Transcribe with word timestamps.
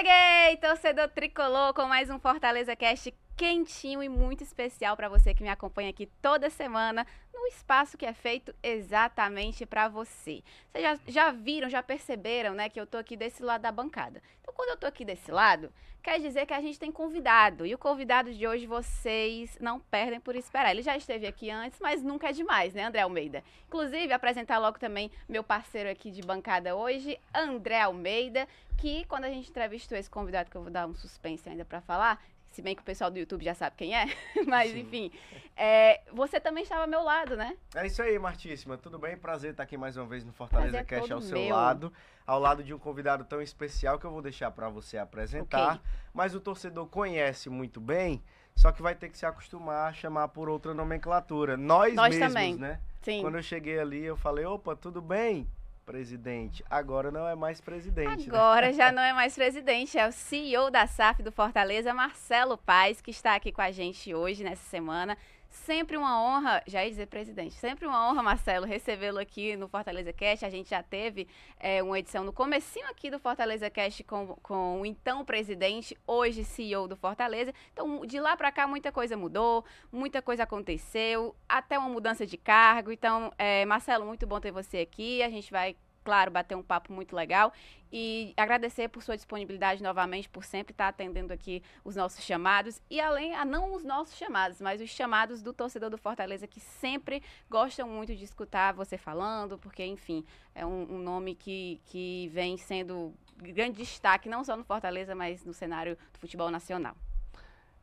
Cheguei, 0.00 0.56
torcedor 0.56 1.08
tricolor, 1.10 1.74
com 1.74 1.84
mais 1.84 2.08
um 2.08 2.18
Fortaleza 2.18 2.74
Cast 2.74 3.12
quentinho 3.40 4.02
e 4.02 4.08
muito 4.10 4.44
especial 4.44 4.94
para 4.94 5.08
você 5.08 5.32
que 5.32 5.42
me 5.42 5.48
acompanha 5.48 5.88
aqui 5.88 6.04
toda 6.20 6.50
semana 6.50 7.06
no 7.32 7.46
espaço 7.46 7.96
que 7.96 8.04
é 8.04 8.12
feito 8.12 8.54
exatamente 8.62 9.64
para 9.64 9.88
você. 9.88 10.42
Vocês 10.70 10.84
já, 10.84 10.98
já, 11.06 11.30
viram, 11.30 11.70
já 11.70 11.82
perceberam, 11.82 12.52
né, 12.52 12.68
que 12.68 12.78
eu 12.78 12.86
tô 12.86 12.98
aqui 12.98 13.16
desse 13.16 13.42
lado 13.42 13.62
da 13.62 13.72
bancada. 13.72 14.22
Então, 14.42 14.52
quando 14.52 14.68
eu 14.68 14.76
tô 14.76 14.86
aqui 14.86 15.06
desse 15.06 15.32
lado, 15.32 15.72
quer 16.02 16.20
dizer 16.20 16.44
que 16.44 16.52
a 16.52 16.60
gente 16.60 16.78
tem 16.78 16.92
convidado. 16.92 17.64
E 17.64 17.74
o 17.74 17.78
convidado 17.78 18.30
de 18.30 18.46
hoje 18.46 18.66
vocês 18.66 19.56
não 19.58 19.80
perdem 19.80 20.20
por 20.20 20.36
esperar. 20.36 20.72
Ele 20.72 20.82
já 20.82 20.94
esteve 20.94 21.26
aqui 21.26 21.50
antes, 21.50 21.80
mas 21.80 22.02
nunca 22.02 22.28
é 22.28 22.32
demais, 22.32 22.74
né, 22.74 22.84
André 22.84 23.00
Almeida? 23.00 23.42
Inclusive, 23.68 24.12
apresentar 24.12 24.58
logo 24.58 24.78
também 24.78 25.10
meu 25.26 25.42
parceiro 25.42 25.88
aqui 25.88 26.10
de 26.10 26.20
bancada 26.20 26.76
hoje, 26.76 27.18
André 27.34 27.80
Almeida, 27.80 28.46
que 28.76 29.06
quando 29.06 29.24
a 29.24 29.30
gente 29.30 29.48
entrevistou 29.48 29.96
esse 29.96 30.10
convidado, 30.10 30.50
que 30.50 30.58
eu 30.58 30.62
vou 30.62 30.70
dar 30.70 30.86
um 30.86 30.94
suspense 30.94 31.48
ainda 31.48 31.64
para 31.64 31.80
falar, 31.80 32.22
se 32.50 32.60
bem 32.62 32.74
que 32.74 32.82
o 32.82 32.84
pessoal 32.84 33.10
do 33.10 33.18
YouTube 33.18 33.44
já 33.44 33.54
sabe 33.54 33.76
quem 33.76 33.96
é, 33.96 34.06
mas 34.46 34.70
Sim. 34.70 34.80
enfim. 34.80 35.12
É, 35.56 36.00
você 36.12 36.40
também 36.40 36.62
estava 36.62 36.82
ao 36.82 36.88
meu 36.88 37.02
lado, 37.02 37.36
né? 37.36 37.56
É 37.74 37.86
isso 37.86 38.02
aí, 38.02 38.18
Martíssima. 38.18 38.76
Tudo 38.76 38.98
bem? 38.98 39.16
Prazer 39.16 39.52
estar 39.52 39.62
aqui 39.62 39.76
mais 39.76 39.96
uma 39.96 40.06
vez 40.06 40.24
no 40.24 40.32
Fortaleza 40.32 40.82
Prazer 40.82 40.86
Cash 40.86 41.10
ao 41.10 41.20
seu 41.20 41.38
meu. 41.38 41.54
lado, 41.54 41.92
ao 42.26 42.40
lado 42.40 42.62
de 42.64 42.74
um 42.74 42.78
convidado 42.78 43.24
tão 43.24 43.40
especial 43.40 43.98
que 43.98 44.04
eu 44.04 44.10
vou 44.10 44.22
deixar 44.22 44.50
para 44.50 44.68
você 44.68 44.98
apresentar. 44.98 45.76
Okay. 45.76 45.90
Mas 46.12 46.34
o 46.34 46.40
torcedor 46.40 46.86
conhece 46.86 47.48
muito 47.48 47.80
bem, 47.80 48.22
só 48.56 48.72
que 48.72 48.82
vai 48.82 48.94
ter 48.94 49.10
que 49.10 49.18
se 49.18 49.26
acostumar 49.26 49.88
a 49.88 49.92
chamar 49.92 50.28
por 50.28 50.48
outra 50.48 50.74
nomenclatura. 50.74 51.56
Nós, 51.56 51.94
Nós 51.94 52.14
mesmos, 52.14 52.28
também. 52.34 52.56
né? 52.56 52.80
Sim. 53.02 53.22
Quando 53.22 53.36
eu 53.36 53.42
cheguei 53.42 53.78
ali, 53.78 54.04
eu 54.04 54.16
falei, 54.16 54.44
opa, 54.44 54.74
tudo 54.74 55.00
bem? 55.00 55.48
Presidente. 55.90 56.64
Agora 56.70 57.10
não 57.10 57.26
é 57.26 57.34
mais 57.34 57.60
presidente. 57.60 58.30
Né? 58.30 58.36
Agora 58.36 58.66
né? 58.68 58.72
já 58.72 58.92
não 58.92 59.02
é 59.02 59.12
mais 59.12 59.34
presidente, 59.34 59.98
é 59.98 60.06
o 60.06 60.12
CEO 60.12 60.70
da 60.70 60.86
SAF 60.86 61.22
do 61.22 61.32
Fortaleza, 61.32 61.92
Marcelo 61.92 62.56
Paes, 62.56 63.00
que 63.00 63.10
está 63.10 63.34
aqui 63.34 63.50
com 63.50 63.60
a 63.60 63.72
gente 63.72 64.14
hoje, 64.14 64.44
nessa 64.44 64.62
semana. 64.68 65.18
Sempre 65.50 65.96
uma 65.96 66.22
honra, 66.22 66.62
já 66.64 66.84
ia 66.84 66.90
dizer 66.90 67.06
presidente, 67.06 67.54
sempre 67.56 67.84
uma 67.84 68.08
honra, 68.08 68.22
Marcelo, 68.22 68.64
recebê-lo 68.64 69.18
aqui 69.18 69.56
no 69.56 69.66
Fortaleza 69.66 70.12
Cast. 70.12 70.44
A 70.44 70.48
gente 70.48 70.70
já 70.70 70.80
teve 70.80 71.26
é, 71.58 71.82
uma 71.82 71.98
edição 71.98 72.22
no 72.22 72.32
comecinho 72.32 72.86
aqui 72.88 73.10
do 73.10 73.18
Fortaleza 73.18 73.68
Cast 73.68 74.04
com, 74.04 74.36
com 74.44 74.80
o 74.80 74.86
então 74.86 75.24
presidente, 75.24 75.98
hoje 76.06 76.44
CEO 76.44 76.86
do 76.86 76.96
Fortaleza. 76.96 77.52
Então, 77.72 78.06
de 78.06 78.20
lá 78.20 78.36
para 78.36 78.52
cá, 78.52 78.68
muita 78.68 78.92
coisa 78.92 79.16
mudou, 79.16 79.64
muita 79.90 80.22
coisa 80.22 80.44
aconteceu, 80.44 81.34
até 81.48 81.76
uma 81.76 81.88
mudança 81.88 82.24
de 82.24 82.36
cargo. 82.36 82.92
Então, 82.92 83.32
é, 83.36 83.64
Marcelo, 83.64 84.06
muito 84.06 84.28
bom 84.28 84.38
ter 84.38 84.52
você 84.52 84.78
aqui. 84.78 85.20
A 85.20 85.28
gente 85.28 85.50
vai 85.50 85.74
claro, 86.04 86.30
bater 86.30 86.56
um 86.56 86.62
papo 86.62 86.92
muito 86.92 87.14
legal 87.14 87.52
e 87.92 88.32
agradecer 88.36 88.88
por 88.88 89.02
sua 89.02 89.16
disponibilidade 89.16 89.82
novamente, 89.82 90.28
por 90.28 90.44
sempre 90.44 90.72
estar 90.72 90.88
atendendo 90.88 91.32
aqui 91.32 91.62
os 91.84 91.96
nossos 91.96 92.24
chamados 92.24 92.80
e 92.88 93.00
além, 93.00 93.34
a 93.34 93.44
não 93.44 93.74
os 93.74 93.84
nossos 93.84 94.16
chamados, 94.16 94.60
mas 94.60 94.80
os 94.80 94.90
chamados 94.90 95.42
do 95.42 95.52
torcedor 95.52 95.90
do 95.90 95.98
Fortaleza 95.98 96.46
que 96.46 96.60
sempre 96.60 97.22
gostam 97.48 97.88
muito 97.88 98.14
de 98.14 98.24
escutar 98.24 98.72
você 98.72 98.96
falando, 98.96 99.58
porque, 99.58 99.84
enfim, 99.84 100.24
é 100.54 100.64
um, 100.64 100.94
um 100.94 100.98
nome 100.98 101.34
que, 101.34 101.80
que 101.86 102.28
vem 102.32 102.56
sendo 102.56 103.12
grande 103.36 103.78
destaque, 103.78 104.28
não 104.28 104.44
só 104.44 104.56
no 104.56 104.64
Fortaleza, 104.64 105.14
mas 105.14 105.44
no 105.44 105.52
cenário 105.52 105.96
do 106.12 106.18
futebol 106.18 106.50
nacional. 106.50 106.94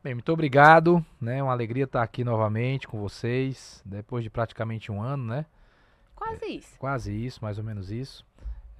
Bem, 0.03 0.13
muito 0.13 0.31
obrigado, 0.31 1.03
né? 1.19 1.41
Uma 1.43 1.51
alegria 1.51 1.83
estar 1.83 2.03
aqui 2.03 2.23
novamente 2.23 2.87
com 2.87 2.99
vocês, 2.99 3.81
depois 3.85 4.23
de 4.23 4.29
praticamente 4.29 4.91
um 4.91 5.01
ano, 5.01 5.25
né? 5.25 5.45
Quase 6.17 6.45
é, 6.45 6.49
isso. 6.49 6.79
Quase 6.79 7.13
isso, 7.13 7.39
mais 7.41 7.57
ou 7.57 7.63
menos 7.63 7.91
isso. 7.91 8.25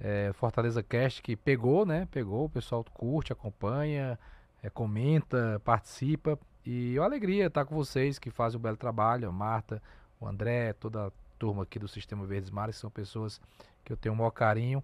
É, 0.00 0.32
Fortaleza 0.34 0.82
Cast 0.82 1.22
que 1.22 1.34
pegou, 1.34 1.86
né? 1.86 2.06
Pegou, 2.10 2.44
o 2.44 2.50
pessoal 2.50 2.84
curte, 2.92 3.32
acompanha, 3.32 4.18
é, 4.62 4.68
comenta, 4.68 5.60
participa. 5.64 6.38
E 6.66 6.96
é 6.96 7.00
uma 7.00 7.06
alegria 7.06 7.46
estar 7.46 7.64
com 7.64 7.74
vocês 7.74 8.18
que 8.18 8.30
fazem 8.30 8.58
um 8.58 8.62
belo 8.62 8.76
trabalho, 8.76 9.28
a 9.28 9.32
Marta, 9.32 9.82
o 10.20 10.26
André, 10.26 10.72
toda 10.74 11.06
a 11.06 11.12
turma 11.38 11.62
aqui 11.62 11.78
do 11.78 11.88
Sistema 11.88 12.26
Verdes 12.26 12.50
Mares, 12.50 12.76
são 12.76 12.90
pessoas 12.90 13.40
que 13.84 13.92
eu 13.92 13.96
tenho 13.96 14.14
o 14.14 14.18
maior 14.18 14.30
carinho. 14.30 14.82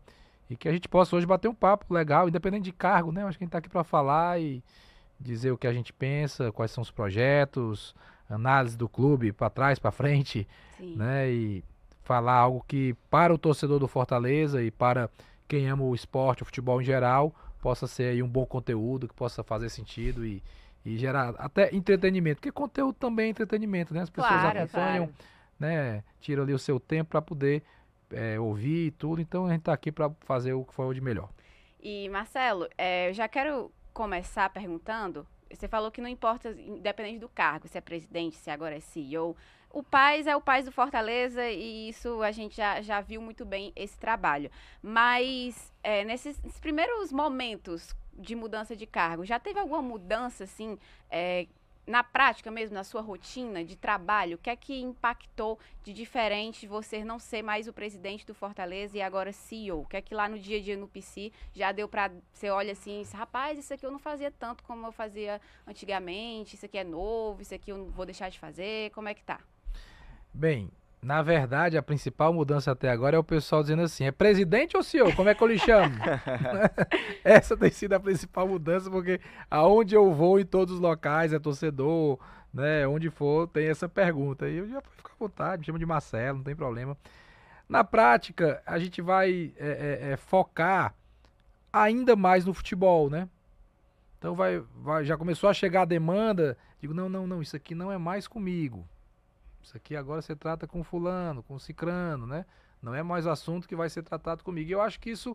E 0.48 0.56
que 0.56 0.68
a 0.68 0.72
gente 0.72 0.88
possa 0.88 1.16
hoje 1.16 1.26
bater 1.26 1.48
um 1.48 1.54
papo 1.54 1.92
legal, 1.92 2.28
independente 2.28 2.64
de 2.64 2.72
cargo, 2.72 3.10
né? 3.10 3.24
Acho 3.24 3.36
que 3.36 3.44
a 3.44 3.46
gente 3.46 3.48
está 3.48 3.58
aqui 3.58 3.68
para 3.68 3.82
falar 3.82 4.40
e 4.40 4.62
dizer 5.18 5.50
o 5.50 5.58
que 5.58 5.66
a 5.66 5.72
gente 5.72 5.92
pensa, 5.92 6.52
quais 6.52 6.70
são 6.70 6.82
os 6.82 6.90
projetos, 6.90 7.94
análise 8.28 8.76
do 8.76 8.88
clube 8.88 9.32
para 9.32 9.50
trás, 9.50 9.78
para 9.78 9.90
frente, 9.90 10.46
Sim. 10.76 10.96
né? 10.96 11.30
E 11.30 11.64
falar 12.04 12.34
algo 12.34 12.64
que 12.68 12.94
para 13.10 13.34
o 13.34 13.38
torcedor 13.38 13.78
do 13.78 13.88
Fortaleza 13.88 14.62
e 14.62 14.70
para 14.70 15.10
quem 15.48 15.68
ama 15.68 15.82
o 15.82 15.94
esporte, 15.94 16.42
o 16.42 16.46
futebol 16.46 16.80
em 16.80 16.84
geral, 16.84 17.34
possa 17.60 17.86
ser 17.86 18.04
aí 18.04 18.22
um 18.22 18.28
bom 18.28 18.46
conteúdo, 18.46 19.08
que 19.08 19.14
possa 19.14 19.42
fazer 19.42 19.70
sentido 19.70 20.24
e, 20.24 20.42
e 20.84 20.96
gerar 20.98 21.34
até 21.38 21.74
entretenimento, 21.74 22.36
porque 22.36 22.52
conteúdo 22.52 22.94
também 22.94 23.26
é 23.26 23.30
entretenimento, 23.30 23.94
né? 23.94 24.02
As 24.02 24.10
pessoas 24.10 24.40
claro, 24.40 24.58
acompanham, 24.58 25.06
claro. 25.06 25.14
né? 25.58 26.04
Tiram 26.20 26.42
ali 26.42 26.52
o 26.52 26.58
seu 26.58 26.78
tempo 26.78 27.10
para 27.10 27.22
poder 27.22 27.62
é, 28.10 28.38
ouvir 28.38 28.86
e 28.86 28.90
tudo, 28.90 29.20
então 29.20 29.46
a 29.46 29.50
gente 29.50 29.60
está 29.60 29.72
aqui 29.72 29.90
para 29.90 30.10
fazer 30.20 30.52
o 30.52 30.64
que 30.64 30.74
for 30.74 30.94
de 30.94 31.00
melhor. 31.00 31.30
E 31.80 32.08
Marcelo, 32.10 32.68
é, 32.76 33.08
eu 33.08 33.14
já 33.14 33.28
quero 33.28 33.72
começar 33.92 34.50
perguntando, 34.50 35.26
você 35.56 35.68
falou 35.68 35.90
que 35.90 36.00
não 36.00 36.08
importa, 36.08 36.50
independente 36.50 37.18
do 37.18 37.28
cargo, 37.28 37.68
se 37.68 37.78
é 37.78 37.80
presidente, 37.80 38.36
se 38.36 38.50
agora 38.50 38.76
é 38.76 38.80
CEO, 38.80 39.36
o 39.74 39.82
Paz 39.82 40.26
é 40.26 40.36
o 40.36 40.40
Paz 40.40 40.64
do 40.64 40.70
Fortaleza 40.72 41.48
e 41.50 41.88
isso 41.88 42.22
a 42.22 42.30
gente 42.30 42.56
já, 42.56 42.80
já 42.80 43.00
viu 43.00 43.20
muito 43.20 43.44
bem 43.44 43.72
esse 43.74 43.98
trabalho. 43.98 44.50
Mas 44.80 45.72
é, 45.82 46.04
nesses, 46.04 46.40
nesses, 46.42 46.60
primeiros 46.60 47.10
momentos 47.10 47.94
de 48.12 48.36
mudança 48.36 48.76
de 48.76 48.86
cargo, 48.86 49.24
já 49.24 49.40
teve 49.40 49.58
alguma 49.58 49.82
mudança, 49.82 50.44
assim, 50.44 50.78
é, 51.10 51.48
na 51.86 52.02
prática 52.02 52.50
mesmo, 52.50 52.74
na 52.74 52.84
sua 52.84 53.00
rotina 53.00 53.64
de 53.64 53.76
trabalho? 53.76 54.36
O 54.36 54.38
que 54.38 54.50
é 54.50 54.56
que 54.56 54.80
impactou 54.80 55.58
de 55.82 55.92
diferente 55.92 56.66
você 56.66 57.04
não 57.04 57.18
ser 57.18 57.42
mais 57.42 57.68
o 57.68 57.72
presidente 57.72 58.26
do 58.26 58.34
Fortaleza 58.34 58.96
e 58.96 59.02
agora 59.02 59.32
CEO? 59.32 59.82
O 59.82 59.86
que 59.86 59.96
é 59.96 60.02
que 60.02 60.14
lá 60.14 60.28
no 60.28 60.38
dia 60.38 60.58
a 60.58 60.62
dia 60.62 60.76
no 60.76 60.88
PC 60.88 61.32
já 61.52 61.72
deu 61.72 61.88
para 61.88 62.10
você 62.32 62.50
olha 62.50 62.72
assim, 62.72 63.02
rapaz, 63.12 63.58
isso 63.58 63.72
aqui 63.72 63.84
eu 63.84 63.90
não 63.90 63.98
fazia 63.98 64.30
tanto 64.30 64.62
como 64.64 64.86
eu 64.86 64.92
fazia 64.92 65.40
antigamente, 65.66 66.56
isso 66.56 66.66
aqui 66.66 66.78
é 66.78 66.84
novo, 66.84 67.42
isso 67.42 67.54
aqui 67.54 67.70
eu 67.70 67.78
não 67.78 67.86
vou 67.86 68.06
deixar 68.06 68.28
de 68.28 68.38
fazer, 68.38 68.90
como 68.90 69.08
é 69.08 69.14
que 69.14 69.22
tá? 69.22 69.40
Bem, 70.32 70.70
na 71.04 71.20
verdade, 71.20 71.76
a 71.76 71.82
principal 71.82 72.32
mudança 72.32 72.72
até 72.72 72.88
agora 72.88 73.14
é 73.14 73.18
o 73.18 73.24
pessoal 73.24 73.62
dizendo 73.62 73.82
assim: 73.82 74.04
é 74.04 74.10
presidente 74.10 74.74
ou 74.74 74.82
senhor? 74.82 75.14
Como 75.14 75.28
é 75.28 75.34
que 75.34 75.42
eu 75.42 75.48
lhe 75.48 75.58
chamo? 75.58 75.94
Essa 77.22 77.54
tem 77.56 77.70
sido 77.70 77.92
a 77.92 78.00
principal 78.00 78.48
mudança, 78.48 78.90
porque 78.90 79.20
aonde 79.50 79.94
eu 79.94 80.14
vou 80.14 80.40
em 80.40 80.46
todos 80.46 80.74
os 80.74 80.80
locais, 80.80 81.34
é 81.34 81.38
torcedor, 81.38 82.18
né? 82.52 82.86
Onde 82.86 83.10
for, 83.10 83.46
tem 83.46 83.68
essa 83.68 83.86
pergunta. 83.86 84.48
E 84.48 84.56
eu 84.56 84.66
já 84.66 84.80
fico 84.80 85.10
à 85.12 85.18
vontade, 85.18 85.60
me 85.60 85.66
chamo 85.66 85.78
de 85.78 85.84
Marcelo, 85.84 86.38
não 86.38 86.44
tem 86.44 86.56
problema. 86.56 86.96
Na 87.68 87.84
prática, 87.84 88.62
a 88.64 88.78
gente 88.78 89.02
vai 89.02 89.52
é, 89.58 90.00
é, 90.02 90.12
é, 90.12 90.16
focar 90.16 90.94
ainda 91.70 92.16
mais 92.16 92.46
no 92.46 92.54
futebol, 92.54 93.10
né? 93.10 93.28
Então 94.18 94.34
vai, 94.34 94.62
vai, 94.76 95.04
já 95.04 95.18
começou 95.18 95.50
a 95.50 95.54
chegar 95.54 95.82
a 95.82 95.86
demanda. 95.86 96.56
Digo, 96.80 96.94
não, 96.94 97.10
não, 97.10 97.26
não, 97.26 97.42
isso 97.42 97.54
aqui 97.54 97.74
não 97.74 97.92
é 97.92 97.98
mais 97.98 98.26
comigo. 98.26 98.88
Isso 99.64 99.76
aqui 99.76 99.96
agora 99.96 100.20
você 100.20 100.36
trata 100.36 100.66
com 100.66 100.84
fulano, 100.84 101.42
com 101.42 101.58
cicrano, 101.58 102.26
né? 102.26 102.44
Não 102.82 102.94
é 102.94 103.02
mais 103.02 103.26
assunto 103.26 103.66
que 103.66 103.74
vai 103.74 103.88
ser 103.88 104.02
tratado 104.02 104.44
comigo. 104.44 104.68
E 104.68 104.72
eu 104.72 104.82
acho 104.82 105.00
que 105.00 105.08
isso 105.08 105.34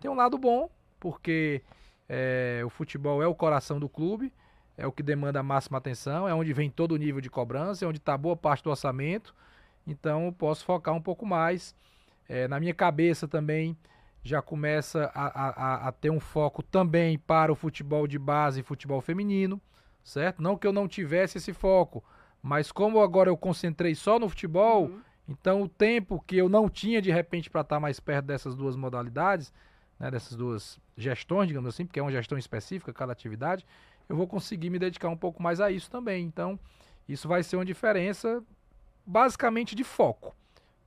tem 0.00 0.10
um 0.10 0.14
lado 0.14 0.38
bom, 0.38 0.70
porque 0.98 1.62
é, 2.08 2.62
o 2.64 2.70
futebol 2.70 3.22
é 3.22 3.26
o 3.26 3.34
coração 3.34 3.78
do 3.78 3.86
clube, 3.86 4.32
é 4.78 4.86
o 4.86 4.92
que 4.92 5.02
demanda 5.02 5.40
a 5.40 5.42
máxima 5.42 5.76
atenção, 5.76 6.26
é 6.26 6.32
onde 6.32 6.54
vem 6.54 6.70
todo 6.70 6.92
o 6.92 6.96
nível 6.96 7.20
de 7.20 7.28
cobrança, 7.28 7.84
é 7.84 7.88
onde 7.88 7.98
está 7.98 8.16
boa 8.16 8.34
parte 8.34 8.64
do 8.64 8.70
orçamento. 8.70 9.34
Então 9.86 10.24
eu 10.24 10.32
posso 10.32 10.64
focar 10.64 10.94
um 10.94 11.02
pouco 11.02 11.26
mais. 11.26 11.74
É, 12.26 12.48
na 12.48 12.58
minha 12.58 12.74
cabeça 12.74 13.28
também 13.28 13.76
já 14.22 14.40
começa 14.40 15.10
a, 15.14 15.26
a, 15.26 15.88
a, 15.88 15.92
ter 15.92 16.10
um 16.10 16.18
foco 16.18 16.62
também 16.62 17.18
para 17.18 17.52
o 17.52 17.54
futebol 17.54 18.06
de 18.06 18.18
base 18.18 18.60
e 18.60 18.62
futebol 18.62 19.02
feminino, 19.02 19.60
certo? 20.02 20.42
Não 20.42 20.56
que 20.56 20.66
eu 20.66 20.72
não 20.72 20.88
tivesse 20.88 21.36
esse 21.36 21.52
foco, 21.52 22.02
mas 22.46 22.70
como 22.70 23.00
agora 23.00 23.28
eu 23.28 23.36
concentrei 23.36 23.92
só 23.96 24.20
no 24.20 24.28
futebol, 24.28 24.84
uhum. 24.84 25.00
então 25.28 25.62
o 25.62 25.68
tempo 25.68 26.22
que 26.24 26.36
eu 26.36 26.48
não 26.48 26.68
tinha 26.68 27.02
de 27.02 27.10
repente 27.10 27.50
para 27.50 27.62
estar 27.62 27.74
tá 27.74 27.80
mais 27.80 27.98
perto 27.98 28.26
dessas 28.26 28.54
duas 28.54 28.76
modalidades, 28.76 29.52
né, 29.98 30.12
dessas 30.12 30.36
duas 30.36 30.78
gestões, 30.96 31.48
digamos 31.48 31.68
assim, 31.68 31.84
porque 31.84 31.98
é 31.98 32.02
uma 32.02 32.12
gestão 32.12 32.38
específica 32.38 32.92
cada 32.92 33.10
atividade, 33.10 33.66
eu 34.08 34.14
vou 34.14 34.28
conseguir 34.28 34.70
me 34.70 34.78
dedicar 34.78 35.08
um 35.08 35.16
pouco 35.16 35.42
mais 35.42 35.60
a 35.60 35.72
isso 35.72 35.90
também. 35.90 36.24
Então, 36.24 36.56
isso 37.08 37.26
vai 37.26 37.42
ser 37.42 37.56
uma 37.56 37.64
diferença 37.64 38.40
basicamente 39.04 39.74
de 39.74 39.82
foco 39.82 40.32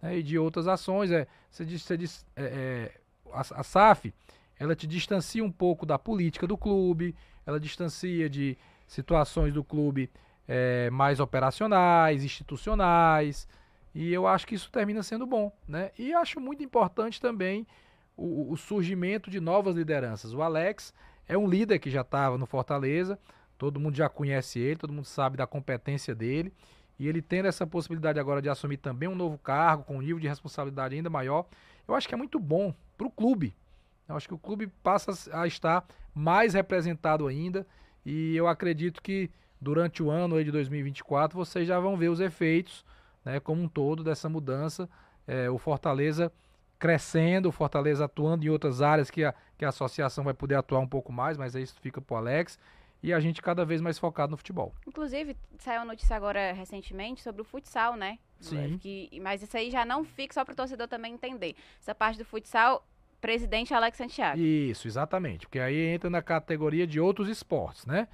né, 0.02 0.20
e 0.20 0.24
de 0.24 0.40
outras 0.40 0.66
ações. 0.66 1.12
É, 1.12 1.28
você 1.52 1.66
diz, 1.66 1.82
você 1.82 1.98
diz, 1.98 2.26
é, 2.38 2.44
é, 2.44 3.02
a, 3.34 3.42
a 3.42 3.64
SAF 3.64 4.14
ela 4.58 4.78
te 4.78 4.88
distancia 4.88 5.44
um 5.44 5.52
pouco 5.52 5.86
da 5.86 6.00
política 6.00 6.48
do 6.48 6.58
clube, 6.58 7.14
ela 7.46 7.60
distancia 7.60 8.30
de 8.30 8.58
situações 8.88 9.54
do 9.54 9.62
clube 9.62 10.10
é, 10.52 10.90
mais 10.90 11.20
operacionais, 11.20 12.24
institucionais, 12.24 13.48
e 13.94 14.12
eu 14.12 14.26
acho 14.26 14.48
que 14.48 14.56
isso 14.56 14.72
termina 14.72 15.04
sendo 15.04 15.28
bom, 15.28 15.56
né? 15.68 15.92
E 15.98 16.12
acho 16.12 16.40
muito 16.40 16.64
importante 16.64 17.22
também 17.22 17.68
o, 18.18 18.52
o 18.52 18.58
surgimento 18.58 19.30
de 19.30 19.40
novas 19.40 19.76
lideranças. 19.76 20.34
O 20.34 20.42
Alex 20.42 20.92
é 21.28 21.38
um 21.38 21.48
líder 21.48 21.78
que 21.78 21.92
já 21.92 22.02
estava 22.02 22.36
no 22.36 22.48
Fortaleza, 22.48 23.20
todo 23.60 23.80
mundo 23.80 23.96
já 23.96 24.10
conhece 24.10 24.58
ele, 24.60 24.78
todo 24.78 24.92
mundo 24.92 25.06
sabe 25.06 25.38
da 25.38 25.46
competência 25.46 26.16
dele. 26.16 26.52
E 26.98 27.08
ele 27.08 27.22
tendo 27.22 27.48
essa 27.48 27.68
possibilidade 27.68 28.20
agora 28.20 28.42
de 28.42 28.50
assumir 28.50 28.78
também 28.78 29.08
um 29.08 29.16
novo 29.16 29.38
cargo, 29.38 29.84
com 29.84 29.98
um 29.98 30.02
nível 30.02 30.20
de 30.20 30.28
responsabilidade 30.28 30.96
ainda 30.96 31.12
maior, 31.12 31.46
eu 31.88 31.94
acho 31.94 32.08
que 32.08 32.14
é 32.16 32.18
muito 32.18 32.40
bom 32.40 32.74
para 32.98 33.06
o 33.06 33.12
clube. 33.12 33.56
Eu 34.08 34.16
acho 34.16 34.28
que 34.28 34.34
o 34.34 34.40
clube 34.40 34.68
passa 34.82 35.12
a 35.32 35.46
estar 35.46 35.86
mais 36.14 36.56
representado 36.56 37.28
ainda. 37.28 37.66
E 38.04 38.36
eu 38.36 38.48
acredito 38.48 39.02
que 39.02 39.30
durante 39.60 40.02
o 40.02 40.10
ano 40.10 40.44
de 40.44 40.52
2024 40.52 41.38
vocês 41.38 41.68
já 41.68 41.80
vão 41.80 41.98
ver 41.98 42.10
os 42.10 42.20
efeitos, 42.20 42.86
né, 43.24 43.40
como 43.40 43.62
um 43.62 43.68
todo, 43.68 44.04
dessa 44.04 44.30
mudança. 44.30 44.90
É, 45.28 45.50
o 45.50 45.58
Fortaleza 45.58 46.32
crescendo, 46.80 47.50
o 47.50 47.52
Fortaleza 47.52 48.06
atuando 48.06 48.46
em 48.46 48.50
outras 48.50 48.82
áreas 48.82 49.12
que 49.12 49.24
a, 49.24 49.34
que 49.58 49.66
a 49.66 49.70
associação 49.70 50.24
vai 50.24 50.34
poder 50.34 50.56
atuar 50.56 50.80
um 50.80 50.88
pouco 50.88 51.12
mais, 51.12 51.38
mas 51.38 51.54
isso 51.54 51.76
fica 51.82 52.00
para 52.00 52.14
o 52.14 52.18
Alex. 52.18 52.58
E 53.02 53.14
a 53.14 53.20
gente 53.20 53.42
cada 53.42 53.64
vez 53.64 53.80
mais 53.80 53.98
focado 53.98 54.32
no 54.32 54.38
futebol. 54.38 54.74
Inclusive, 54.86 55.36
saiu 55.58 55.80
uma 55.80 55.86
notícia 55.86 56.16
agora 56.16 56.52
recentemente 56.52 57.22
sobre 57.22 57.42
o 57.42 57.46
futsal, 57.46 57.96
né? 57.96 58.20
Sim. 58.42 58.78
Que, 58.78 59.10
mas 59.22 59.42
isso 59.42 59.56
aí 59.56 59.72
já 59.72 59.86
não 59.86 60.04
fica 60.04 60.34
só 60.34 60.44
para 60.44 60.52
o 60.52 60.56
torcedor 60.56 60.88
também 60.88 61.14
entender. 61.14 61.56
Essa 61.80 61.96
parte 61.96 62.18
do 62.18 62.26
futsal, 62.26 62.86
presidente 63.22 63.74
Alex 63.74 63.98
Santiago. 63.98 64.38
Isso, 64.38 64.86
exatamente. 64.86 65.46
Porque 65.46 65.60
aí 65.60 65.78
entra 65.78 66.10
na 66.10 66.22
categoria 66.22 66.86
de 66.86 67.00
outros 67.00 67.30
esportes, 67.30 67.86
né? 67.86 68.10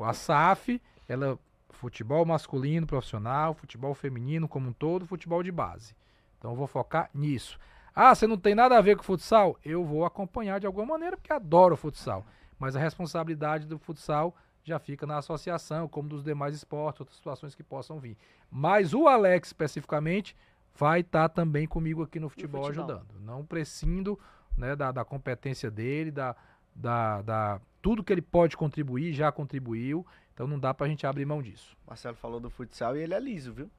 O 0.00 0.04
ASAF, 0.04 0.80
ela 1.06 1.38
futebol 1.68 2.24
masculino 2.24 2.86
profissional, 2.86 3.52
futebol 3.52 3.92
feminino 3.94 4.48
como 4.48 4.70
um 4.70 4.72
todo, 4.72 5.06
futebol 5.06 5.42
de 5.42 5.52
base. 5.52 5.94
Então 6.38 6.52
eu 6.52 6.56
vou 6.56 6.66
focar 6.66 7.10
nisso. 7.12 7.58
Ah, 7.94 8.14
você 8.14 8.26
não 8.26 8.38
tem 8.38 8.54
nada 8.54 8.78
a 8.78 8.80
ver 8.80 8.96
com 8.96 9.02
futsal? 9.02 9.58
Eu 9.62 9.84
vou 9.84 10.06
acompanhar 10.06 10.58
de 10.58 10.66
alguma 10.66 10.86
maneira, 10.86 11.18
porque 11.18 11.30
adoro 11.30 11.76
futsal. 11.76 12.24
Mas 12.58 12.74
a 12.74 12.80
responsabilidade 12.80 13.66
do 13.66 13.78
futsal 13.78 14.34
já 14.64 14.78
fica 14.78 15.06
na 15.06 15.18
associação, 15.18 15.86
como 15.86 16.08
dos 16.08 16.24
demais 16.24 16.54
esportes, 16.54 17.00
outras 17.00 17.18
situações 17.18 17.54
que 17.54 17.62
possam 17.62 18.00
vir. 18.00 18.16
Mas 18.50 18.94
o 18.94 19.06
Alex, 19.06 19.48
especificamente, 19.48 20.34
vai 20.74 21.00
estar 21.00 21.28
tá 21.28 21.34
também 21.34 21.66
comigo 21.66 22.02
aqui 22.02 22.18
no 22.18 22.30
futebol, 22.30 22.62
no 22.62 22.66
futebol, 22.68 22.86
ajudando. 22.86 23.20
Não 23.20 23.44
prescindo 23.44 24.18
né, 24.56 24.74
da, 24.74 24.92
da 24.92 25.04
competência 25.04 25.70
dele, 25.70 26.10
da, 26.10 26.34
da, 26.80 27.22
da, 27.22 27.60
tudo 27.82 28.02
que 28.02 28.12
ele 28.12 28.22
pode 28.22 28.56
contribuir, 28.56 29.12
já 29.12 29.30
contribuiu. 29.30 30.06
Então 30.32 30.46
não 30.46 30.58
dá 30.58 30.72
pra 30.72 30.88
gente 30.88 31.06
abrir 31.06 31.26
mão 31.26 31.42
disso. 31.42 31.76
Marcelo 31.86 32.16
falou 32.16 32.40
do 32.40 32.48
futsal 32.48 32.96
e 32.96 33.00
ele 33.02 33.14
é 33.14 33.20
liso, 33.20 33.52
viu? 33.52 33.70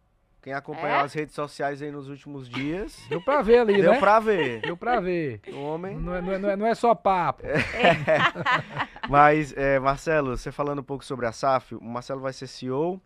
Quem 0.42 0.54
acompanhou 0.54 0.98
é? 0.98 1.02
as 1.02 1.14
redes 1.14 1.36
sociais 1.36 1.82
aí 1.82 1.92
nos 1.92 2.10
últimos 2.10 2.50
dias. 2.50 2.98
Deu 3.10 3.22
pra 3.22 3.42
ver 3.42 3.60
ali, 3.60 3.74
Deu 3.74 3.84
né? 3.84 3.92
Deu 3.92 4.00
pra 4.00 4.20
ver. 4.20 4.62
Deu 4.62 4.78
pra 4.78 5.00
ver. 5.00 5.42
O 5.48 5.62
homem. 5.62 5.98
Não 5.98 6.16
é, 6.16 6.22
não 6.22 6.50
é, 6.50 6.56
não 6.56 6.66
é, 6.66 6.74
só 6.74 6.96
papo. 6.96 7.46
É. 7.46 7.58
Mas, 9.08 9.56
é, 9.56 9.80
Marcelo, 9.80 10.36
você 10.36 10.52
falando 10.52 10.80
um 10.80 10.84
pouco 10.84 11.06
sobre 11.06 11.28
a 11.28 11.32
SAF, 11.32 11.76
o 11.76 11.84
Marcelo 11.84 12.22
vai 12.22 12.34
ser 12.34 12.48
CEO 12.48 13.00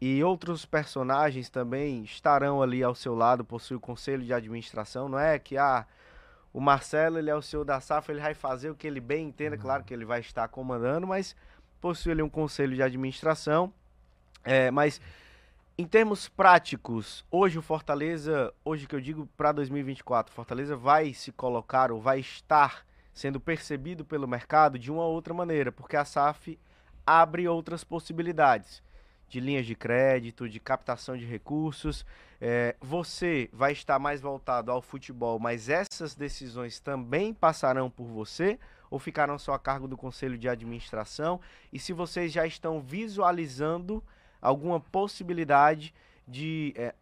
e 0.00 0.22
outros 0.22 0.64
personagens 0.64 1.50
também 1.50 2.04
estarão 2.04 2.62
ali 2.62 2.82
ao 2.82 2.94
seu 2.94 3.14
lado, 3.14 3.44
possui 3.44 3.76
o 3.76 3.80
conselho 3.80 4.22
de 4.22 4.32
administração, 4.32 5.08
não 5.08 5.18
é 5.18 5.38
que 5.38 5.58
ah, 5.58 5.84
o 6.58 6.60
Marcelo 6.60 7.18
ele 7.18 7.30
é 7.30 7.34
o 7.36 7.40
CEO 7.40 7.64
da 7.64 7.80
SAF, 7.80 8.10
ele 8.10 8.20
vai 8.20 8.34
fazer 8.34 8.68
o 8.68 8.74
que 8.74 8.84
ele 8.84 8.98
bem 8.98 9.28
entenda, 9.28 9.54
uhum. 9.54 9.62
claro 9.62 9.84
que 9.84 9.94
ele 9.94 10.04
vai 10.04 10.18
estar 10.18 10.48
comandando, 10.48 11.06
mas 11.06 11.36
possui 11.80 12.10
ali 12.10 12.20
um 12.20 12.28
conselho 12.28 12.74
de 12.74 12.82
administração. 12.82 13.72
É, 14.42 14.68
mas 14.68 15.00
em 15.78 15.86
termos 15.86 16.28
práticos, 16.28 17.24
hoje 17.30 17.60
o 17.60 17.62
Fortaleza, 17.62 18.52
hoje 18.64 18.88
que 18.88 18.96
eu 18.96 19.00
digo 19.00 19.28
para 19.36 19.52
2024, 19.52 20.34
Fortaleza 20.34 20.74
vai 20.74 21.14
se 21.14 21.30
colocar 21.30 21.92
ou 21.92 22.00
vai 22.00 22.18
estar 22.18 22.84
sendo 23.14 23.38
percebido 23.38 24.04
pelo 24.04 24.26
mercado 24.26 24.80
de 24.80 24.90
uma 24.90 25.04
outra 25.04 25.32
maneira, 25.32 25.70
porque 25.70 25.96
a 25.96 26.04
SAF 26.04 26.58
abre 27.06 27.46
outras 27.46 27.84
possibilidades 27.84 28.82
de 29.28 29.40
linhas 29.40 29.66
de 29.66 29.74
crédito, 29.74 30.48
de 30.48 30.58
captação 30.58 31.16
de 31.16 31.24
recursos. 31.24 32.04
É, 32.40 32.76
você 32.80 33.48
vai 33.52 33.72
estar 33.72 33.98
mais 33.98 34.20
voltado 34.20 34.70
ao 34.70 34.80
futebol, 34.80 35.38
mas 35.38 35.68
essas 35.68 36.14
decisões 36.14 36.80
também 36.80 37.34
passarão 37.34 37.90
por 37.90 38.06
você 38.06 38.58
ou 38.90 38.98
ficarão 38.98 39.38
só 39.38 39.52
a 39.52 39.58
cargo 39.58 39.86
do 39.86 39.96
conselho 39.96 40.38
de 40.38 40.48
administração? 40.48 41.40
E 41.72 41.78
se 41.78 41.92
vocês 41.92 42.32
já 42.32 42.46
estão 42.46 42.80
visualizando 42.80 44.02
alguma 44.40 44.80
possibilidade 44.80 45.92
de 46.26 46.72
é, 46.76 46.94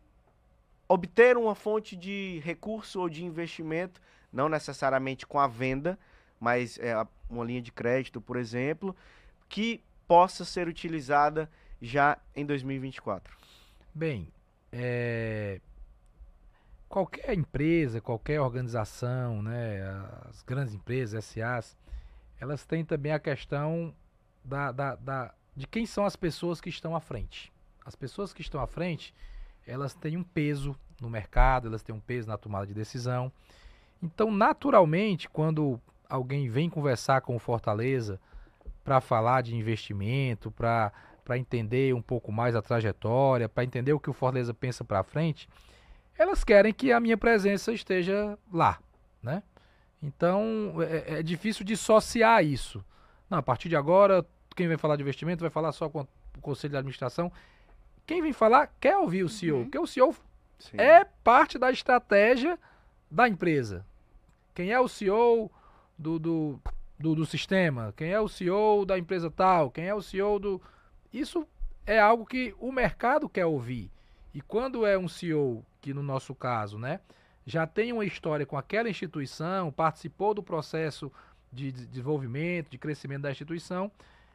obter 0.89 1.37
uma 1.37 1.55
fonte 1.55 1.95
de 1.95 2.41
recurso 2.45 3.01
ou 3.01 3.09
de 3.09 3.25
investimento, 3.25 4.01
não 4.33 4.49
necessariamente 4.49 5.27
com 5.27 5.39
a 5.39 5.47
venda, 5.47 5.99
mas 6.41 6.79
é, 6.79 6.95
uma 7.29 7.45
linha 7.45 7.63
de 7.63 7.73
crédito, 7.73 8.21
por 8.21 8.37
exemplo, 8.37 8.95
que 9.49 9.83
possa 10.07 10.45
ser 10.45 10.69
utilizada 10.69 11.51
já 11.81 12.19
em 12.35 12.45
2024? 12.45 13.37
Bem, 13.95 14.29
é, 14.73 15.61
qualquer 16.89 17.35
empresa, 17.35 18.01
qualquer 18.01 18.41
organização, 18.41 19.43
né, 19.43 19.83
as 20.29 20.43
grandes 20.43 20.75
empresas, 20.75 21.25
SAs, 21.25 21.77
elas 22.41 22.65
têm 22.65 22.85
também 22.85 23.13
a 23.13 23.19
questão 23.19 23.95
da, 24.45 24.71
da, 24.73 24.95
da 24.97 25.35
de 25.55 25.67
quem 25.67 25.87
são 25.87 26.05
as 26.05 26.17
pessoas 26.17 26.61
que 26.61 26.69
estão 26.69 26.95
à 26.95 27.01
frente. 27.01 27.53
As 27.85 27.95
pessoas 27.95 28.33
que 28.35 28.43
estão 28.43 28.61
à 28.61 28.67
frente, 28.67 29.15
elas 29.67 29.95
têm 29.95 30.17
um 30.17 30.23
peso 30.23 30.77
no 31.01 31.09
mercado, 31.09 31.69
elas 31.69 31.83
têm 31.83 31.95
um 31.95 32.01
peso 32.01 32.29
na 32.29 32.37
tomada 32.37 32.67
de 32.67 32.75
decisão. 32.75 33.33
Então, 34.03 34.31
naturalmente, 34.31 35.29
quando 35.29 35.81
alguém 36.09 36.49
vem 36.49 36.69
conversar 36.69 37.23
com 37.23 37.35
o 37.35 37.39
Fortaleza 37.39 38.21
para 38.85 39.01
falar 39.01 39.43
de 39.43 39.57
investimento, 39.57 40.51
para 40.51 40.93
entender 41.35 41.95
um 41.95 42.03
pouco 42.03 42.31
mais 42.31 42.55
a 42.55 42.61
trajetória, 42.61 43.49
para 43.49 43.65
entender 43.65 43.95
o 43.95 44.01
que 44.01 44.11
o 44.11 44.13
Fortaleza 44.13 44.53
pensa 44.53 44.85
para 44.85 45.03
frente, 45.03 45.49
elas 46.19 46.45
querem 46.45 46.73
que 46.73 46.93
a 46.93 47.01
minha 47.01 47.17
presença 47.17 47.73
esteja 47.73 48.39
lá, 48.53 48.79
né? 49.23 49.43
Então, 50.03 50.75
é, 50.83 51.21
é 51.21 51.23
difícil 51.23 51.65
dissociar 51.65 52.45
isso. 52.45 52.85
Não, 53.29 53.39
a 53.39 53.43
partir 53.43 53.69
de 53.69 53.77
agora, 53.77 54.25
quem 54.55 54.69
vem 54.69 54.77
falar 54.77 54.97
de 54.97 55.03
investimento 55.03 55.41
vai 55.41 55.51
falar 55.51 55.73
só 55.73 55.89
com 55.89 56.01
o 56.01 56.41
conselho 56.41 56.73
de 56.73 56.77
administração. 56.77 57.33
Quem 58.07 58.23
vem 58.23 58.33
falar 58.33 58.73
quer 58.81 58.97
ouvir 58.97 59.25
o 59.25 59.29
CEO, 59.29 59.59
uhum. 59.59 59.63
porque 59.65 59.79
o 59.79 59.87
CEO 59.87 60.15
Sim. 60.59 60.77
é 60.79 61.05
parte 61.25 61.59
da 61.59 61.71
estratégia 61.71 62.59
da 63.11 63.29
empresa. 63.29 63.85
Quem 64.55 64.71
é 64.71 64.81
o 64.81 64.89
CEO 64.89 65.51
do, 65.99 66.19
do, 66.19 66.61
do, 66.99 67.15
do, 67.15 67.27
sistema? 67.27 67.93
Quem 67.97 68.11
é 68.11 68.21
o 68.21 68.29
CEO 68.29 68.87
da 68.87 68.99
empresa 68.99 69.31
tal? 69.31 69.71
Quem 69.71 69.87
é 69.87 69.95
o 69.95 70.01
CEO 70.01 70.39
do. 70.39 70.63
Isso 71.13 71.47
é 71.87 71.99
algo 71.99 72.27
que 72.27 72.55
o 72.59 72.73
mercado 72.73 73.29
quer 73.29 73.47
ouvir. 73.47 73.91
E 74.35 74.41
quando 74.41 74.85
é 74.85 74.99
um 74.99 75.09
CEO, 75.09 75.65
que 75.81 75.95
no 75.95 76.03
nosso 76.03 76.35
caso, 76.35 76.79
né, 76.79 77.01
já 77.47 77.67
tem 77.67 77.93
uma 77.93 78.05
história 78.05 78.45
com 78.45 78.59
aquela 78.59 78.91
instituição, 78.91 79.71
participou 79.71 80.35
do 80.35 80.43
processo 80.43 81.11
de 81.53 81.71
desenvolvimento, 81.71 82.71
de 82.71 82.77
crescimento 82.77 83.23
da 83.23 83.31
instituição, 83.31 83.91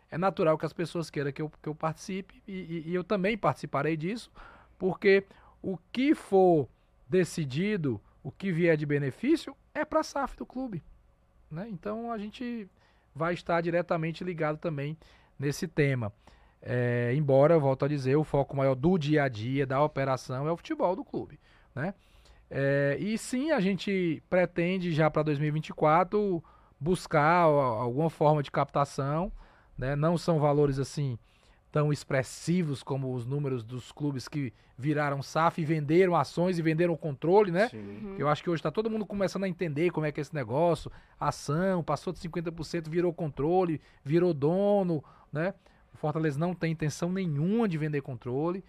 é 0.10 0.18
natural 0.18 0.58
que 0.58 0.66
as 0.66 0.74
pessoas 0.74 1.10
queiram 1.10 1.32
que 1.32 1.42
eu, 1.42 1.52
que 1.62 1.70
eu 1.70 1.76
participe 1.76 2.42
e, 2.48 2.54
e, 2.54 2.90
e 2.90 2.96
eu 2.96 3.04
também 3.04 3.38
participarei 3.38 3.96
disso, 3.96 4.32
porque 4.80 5.26
o 5.62 5.78
que 5.92 6.16
for 6.16 6.68
decidido, 7.08 8.02
o 8.24 8.32
que 8.32 8.52
vier 8.52 8.76
de 8.76 8.86
benefício, 8.86 9.56
é 9.74 9.86
para 9.86 10.00
a 10.00 10.04
SAF 10.04 10.38
do 10.38 10.46
clube. 10.46 10.82
Né? 11.50 11.68
Então 11.70 12.12
a 12.12 12.18
gente 12.18 12.68
vai 13.14 13.34
estar 13.34 13.60
diretamente 13.62 14.24
ligado 14.24 14.58
também 14.58 14.98
nesse 15.38 15.68
tema. 15.68 16.12
É, 16.62 17.14
embora, 17.16 17.58
volto 17.58 17.86
a 17.86 17.88
dizer, 17.88 18.16
o 18.16 18.24
foco 18.24 18.56
maior 18.56 18.76
do 18.76 18.98
dia 18.98 19.24
a 19.24 19.28
dia, 19.28 19.66
da 19.66 19.84
operação, 19.84 20.48
é 20.48 20.52
o 20.52 20.58
futebol 20.58 20.96
do 20.96 21.04
clube. 21.04 21.40
Né? 21.74 21.94
É, 22.50 22.98
e 23.00 23.18
sim, 23.18 23.52
a 23.52 23.60
gente 23.60 24.22
pretende 24.30 24.92
já 24.92 25.10
para 25.10 25.24
2024 25.24 26.44
buscar 26.80 27.44
alguma 27.44 28.10
forma 28.10 28.44
de 28.44 28.52
captação 28.52 29.32
né? 29.82 29.96
Não 29.96 30.16
são 30.18 30.40
valores 30.40 30.78
assim 30.78 31.18
tão 31.72 31.92
expressivos 31.92 32.84
como 32.84 33.16
os 33.16 33.26
números 33.26 33.64
dos 33.64 33.94
clubes 33.94 34.28
que 34.28 34.54
viraram 34.78 35.24
SAF 35.24 35.62
e 35.62 35.66
venderam 35.66 36.16
ações 36.16 36.60
e 36.60 36.62
venderam 36.62 36.94
o 36.94 36.98
controle, 36.98 37.50
né? 37.50 37.70
Uhum. 37.74 38.16
Eu 38.20 38.28
acho 38.28 38.44
que 38.44 38.50
hoje 38.50 38.60
está 38.60 38.70
todo 38.70 38.90
mundo 38.90 39.06
começando 39.06 39.46
a 39.46 39.48
entender 39.48 39.90
como 39.90 40.06
é 40.06 40.12
que 40.12 40.20
é 40.20 40.22
esse 40.22 40.36
negócio. 40.36 40.92
Ação, 41.20 41.82
passou 41.82 42.12
de 42.12 42.20
50%, 42.20 42.90
virou 42.90 43.14
controle, 43.14 43.80
virou 44.04 44.34
dono, 44.34 45.04
né? 45.32 45.54
Fortaleza 46.02 46.40
não 46.40 46.56
tem 46.56 46.72
intenção 46.72 47.12
nenhuma 47.12 47.70
de 47.70 47.78
vender 47.78 48.02
controle. 48.02 48.64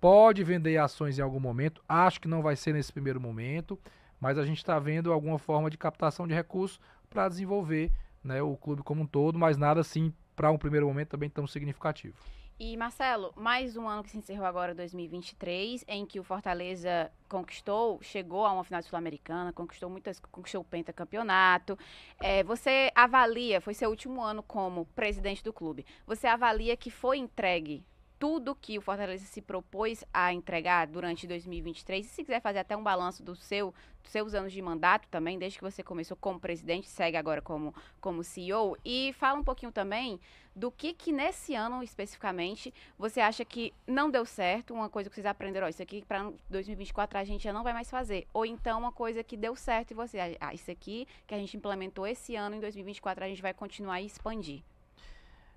Pode 0.00 0.44
vender 0.44 0.76
ações 0.76 1.18
em 1.18 1.22
algum 1.22 1.40
momento, 1.40 1.82
acho 1.88 2.20
que 2.20 2.28
não 2.28 2.42
vai 2.42 2.54
ser 2.54 2.72
nesse 2.72 2.92
primeiro 2.92 3.20
momento, 3.20 3.76
mas 4.20 4.38
a 4.38 4.44
gente 4.44 4.58
está 4.58 4.78
vendo 4.78 5.12
alguma 5.12 5.36
forma 5.36 5.68
de 5.68 5.76
captação 5.76 6.28
de 6.28 6.34
recursos 6.34 6.78
para 7.10 7.28
desenvolver 7.28 7.90
né, 8.22 8.40
o 8.40 8.56
clube 8.56 8.82
como 8.84 9.02
um 9.02 9.06
todo, 9.06 9.36
mas 9.36 9.56
nada 9.56 9.80
assim 9.80 10.12
para 10.36 10.50
um 10.52 10.58
primeiro 10.58 10.86
momento 10.86 11.08
também 11.08 11.28
tão 11.28 11.44
significativo. 11.46 12.14
E 12.58 12.74
Marcelo, 12.74 13.34
mais 13.36 13.76
um 13.76 13.86
ano 13.86 14.02
que 14.02 14.08
se 14.08 14.16
encerrou 14.16 14.46
agora, 14.46 14.74
2023, 14.74 15.84
em 15.86 16.06
que 16.06 16.18
o 16.18 16.24
Fortaleza 16.24 17.12
conquistou, 17.28 18.02
chegou 18.02 18.46
a 18.46 18.52
uma 18.52 18.64
final 18.64 18.82
sul-americana, 18.82 19.52
conquistou 19.52 19.90
muitas, 19.90 20.18
conquistou 20.18 20.62
o 20.62 20.64
pentacampeonato. 20.64 21.78
É, 22.18 22.42
você 22.42 22.90
avalia, 22.94 23.60
foi 23.60 23.74
seu 23.74 23.90
último 23.90 24.22
ano 24.22 24.42
como 24.42 24.86
presidente 24.86 25.44
do 25.44 25.52
clube. 25.52 25.84
Você 26.06 26.26
avalia 26.26 26.74
que 26.78 26.90
foi 26.90 27.18
entregue 27.18 27.84
tudo 28.18 28.54
que 28.54 28.78
o 28.78 28.80
Fortaleza 28.80 29.24
se 29.24 29.42
propôs 29.42 30.04
a 30.12 30.32
entregar 30.32 30.86
durante 30.86 31.26
2023. 31.26 32.06
E 32.06 32.08
se 32.08 32.24
quiser 32.24 32.40
fazer 32.40 32.60
até 32.60 32.76
um 32.76 32.82
balanço 32.82 33.22
do 33.22 33.36
seu, 33.36 33.74
dos 34.02 34.10
seus 34.10 34.34
anos 34.34 34.52
de 34.52 34.62
mandato 34.62 35.08
também, 35.08 35.38
desde 35.38 35.58
que 35.58 35.64
você 35.64 35.82
começou 35.82 36.16
como 36.16 36.40
presidente, 36.40 36.88
segue 36.88 37.16
agora 37.16 37.42
como, 37.42 37.74
como 38.00 38.24
CEO. 38.24 38.76
E 38.84 39.12
fala 39.14 39.38
um 39.38 39.44
pouquinho 39.44 39.70
também 39.70 40.18
do 40.54 40.70
que 40.70 40.94
que 40.94 41.12
nesse 41.12 41.54
ano 41.54 41.82
especificamente 41.82 42.72
você 42.98 43.20
acha 43.20 43.44
que 43.44 43.74
não 43.86 44.10
deu 44.10 44.24
certo, 44.24 44.72
uma 44.72 44.88
coisa 44.88 45.10
que 45.10 45.14
vocês 45.14 45.26
aprenderam, 45.26 45.68
isso 45.68 45.82
aqui 45.82 46.02
para 46.08 46.32
2024 46.48 47.18
a 47.18 47.24
gente 47.24 47.44
já 47.44 47.52
não 47.52 47.62
vai 47.62 47.74
mais 47.74 47.90
fazer. 47.90 48.26
Ou 48.32 48.46
então 48.46 48.78
uma 48.78 48.92
coisa 48.92 49.22
que 49.22 49.36
deu 49.36 49.54
certo 49.54 49.90
e 49.90 49.94
você, 49.94 50.38
ah, 50.40 50.54
isso 50.54 50.70
aqui 50.70 51.06
que 51.26 51.34
a 51.34 51.38
gente 51.38 51.56
implementou 51.56 52.06
esse 52.06 52.34
ano, 52.34 52.56
em 52.56 52.60
2024 52.60 53.24
a 53.24 53.28
gente 53.28 53.42
vai 53.42 53.52
continuar 53.52 54.00
e 54.00 54.06
expandir. 54.06 54.62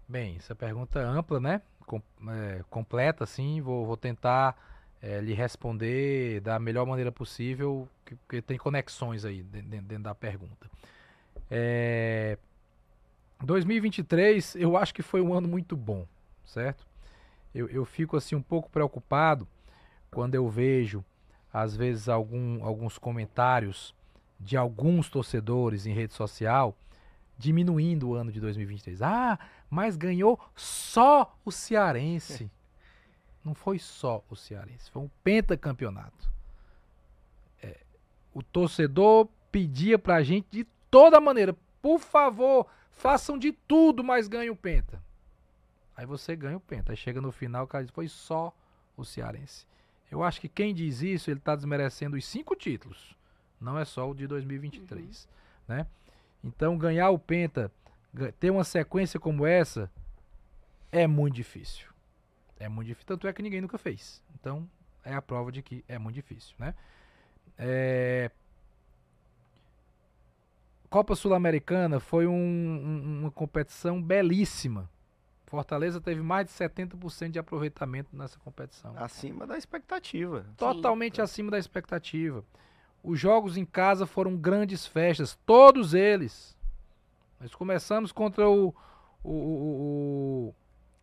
Bem, 0.09 0.37
essa 0.37 0.55
pergunta 0.55 0.99
é 0.99 1.03
ampla, 1.03 1.39
né? 1.39 1.61
Com, 1.85 2.01
é, 2.29 2.63
completa, 2.67 3.23
assim. 3.23 3.61
Vou, 3.61 3.85
vou 3.85 3.95
tentar 3.95 4.57
é, 4.99 5.21
lhe 5.21 5.35
responder 5.35 6.41
da 6.41 6.57
melhor 6.57 6.83
maneira 6.87 7.11
possível, 7.11 7.87
porque 8.03 8.41
tem 8.41 8.57
conexões 8.57 9.23
aí 9.23 9.43
dentro, 9.43 9.81
dentro 9.81 10.03
da 10.05 10.15
pergunta. 10.15 10.67
É, 11.51 12.39
2023, 13.43 14.55
eu 14.55 14.75
acho 14.75 14.95
que 14.95 15.03
foi 15.03 15.21
um 15.21 15.31
ano 15.31 15.47
muito 15.47 15.77
bom, 15.77 16.07
certo? 16.43 16.87
Eu, 17.53 17.69
eu 17.69 17.85
fico 17.85 18.17
assim 18.17 18.33
um 18.33 18.41
pouco 18.41 18.67
preocupado 18.67 19.47
quando 20.09 20.33
eu 20.33 20.49
vejo, 20.49 21.05
às 21.53 21.75
vezes, 21.75 22.09
algum, 22.09 22.65
alguns 22.65 22.97
comentários 22.97 23.93
de 24.39 24.57
alguns 24.57 25.07
torcedores 25.07 25.85
em 25.85 25.93
rede 25.93 26.13
social 26.13 26.75
diminuindo 27.39 28.09
o 28.09 28.13
ano 28.13 28.31
de 28.31 28.39
2023. 28.41 29.01
Ah, 29.01 29.39
mas 29.69 29.95
ganhou 29.95 30.37
só 30.55 31.33
o 31.45 31.51
Cearense. 31.51 32.51
Não 33.43 33.55
foi 33.55 33.79
só 33.79 34.21
o 34.29 34.35
Cearense, 34.35 34.91
foi 34.91 35.01
um 35.01 35.09
pentacampeonato. 35.23 36.29
É, 37.63 37.77
o 38.33 38.43
torcedor 38.43 39.29
pedia 39.49 39.97
pra 39.97 40.21
gente 40.21 40.47
de 40.51 40.67
toda 40.91 41.21
maneira, 41.21 41.55
por 41.81 41.99
favor, 41.99 42.67
façam 42.91 43.37
de 43.37 43.53
tudo, 43.53 44.03
mas 44.03 44.27
ganhem 44.27 44.49
o 44.49 44.55
penta. 44.55 45.01
Aí 45.95 46.05
você 46.05 46.35
ganha 46.35 46.57
o 46.57 46.61
penta. 46.61 46.91
Aí 46.91 46.97
chega 46.97 47.21
no 47.21 47.31
final, 47.31 47.63
o 47.63 47.67
cara 47.67 47.85
diz, 47.85 47.93
foi 47.93 48.09
só 48.09 48.53
o 48.97 49.05
Cearense. 49.05 49.65
Eu 50.11 50.23
acho 50.23 50.41
que 50.41 50.49
quem 50.49 50.73
diz 50.73 51.01
isso, 51.01 51.31
ele 51.31 51.39
está 51.39 51.55
desmerecendo 51.55 52.17
os 52.17 52.25
cinco 52.25 52.53
títulos. 52.55 53.15
Não 53.61 53.79
é 53.79 53.85
só 53.85 54.09
o 54.09 54.13
de 54.13 54.27
2023, 54.27 55.23
uhum. 55.69 55.75
né? 55.75 55.87
Então, 56.43 56.77
ganhar 56.77 57.09
o 57.09 57.19
Penta, 57.19 57.71
ter 58.39 58.49
uma 58.49 58.63
sequência 58.63 59.19
como 59.19 59.45
essa, 59.45 59.91
é 60.91 61.05
muito 61.07 61.35
difícil. 61.35 61.87
É 62.59 62.67
muito 62.67 62.87
difícil. 62.87 63.07
Tanto 63.07 63.27
é 63.27 63.33
que 63.33 63.41
ninguém 63.41 63.61
nunca 63.61 63.77
fez. 63.77 64.21
Então, 64.39 64.69
é 65.03 65.13
a 65.13 65.21
prova 65.21 65.51
de 65.51 65.61
que 65.61 65.83
é 65.87 65.97
muito 65.97 66.15
difícil, 66.15 66.55
né? 66.57 66.73
É... 67.57 68.31
Copa 70.89 71.15
Sul-Americana 71.15 71.99
foi 71.99 72.25
um, 72.25 72.33
um, 72.33 73.19
uma 73.21 73.31
competição 73.31 74.01
belíssima. 74.01 74.89
Fortaleza 75.45 75.99
teve 75.99 76.21
mais 76.21 76.47
de 76.47 76.53
70% 76.53 77.31
de 77.31 77.39
aproveitamento 77.39 78.15
nessa 78.15 78.39
competição. 78.39 78.93
Acima 78.97 79.45
da 79.47 79.57
expectativa. 79.57 80.45
Totalmente 80.57 81.17
Sim. 81.17 81.21
acima 81.21 81.51
da 81.51 81.59
expectativa. 81.59 82.43
Os 83.03 83.19
jogos 83.19 83.57
em 83.57 83.65
casa 83.65 84.05
foram 84.05 84.35
grandes 84.35 84.85
festas, 84.85 85.37
todos 85.45 85.93
eles. 85.93 86.57
Nós 87.39 87.55
começamos 87.55 88.11
contra 88.11 88.49
o, 88.49 88.75
o, 89.23 89.31
o, 89.31 90.47
o 90.49 90.55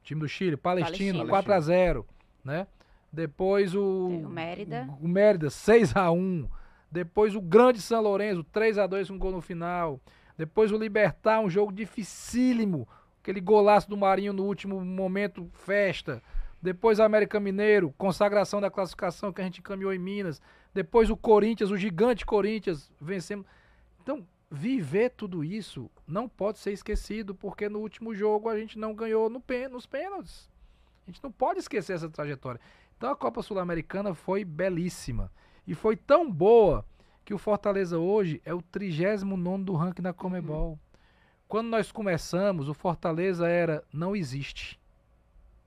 time 0.03 0.21
do 0.21 0.29
Chile, 0.29 0.57
Palestino, 0.57 1.27
Palestina. 1.27 1.29
4 1.29 1.53
a 1.53 1.61
0 1.61 2.07
né? 2.45 2.67
Depois 3.13 3.75
o, 3.75 4.09
o 4.09 4.29
Mérida. 4.29 4.89
O, 5.01 5.07
o 5.07 5.09
Mérida, 5.09 5.51
6 5.51 5.97
a 5.97 6.11
1 6.11 6.47
Depois 6.91 7.35
o 7.35 7.41
grande 7.41 7.81
São 7.81 8.03
Lourenço, 8.03 8.45
3 8.45 8.79
a 8.79 8.87
2 8.87 9.11
um 9.11 9.19
gol 9.19 9.33
no 9.33 9.41
final. 9.41 10.01
Depois 10.37 10.71
o 10.71 10.77
Libertar, 10.77 11.41
um 11.41 11.49
jogo 11.49 11.73
dificílimo. 11.73 12.87
Aquele 13.23 13.41
golaço 13.41 13.89
do 13.89 13.97
Marinho 13.97 14.33
no 14.33 14.45
último 14.45 14.85
momento, 14.85 15.49
festa. 15.53 16.23
Depois 16.61 16.99
o 16.99 17.03
América 17.03 17.41
Mineiro, 17.41 17.93
consagração 17.99 18.61
da 18.61 18.71
classificação 18.71 19.33
que 19.33 19.41
a 19.41 19.45
gente 19.45 19.61
encaminhou 19.61 19.93
em 19.93 19.99
Minas. 19.99 20.41
Depois 20.77 21.09
o 21.09 21.17
Corinthians, 21.17 21.71
o 21.71 21.77
gigante 21.79 22.27
Corinthians, 22.27 22.93
vencemos. 23.01 23.47
Então, 24.03 24.27
viver 24.51 25.09
tudo 25.09 25.43
isso 25.43 25.91
não 26.07 26.29
pode 26.29 26.59
ser 26.59 26.71
esquecido, 26.71 27.35
porque 27.35 27.67
no 27.67 27.79
último 27.79 28.15
jogo 28.15 28.51
a 28.51 28.59
gente 28.59 28.79
não 28.79 28.95
ganhou 28.95 29.31
no 29.31 29.41
pen, 29.41 29.69
nos 29.69 29.87
pênaltis. 29.87 30.51
A 31.07 31.11
gente 31.11 31.23
não 31.25 31.33
pode 31.33 31.61
esquecer 31.61 31.95
essa 31.95 32.11
trajetória. 32.11 32.61
Então 32.95 33.11
a 33.11 33.17
Copa 33.17 33.41
Sul-Americana 33.41 34.13
foi 34.13 34.45
belíssima. 34.45 35.33
E 35.67 35.75
foi 35.75 35.97
tão 35.97 36.31
boa 36.31 36.85
que 37.25 37.33
o 37.33 37.39
Fortaleza 37.39 37.99
hoje 37.99 38.43
é 38.45 38.53
o 38.53 38.61
39 38.61 39.65
do 39.65 39.73
ranking 39.73 40.03
da 40.03 40.13
Comebol. 40.13 40.73
Uhum. 40.73 40.79
Quando 41.49 41.69
nós 41.69 41.91
começamos, 41.91 42.69
o 42.69 42.75
Fortaleza 42.75 43.49
era 43.49 43.83
não 43.91 44.15
existe. 44.15 44.79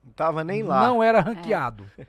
Não 0.04 0.12
tava 0.12 0.44
nem 0.44 0.62
lá. 0.62 0.86
Não 0.86 1.02
era 1.02 1.20
ranqueado. 1.20 1.90
É. 1.98 2.06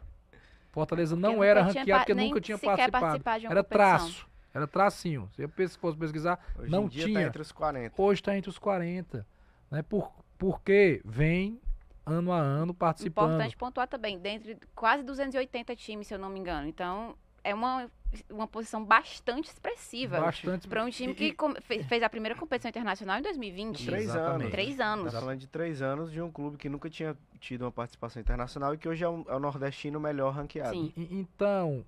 Fortaleza 0.72 1.16
não 1.16 1.36
porque 1.36 1.46
era 1.48 1.64
ranqueado 1.64 2.06
porque 2.06 2.14
nunca 2.14 2.42
tinha 2.42 2.58
participado. 2.58 3.22
era 3.50 3.64
traço. 3.64 4.28
Era 4.54 4.68
tracinho. 4.68 5.30
Se 5.34 5.42
eu 5.42 5.50
fosse 5.80 5.98
pesquisar, 5.98 6.40
Hoje 6.60 6.70
não 6.70 6.90
tinha. 6.90 7.22
Tá 7.22 7.28
entre 7.28 7.42
os 7.42 7.52
40. 7.52 8.02
Hoje 8.02 8.22
está 8.22 8.36
entre 8.36 8.50
os 8.50 8.60
40. 8.60 9.26
Né? 9.70 9.82
Por, 9.82 10.12
porque 10.38 11.02
vem 11.06 11.60
ano 12.06 12.34
a 12.34 12.38
ano 12.40 12.74
participando. 12.74 13.32
Importante 13.32 13.56
pontuar 13.56 13.88
também, 13.88 14.20
dentre 14.20 14.58
quase 14.76 15.04
280 15.04 15.76
times, 15.76 16.08
se 16.08 16.14
eu 16.14 16.20
não 16.20 16.30
me 16.30 16.40
engano. 16.40 16.68
Então, 16.68 17.16
é 17.44 17.54
uma, 17.54 17.90
uma 18.30 18.48
posição 18.48 18.84
bastante 18.84 19.50
expressiva. 19.50 20.20
Bastante. 20.20 20.68
Para 20.68 20.84
um 20.84 20.90
time 20.90 21.14
que 21.14 21.36
e, 21.70 21.84
fez 21.84 22.04
a 22.04 22.10
primeira 22.10 22.36
competição 22.36 22.70
internacional 22.70 23.20
em 23.20 23.22
2020. 23.22 23.86
Três 23.86 24.16
anos. 24.16 24.52
Três 24.52 24.80
anos. 24.80 25.06
Estamos 25.06 25.24
falando 25.26 25.40
de 25.40 25.48
três 25.48 25.82
anos 25.82 26.12
de 26.12 26.22
um 26.22 26.32
clube 26.32 26.58
que 26.58 26.70
nunca 26.70 26.90
tinha 26.90 27.18
tido 27.40 27.64
uma 27.64 27.72
participação 27.72 28.22
internacional 28.22 28.74
e 28.74 28.78
que 28.78 28.88
hoje 28.88 29.04
é, 29.04 29.10
um, 29.10 29.26
é 29.28 29.36
o 29.36 29.40
nordestino 29.40 30.00
melhor 30.00 30.34
ranqueado. 30.34 30.74
Sim. 30.74 30.94
E, 30.96 31.16
então, 31.16 31.86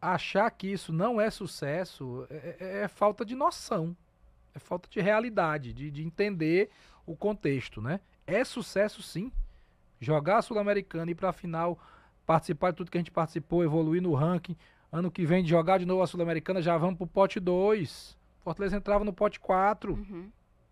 achar 0.00 0.50
que 0.50 0.66
isso 0.68 0.92
não 0.92 1.20
é 1.20 1.30
sucesso 1.30 2.26
é, 2.30 2.56
é, 2.58 2.82
é, 2.82 2.88
falta 2.88 3.24
de 3.24 3.34
noção. 3.34 3.96
É 4.54 4.58
falta 4.58 4.88
de 4.88 5.00
realidade, 5.00 5.72
de, 5.72 5.90
de 5.90 6.02
entender 6.02 6.70
o 7.06 7.14
contexto, 7.16 7.80
né? 7.80 8.00
É 8.26 8.44
sucesso 8.44 9.02
sim. 9.02 9.30
Jogar 10.00 10.38
a 10.38 10.42
Sul-Americana 10.42 11.10
e 11.10 11.12
ir 11.12 11.14
para 11.14 11.28
a 11.28 11.32
final, 11.32 11.78
participar 12.26 12.70
de 12.70 12.78
tudo 12.78 12.90
que 12.90 12.96
a 12.96 13.00
gente 13.00 13.10
participou, 13.10 13.62
evoluir 13.62 14.02
no 14.02 14.14
ranking, 14.14 14.56
Ano 14.92 15.10
que 15.10 15.24
vem 15.24 15.44
de 15.44 15.50
jogar 15.50 15.78
de 15.78 15.86
novo 15.86 16.02
a 16.02 16.06
Sul-Americana, 16.06 16.60
já 16.60 16.76
vamos 16.76 16.96
pro 16.96 17.06
pote 17.06 17.38
2. 17.38 18.18
Fortaleza 18.40 18.76
entrava 18.76 19.04
no 19.04 19.12
pote 19.12 19.38
4. 19.38 19.92
Uhum. 19.92 20.30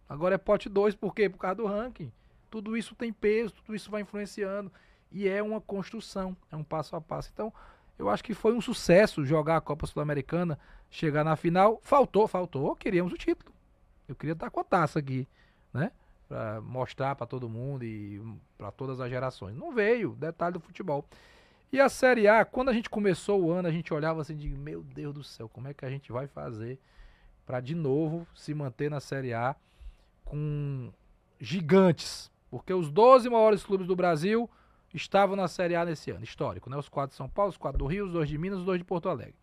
Agora 0.08 0.34
é 0.34 0.38
pote 0.38 0.68
2, 0.68 0.94
por 0.94 1.14
quê? 1.14 1.28
Por 1.28 1.38
causa 1.38 1.56
do 1.56 1.66
ranking. 1.66 2.10
Tudo 2.50 2.76
isso 2.76 2.94
tem 2.94 3.12
peso, 3.12 3.54
tudo 3.54 3.76
isso 3.76 3.90
vai 3.90 4.00
influenciando. 4.02 4.72
E 5.12 5.28
é 5.28 5.42
uma 5.42 5.60
construção, 5.60 6.36
é 6.50 6.56
um 6.56 6.64
passo 6.64 6.96
a 6.96 7.00
passo. 7.00 7.30
Então, 7.32 7.52
eu 7.98 8.08
acho 8.08 8.24
que 8.24 8.34
foi 8.34 8.54
um 8.54 8.60
sucesso 8.60 9.24
jogar 9.24 9.56
a 9.56 9.60
Copa 9.60 9.86
Sul-Americana, 9.86 10.58
chegar 10.90 11.24
na 11.24 11.36
final. 11.36 11.80
Faltou, 11.82 12.26
faltou, 12.26 12.74
queríamos 12.74 13.12
o 13.12 13.16
título. 13.16 13.52
Eu 14.08 14.14
queria 14.14 14.32
estar 14.32 14.50
com 14.50 14.60
a 14.60 14.64
taça 14.64 14.98
aqui, 14.98 15.28
né? 15.72 15.92
Pra 16.26 16.60
mostrar 16.60 17.14
para 17.14 17.26
todo 17.26 17.48
mundo 17.48 17.84
e 17.84 18.20
para 18.56 18.70
todas 18.70 19.00
as 19.00 19.10
gerações. 19.10 19.56
Não 19.56 19.72
veio, 19.72 20.16
detalhe 20.16 20.54
do 20.54 20.60
futebol. 20.60 21.04
E 21.70 21.80
a 21.80 21.88
Série 21.88 22.26
A, 22.26 22.44
quando 22.44 22.70
a 22.70 22.72
gente 22.72 22.88
começou 22.88 23.42
o 23.42 23.52
ano, 23.52 23.68
a 23.68 23.70
gente 23.70 23.92
olhava 23.92 24.22
assim 24.22 24.34
de, 24.34 24.48
meu 24.48 24.82
Deus 24.82 25.14
do 25.14 25.22
céu, 25.22 25.48
como 25.48 25.68
é 25.68 25.74
que 25.74 25.84
a 25.84 25.90
gente 25.90 26.10
vai 26.10 26.26
fazer 26.26 26.78
para 27.44 27.60
de 27.60 27.74
novo 27.74 28.26
se 28.34 28.54
manter 28.54 28.90
na 28.90 29.00
Série 29.00 29.34
A 29.34 29.54
com 30.24 30.90
gigantes? 31.38 32.30
Porque 32.50 32.72
os 32.72 32.90
12 32.90 33.28
maiores 33.28 33.62
clubes 33.62 33.86
do 33.86 33.94
Brasil 33.94 34.48
estavam 34.94 35.36
na 35.36 35.46
Série 35.46 35.76
A 35.76 35.84
nesse 35.84 36.10
ano, 36.10 36.24
histórico, 36.24 36.70
né? 36.70 36.76
Os 36.76 36.88
quatro 36.88 37.10
de 37.10 37.16
São 37.16 37.28
Paulo, 37.28 37.50
os 37.50 37.58
quatro 37.58 37.78
do 37.78 37.86
Rio, 37.86 38.06
os 38.06 38.12
dois 38.12 38.28
de 38.28 38.38
Minas, 38.38 38.60
os 38.60 38.64
dois 38.64 38.78
de 38.78 38.84
Porto 38.84 39.10
Alegre. 39.10 39.34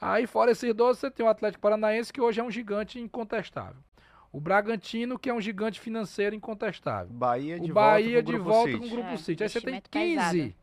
Aí, 0.00 0.26
fora 0.26 0.52
esses 0.52 0.72
12, 0.72 1.00
você 1.00 1.10
tem 1.10 1.26
o 1.26 1.28
Atlético 1.28 1.62
Paranaense, 1.62 2.12
que 2.12 2.20
hoje 2.20 2.40
é 2.40 2.44
um 2.44 2.50
gigante 2.50 3.00
incontestável. 3.00 3.82
O 4.30 4.40
Bragantino, 4.40 5.18
que 5.18 5.30
é 5.30 5.34
um 5.34 5.40
gigante 5.40 5.80
financeiro 5.80 6.36
incontestável. 6.36 7.12
Bahia 7.12 7.58
de 7.58 7.70
o 7.70 7.74
Bahia 7.74 8.22
volta, 8.22 8.32
de 8.32 8.38
volta 8.38 8.78
com 8.78 8.86
o 8.86 8.90
Grupo 8.90 9.08
é, 9.08 9.16
City. 9.16 9.42
Aí 9.42 9.48
você 9.48 9.60
tem 9.60 9.80
15 9.80 9.90
pesado. 9.90 10.54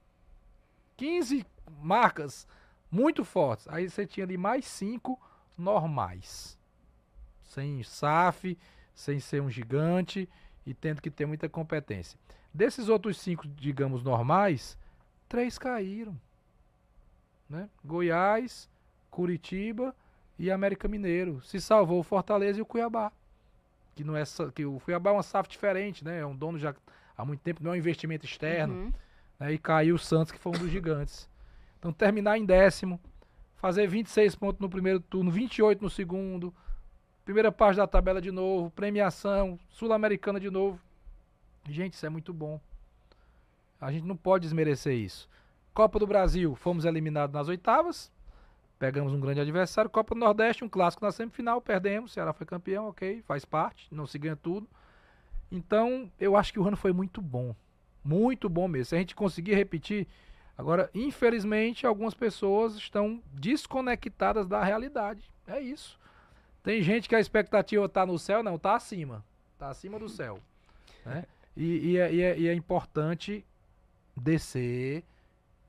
15 0.97 1.45
marcas 1.81 2.47
muito 2.91 3.23
fortes. 3.25 3.67
Aí 3.67 3.89
você 3.89 4.05
tinha 4.05 4.25
ali 4.25 4.37
mais 4.37 4.65
5 4.65 5.19
normais. 5.57 6.57
Sem 7.43 7.83
SAF, 7.83 8.57
sem 8.93 9.19
ser 9.19 9.41
um 9.41 9.49
gigante 9.49 10.29
e 10.65 10.73
tendo 10.73 11.01
que 11.01 11.09
ter 11.09 11.25
muita 11.25 11.49
competência. 11.49 12.17
Desses 12.53 12.87
outros 12.87 13.19
cinco, 13.19 13.47
digamos, 13.47 14.03
normais, 14.03 14.77
três 15.27 15.57
caíram. 15.57 16.19
Né? 17.49 17.67
Goiás, 17.83 18.69
Curitiba 19.09 19.95
e 20.37 20.51
América 20.51 20.87
Mineiro. 20.87 21.41
Se 21.41 21.59
salvou 21.59 21.99
o 21.99 22.03
Fortaleza 22.03 22.59
e 22.59 22.61
o 22.61 22.65
Cuiabá. 22.65 23.11
Que 23.95 24.03
não 24.03 24.15
é 24.15 24.23
que 24.53 24.65
o 24.65 24.79
Cuiabá 24.79 25.11
é 25.11 25.13
uma 25.13 25.23
SAF 25.23 25.49
diferente, 25.49 26.03
né? 26.03 26.19
É 26.19 26.25
um 26.25 26.35
dono 26.35 26.57
já 26.57 26.75
há 27.15 27.23
muito 27.23 27.41
tempo, 27.41 27.63
não 27.63 27.71
é 27.71 27.73
um 27.75 27.77
investimento 27.77 28.25
externo. 28.25 28.73
Uhum. 28.73 28.93
Né? 29.43 29.53
E 29.53 29.57
caiu 29.57 29.95
o 29.95 29.99
Santos, 29.99 30.31
que 30.31 30.39
foi 30.39 30.53
um 30.53 30.57
dos 30.57 30.69
gigantes. 30.69 31.29
Então 31.77 31.91
terminar 31.91 32.37
em 32.37 32.45
décimo, 32.45 32.99
fazer 33.57 33.87
26 33.87 34.35
pontos 34.35 34.61
no 34.61 34.69
primeiro 34.69 35.01
turno, 35.01 35.29
28 35.29 35.81
no 35.81 35.89
segundo, 35.89 36.53
primeira 37.25 37.51
parte 37.51 37.75
da 37.75 37.85
tabela 37.85 38.21
de 38.21 38.31
novo, 38.31 38.71
premiação, 38.71 39.59
sul-americana 39.69 40.39
de 40.39 40.49
novo. 40.49 40.79
Gente, 41.69 41.93
isso 41.93 42.05
é 42.05 42.09
muito 42.09 42.33
bom. 42.33 42.59
A 43.81 43.91
gente 43.91 44.05
não 44.05 44.15
pode 44.15 44.43
desmerecer 44.43 44.95
isso. 44.95 45.29
Copa 45.73 45.99
do 45.99 46.07
Brasil, 46.07 46.55
fomos 46.55 46.85
eliminados 46.85 47.33
nas 47.33 47.49
oitavas. 47.49 48.09
Pegamos 48.79 49.13
um 49.13 49.19
grande 49.19 49.41
adversário. 49.41 49.89
Copa 49.89 50.15
do 50.15 50.19
Nordeste, 50.19 50.63
um 50.63 50.69
clássico 50.69 51.03
na 51.03 51.11
semifinal, 51.11 51.61
perdemos. 51.61 52.13
Ceará 52.13 52.31
foi 52.31 52.45
campeão, 52.45 52.87
ok, 52.87 53.21
faz 53.23 53.43
parte, 53.43 53.93
não 53.93 54.07
se 54.07 54.17
ganha 54.17 54.37
tudo. 54.37 54.67
Então, 55.51 56.09
eu 56.17 56.37
acho 56.37 56.53
que 56.53 56.59
o 56.59 56.67
ano 56.67 56.77
foi 56.77 56.93
muito 56.93 57.21
bom. 57.21 57.53
Muito 58.03 58.49
bom 58.49 58.67
mesmo. 58.67 58.85
Se 58.85 58.95
a 58.95 58.99
gente 58.99 59.15
conseguir 59.15 59.55
repetir. 59.55 60.07
Agora, 60.57 60.89
infelizmente, 60.93 61.87
algumas 61.87 62.13
pessoas 62.13 62.75
estão 62.75 63.21
desconectadas 63.33 64.47
da 64.47 64.63
realidade. 64.63 65.31
É 65.47 65.59
isso. 65.59 65.99
Tem 66.61 66.81
gente 66.81 67.09
que 67.09 67.15
a 67.15 67.19
expectativa 67.19 67.85
está 67.85 68.05
no 68.05 68.17
céu, 68.19 68.43
não, 68.43 68.55
está 68.55 68.75
acima. 68.75 69.23
Está 69.53 69.69
acima 69.69 69.97
do 69.97 70.07
céu. 70.07 70.39
Né? 71.05 71.25
E, 71.55 71.91
e, 71.91 71.97
é, 71.97 72.13
e, 72.13 72.21
é, 72.21 72.39
e, 72.39 72.47
é, 72.47 72.53
importante 72.53 73.45
descer, 74.15 75.03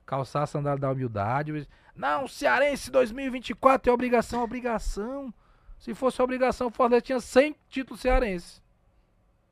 calçar 0.06 0.42
a 0.42 0.46
sandália 0.46 0.80
da 0.80 0.90
humildade. 0.90 1.68
Não, 1.96 2.28
Cearense 2.28 2.90
2024 2.90 3.90
é 3.90 3.92
obrigação, 3.92 4.42
obrigação. 4.42 5.32
Se 5.78 5.94
fosse 5.94 6.22
obrigação, 6.22 6.68
o 6.68 6.70
Fortaleza 6.70 7.02
tinha 7.02 7.20
100 7.20 7.56
títulos 7.68 8.00
cearenses. 8.00 8.62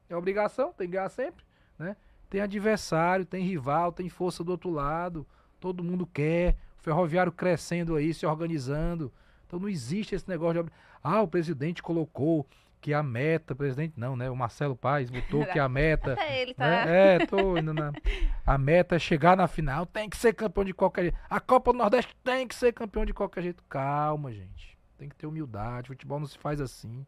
É 0.08 0.16
obrigação, 0.16 0.72
tem 0.72 0.86
que 0.86 0.92
ganhar 0.92 1.08
sempre, 1.08 1.44
né? 1.78 1.96
Tem 2.32 2.40
adversário, 2.40 3.26
tem 3.26 3.44
rival, 3.44 3.92
tem 3.92 4.08
força 4.08 4.42
do 4.42 4.52
outro 4.52 4.70
lado. 4.70 5.26
Todo 5.60 5.84
mundo 5.84 6.06
quer. 6.06 6.56
O 6.80 6.82
ferroviário 6.82 7.30
crescendo 7.30 7.94
aí, 7.94 8.14
se 8.14 8.24
organizando. 8.24 9.12
Então 9.46 9.60
não 9.60 9.68
existe 9.68 10.14
esse 10.14 10.26
negócio 10.26 10.64
de. 10.64 10.70
Ah, 11.04 11.20
o 11.20 11.28
presidente 11.28 11.82
colocou 11.82 12.46
que 12.80 12.94
a 12.94 13.02
meta, 13.02 13.54
presidente 13.54 13.92
não, 13.98 14.16
né? 14.16 14.30
O 14.30 14.34
Marcelo 14.34 14.74
Paes 14.74 15.10
botou 15.10 15.44
que 15.44 15.58
a 15.58 15.68
meta. 15.68 16.14
Até 16.14 16.40
ele 16.40 16.54
tá. 16.54 16.64
Né? 16.64 17.16
É, 17.16 17.26
tô 17.26 17.58
indo 17.58 17.74
na. 17.74 17.92
A 18.46 18.56
meta 18.56 18.96
é 18.96 18.98
chegar 18.98 19.36
na 19.36 19.46
final, 19.46 19.84
tem 19.84 20.08
que 20.08 20.16
ser 20.16 20.32
campeão 20.32 20.64
de 20.64 20.72
qualquer 20.72 21.02
jeito. 21.02 21.18
A 21.28 21.38
Copa 21.38 21.70
do 21.70 21.78
Nordeste 21.78 22.16
tem 22.24 22.48
que 22.48 22.54
ser 22.54 22.72
campeão 22.72 23.04
de 23.04 23.12
qualquer 23.12 23.42
jeito. 23.42 23.62
Calma, 23.68 24.32
gente. 24.32 24.78
Tem 24.96 25.06
que 25.06 25.14
ter 25.14 25.26
humildade. 25.26 25.88
Futebol 25.88 26.18
não 26.18 26.26
se 26.26 26.38
faz 26.38 26.62
assim. 26.62 27.04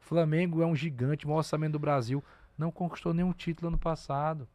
O 0.00 0.04
Flamengo 0.06 0.62
é 0.62 0.66
um 0.66 0.74
gigante, 0.74 1.26
o 1.26 1.28
maior 1.28 1.40
orçamento 1.40 1.72
do 1.72 1.78
Brasil. 1.78 2.24
Não 2.56 2.70
conquistou 2.70 3.12
nenhum 3.12 3.32
título 3.32 3.68
ano 3.68 3.78
passado. 3.78 4.48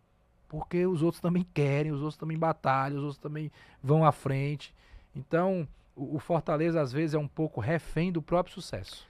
Porque 0.48 0.86
os 0.86 1.02
outros 1.02 1.22
também 1.22 1.46
querem, 1.54 1.92
os 1.92 2.02
outros 2.02 2.18
também 2.18 2.38
batalham, 2.38 2.98
os 2.98 3.04
outros 3.04 3.22
também 3.22 3.52
vão 3.82 4.06
à 4.06 4.12
frente. 4.12 4.76
Então, 5.16 5.68
o, 5.96 6.18
o 6.18 6.20
Fortaleza 6.20 6.82
às 6.82 6.92
vezes 6.92 7.14
é 7.14 7.18
um 7.18 7.28
pouco 7.28 7.62
refém 7.62 8.12
do 8.12 8.22
próprio 8.22 8.54
sucesso. 8.54 9.08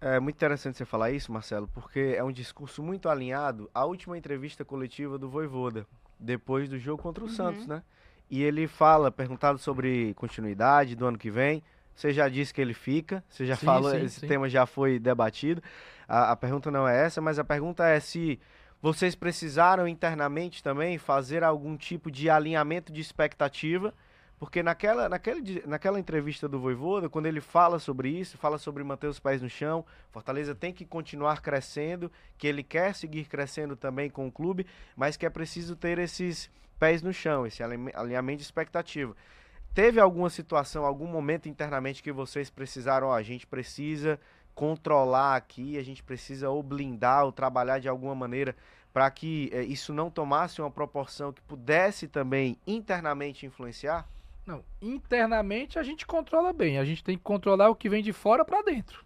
É 0.00 0.20
muito 0.20 0.36
interessante 0.36 0.76
você 0.76 0.84
falar 0.84 1.10
isso, 1.10 1.32
Marcelo, 1.32 1.68
porque 1.68 2.14
é 2.16 2.22
um 2.22 2.30
discurso 2.30 2.82
muito 2.82 3.08
alinhado 3.08 3.68
à 3.74 3.84
última 3.84 4.16
entrevista 4.16 4.64
coletiva 4.64 5.18
do 5.18 5.28
Voivoda, 5.28 5.86
depois 6.20 6.68
do 6.68 6.78
jogo 6.78 7.02
contra 7.02 7.24
o 7.24 7.26
uhum. 7.26 7.32
Santos, 7.32 7.66
né? 7.66 7.82
E 8.30 8.42
ele 8.42 8.68
fala, 8.68 9.10
perguntado 9.10 9.58
sobre 9.58 10.14
continuidade 10.14 10.94
do 10.94 11.06
ano 11.06 11.18
que 11.18 11.30
vem, 11.30 11.62
você 11.98 12.12
já 12.12 12.28
disse 12.28 12.54
que 12.54 12.60
ele 12.60 12.74
fica, 12.74 13.24
você 13.28 13.44
já 13.44 13.56
sim, 13.56 13.66
falou, 13.66 13.90
sim, 13.90 14.04
esse 14.04 14.20
sim. 14.20 14.28
tema 14.28 14.48
já 14.48 14.66
foi 14.66 15.00
debatido. 15.00 15.60
A, 16.06 16.30
a 16.30 16.36
pergunta 16.36 16.70
não 16.70 16.86
é 16.86 17.04
essa, 17.04 17.20
mas 17.20 17.40
a 17.40 17.44
pergunta 17.44 17.84
é 17.84 17.98
se 17.98 18.38
vocês 18.80 19.16
precisaram 19.16 19.88
internamente 19.88 20.62
também 20.62 20.96
fazer 20.96 21.42
algum 21.42 21.76
tipo 21.76 22.08
de 22.08 22.30
alinhamento 22.30 22.92
de 22.92 23.00
expectativa 23.00 23.92
porque 24.38 24.62
naquela, 24.62 25.08
naquela, 25.08 25.40
naquela 25.66 25.98
entrevista 25.98 26.48
do 26.48 26.60
Voivoda, 26.60 27.08
quando 27.08 27.26
ele 27.26 27.40
fala 27.40 27.80
sobre 27.80 28.08
isso, 28.08 28.38
fala 28.38 28.56
sobre 28.56 28.84
manter 28.84 29.08
os 29.08 29.18
pés 29.18 29.42
no 29.42 29.50
chão, 29.50 29.84
Fortaleza 30.12 30.54
tem 30.54 30.72
que 30.72 30.84
continuar 30.84 31.42
crescendo, 31.42 32.10
que 32.36 32.46
ele 32.46 32.62
quer 32.62 32.94
seguir 32.94 33.24
crescendo 33.24 33.74
também 33.74 34.08
com 34.08 34.28
o 34.28 34.32
clube, 34.32 34.64
mas 34.96 35.16
que 35.16 35.26
é 35.26 35.30
preciso 35.30 35.74
ter 35.74 35.98
esses 35.98 36.48
pés 36.78 37.02
no 37.02 37.12
chão, 37.12 37.44
esse 37.44 37.64
alinhamento 37.64 38.38
de 38.38 38.44
expectativa. 38.44 39.16
Teve 39.78 40.00
alguma 40.00 40.28
situação, 40.28 40.84
algum 40.84 41.06
momento 41.06 41.48
internamente 41.48 42.02
que 42.02 42.10
vocês 42.10 42.50
precisaram, 42.50 43.06
ó, 43.06 43.14
a 43.14 43.22
gente 43.22 43.46
precisa 43.46 44.18
controlar 44.52 45.36
aqui, 45.36 45.78
a 45.78 45.84
gente 45.84 46.02
precisa 46.02 46.50
ou 46.50 46.64
blindar 46.64 47.24
ou 47.24 47.30
trabalhar 47.30 47.78
de 47.78 47.88
alguma 47.88 48.12
maneira 48.12 48.56
para 48.92 49.08
que 49.08 49.48
é, 49.52 49.62
isso 49.62 49.94
não 49.94 50.10
tomasse 50.10 50.60
uma 50.60 50.68
proporção 50.68 51.32
que 51.32 51.40
pudesse 51.42 52.08
também 52.08 52.58
internamente 52.66 53.46
influenciar? 53.46 54.08
Não, 54.44 54.64
internamente 54.82 55.78
a 55.78 55.84
gente 55.84 56.04
controla 56.04 56.52
bem. 56.52 56.76
A 56.76 56.84
gente 56.84 57.04
tem 57.04 57.16
que 57.16 57.22
controlar 57.22 57.68
o 57.68 57.76
que 57.76 57.88
vem 57.88 58.02
de 58.02 58.12
fora 58.12 58.44
para 58.44 58.62
dentro, 58.62 59.04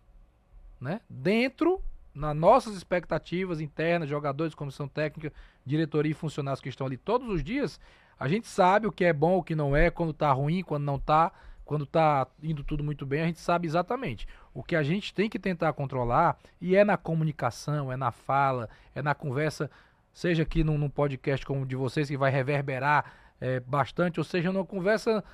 né? 0.81 1.03
Dentro, 1.07 1.83
nas 2.15 2.35
nossas 2.35 2.75
expectativas 2.75 3.61
internas, 3.61 4.09
jogadores, 4.09 4.55
comissão 4.55 4.89
técnica, 4.89 5.35
diretoria 5.67 6.13
e 6.13 6.15
funcionários 6.15 6.63
que 6.63 6.71
estão 6.71 6.87
ali 6.87 6.97
todos 6.97 7.29
os 7.29 7.45
dias, 7.45 7.79
a 8.18 8.29
gente 8.29 8.46
sabe 8.46 8.87
o 8.87 8.92
que 8.92 9.05
é 9.05 9.12
bom, 9.12 9.38
o 9.38 9.42
que 9.42 9.55
não 9.55 9.75
é, 9.75 9.90
quando 9.90 10.12
tá 10.12 10.33
ruim, 10.33 10.62
quando 10.62 10.85
não 10.85 10.98
tá, 10.98 11.33
quando 11.64 11.87
tá 11.87 12.27
indo 12.42 12.62
tudo 12.62 12.85
muito 12.85 13.05
bem, 13.07 13.22
a 13.22 13.27
gente 13.27 13.40
sabe 13.40 13.66
exatamente. 13.66 14.27
O 14.55 14.62
que 14.62 14.77
a 14.77 14.83
gente 14.83 15.14
tem 15.14 15.29
que 15.29 15.38
tentar 15.38 15.72
controlar, 15.72 16.38
e 16.61 16.77
é 16.77 16.85
na 16.85 16.96
comunicação, 16.96 17.90
é 17.90 17.96
na 17.96 18.11
fala, 18.11 18.68
é 18.94 19.03
na 19.03 19.14
conversa, 19.14 19.70
seja 20.12 20.42
aqui 20.42 20.62
num, 20.62 20.79
num 20.79 20.90
podcast 20.90 21.44
como 21.44 21.62
o 21.62 21.66
de 21.66 21.77
vocês, 21.77 22.09
que 22.09 22.16
vai 22.16 22.31
reverberar 22.31 23.12
é, 23.40 23.59
bastante, 23.59 24.20
ou 24.20 24.25
seja, 24.25 24.53
numa 24.53 24.64
conversa, 24.64 25.25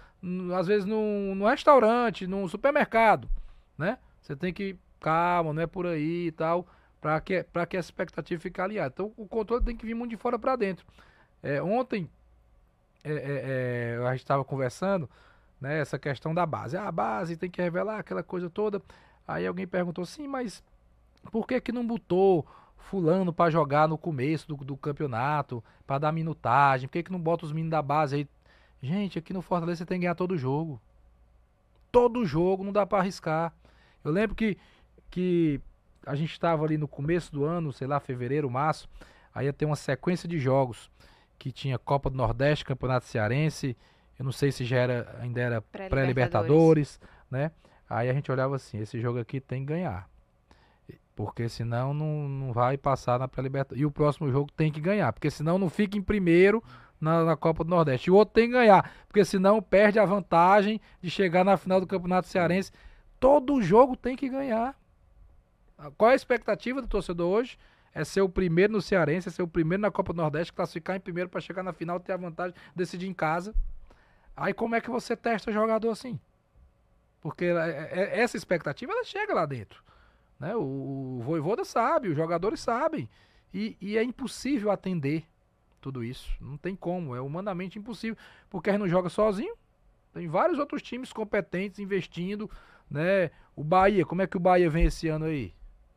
às 0.56 0.66
vezes 0.66 0.86
num, 0.86 1.34
num 1.34 1.46
restaurante, 1.46 2.26
num 2.26 2.48
supermercado, 2.48 3.28
né? 3.76 3.98
Você 4.22 4.34
tem 4.34 4.52
que, 4.52 4.76
calma, 5.00 5.52
não 5.52 5.62
é 5.62 5.66
por 5.66 5.86
aí 5.86 6.28
e 6.28 6.32
tal, 6.32 6.66
para 7.00 7.20
que, 7.20 7.44
que 7.68 7.76
essa 7.76 7.88
expectativa 7.88 8.40
fique 8.40 8.60
alinhada. 8.60 8.92
Então, 8.94 9.12
o 9.16 9.26
controle 9.26 9.64
tem 9.64 9.76
que 9.76 9.86
vir 9.86 9.94
muito 9.94 10.10
de 10.10 10.16
fora 10.16 10.38
para 10.38 10.56
dentro. 10.56 10.86
É, 11.42 11.62
ontem, 11.62 12.08
é, 13.12 13.96
é, 13.96 13.98
é 14.00 14.06
a 14.06 14.10
gente 14.12 14.20
estava 14.20 14.44
conversando, 14.44 15.08
né, 15.60 15.80
essa 15.80 15.98
questão 15.98 16.34
da 16.34 16.46
base. 16.46 16.76
Ah, 16.76 16.88
a 16.88 16.92
base 16.92 17.36
tem 17.36 17.50
que 17.50 17.60
revelar 17.60 17.98
aquela 17.98 18.22
coisa 18.22 18.48
toda. 18.48 18.82
Aí 19.26 19.46
alguém 19.46 19.66
perguntou, 19.66 20.04
sim, 20.06 20.26
mas 20.26 20.62
por 21.30 21.46
que 21.46 21.60
que 21.60 21.72
não 21.72 21.86
botou 21.86 22.46
fulano 22.76 23.32
para 23.32 23.50
jogar 23.50 23.88
no 23.88 23.98
começo 23.98 24.48
do, 24.48 24.56
do 24.56 24.76
campeonato, 24.76 25.62
para 25.86 25.98
dar 25.98 26.12
minutagem? 26.12 26.88
Por 26.88 26.92
que, 26.92 27.02
que 27.02 27.12
não 27.12 27.20
bota 27.20 27.44
os 27.44 27.52
meninos 27.52 27.72
da 27.72 27.82
base 27.82 28.16
aí? 28.16 28.28
Gente, 28.80 29.18
aqui 29.18 29.32
no 29.32 29.42
Fortaleza 29.42 29.78
você 29.78 29.86
tem 29.86 29.98
que 29.98 30.02
ganhar 30.02 30.14
todo 30.14 30.38
jogo. 30.38 30.80
Todo 31.90 32.24
jogo, 32.24 32.64
não 32.64 32.72
dá 32.72 32.86
para 32.86 32.98
arriscar. 32.98 33.52
Eu 34.04 34.12
lembro 34.12 34.34
que, 34.34 34.56
que 35.10 35.60
a 36.06 36.14
gente 36.14 36.32
estava 36.32 36.64
ali 36.64 36.78
no 36.78 36.88
começo 36.88 37.32
do 37.32 37.44
ano, 37.44 37.72
sei 37.72 37.86
lá, 37.86 37.98
fevereiro, 37.98 38.48
março, 38.48 38.88
aí 39.34 39.46
ia 39.46 39.52
ter 39.52 39.64
uma 39.64 39.76
sequência 39.76 40.28
de 40.28 40.38
jogos 40.38 40.90
que 41.38 41.52
tinha 41.52 41.78
Copa 41.78 42.10
do 42.10 42.16
Nordeste, 42.16 42.64
Campeonato 42.64 43.06
Cearense, 43.06 43.76
eu 44.18 44.24
não 44.24 44.32
sei 44.32 44.50
se 44.50 44.64
já 44.64 44.78
era, 44.78 45.16
ainda 45.20 45.40
era 45.40 45.62
pré-libertadores, 45.62 46.98
pré 47.30 47.42
né? 47.42 47.52
Aí 47.88 48.10
a 48.10 48.12
gente 48.12 48.30
olhava 48.30 48.56
assim, 48.56 48.78
esse 48.78 49.00
jogo 49.00 49.18
aqui 49.18 49.40
tem 49.40 49.60
que 49.60 49.72
ganhar. 49.72 50.08
Porque 51.14 51.48
senão 51.48 51.94
não, 51.94 52.28
não 52.28 52.52
vai 52.52 52.76
passar 52.76 53.18
na 53.18 53.28
pré-libertadores. 53.28 53.80
E 53.80 53.86
o 53.86 53.90
próximo 53.90 54.30
jogo 54.30 54.50
tem 54.56 54.70
que 54.70 54.80
ganhar, 54.80 55.12
porque 55.12 55.30
senão 55.30 55.58
não 55.58 55.70
fica 55.70 55.96
em 55.96 56.02
primeiro 56.02 56.62
na, 57.00 57.24
na, 57.24 57.36
Copa 57.36 57.64
do 57.64 57.70
Nordeste. 57.70 58.08
E 58.08 58.10
o 58.10 58.14
outro 58.14 58.34
tem 58.34 58.46
que 58.46 58.52
ganhar, 58.52 58.92
porque 59.06 59.24
senão 59.24 59.62
perde 59.62 59.98
a 59.98 60.04
vantagem 60.04 60.80
de 61.00 61.10
chegar 61.10 61.44
na 61.44 61.56
final 61.56 61.80
do 61.80 61.86
Campeonato 61.86 62.28
Cearense. 62.28 62.72
Todo 63.18 63.62
jogo 63.62 63.96
tem 63.96 64.16
que 64.16 64.28
ganhar. 64.28 64.76
Qual 65.96 66.10
é 66.10 66.12
a 66.12 66.16
expectativa 66.16 66.82
do 66.82 66.88
torcedor 66.88 67.28
hoje? 67.28 67.58
É 67.94 68.04
ser 68.04 68.20
o 68.20 68.28
primeiro 68.28 68.72
no 68.72 68.82
Cearense, 68.82 69.28
é 69.28 69.32
ser 69.32 69.42
o 69.42 69.48
primeiro 69.48 69.80
na 69.80 69.90
Copa 69.90 70.12
do 70.12 70.16
Nordeste, 70.16 70.52
classificar 70.52 70.96
em 70.96 71.00
primeiro 71.00 71.28
para 71.28 71.40
chegar 71.40 71.62
na 71.62 71.72
final, 71.72 71.98
ter 71.98 72.12
a 72.12 72.16
vantagem, 72.16 72.54
decidir 72.74 73.06
em 73.06 73.14
casa. 73.14 73.54
Aí 74.36 74.54
como 74.54 74.74
é 74.74 74.80
que 74.80 74.90
você 74.90 75.16
testa 75.16 75.50
jogador 75.50 75.90
assim? 75.90 76.18
Porque 77.20 77.46
é, 77.46 77.88
é, 77.92 78.20
essa 78.20 78.36
expectativa 78.36 78.92
ela 78.92 79.04
chega 79.04 79.34
lá 79.34 79.44
dentro. 79.44 79.82
Né? 80.38 80.54
O, 80.54 81.18
o 81.18 81.22
Voivoda 81.22 81.64
sabe, 81.64 82.08
os 82.08 82.16
jogadores 82.16 82.60
sabem. 82.60 83.08
E, 83.52 83.76
e, 83.80 83.96
é 83.96 84.02
impossível 84.02 84.70
atender 84.70 85.24
tudo 85.80 86.04
isso. 86.04 86.30
Não 86.40 86.56
tem 86.56 86.76
como, 86.76 87.16
é 87.16 87.20
humanamente 87.20 87.78
impossível. 87.78 88.16
Porque 88.48 88.70
gente 88.70 88.80
não 88.80 88.88
joga 88.88 89.08
sozinho. 89.08 89.54
Tem 90.12 90.28
vários 90.28 90.58
outros 90.58 90.82
times 90.82 91.12
competentes 91.12 91.78
investindo. 91.78 92.50
Né? 92.90 93.30
O 93.56 93.64
Bahia, 93.64 94.04
como 94.04 94.22
é 94.22 94.26
que 94.26 94.36
o 94.36 94.40
Bahia 94.40 94.70
vem 94.70 94.84
esse 94.84 95.08
ano 95.08 95.24
aí? 95.24 95.52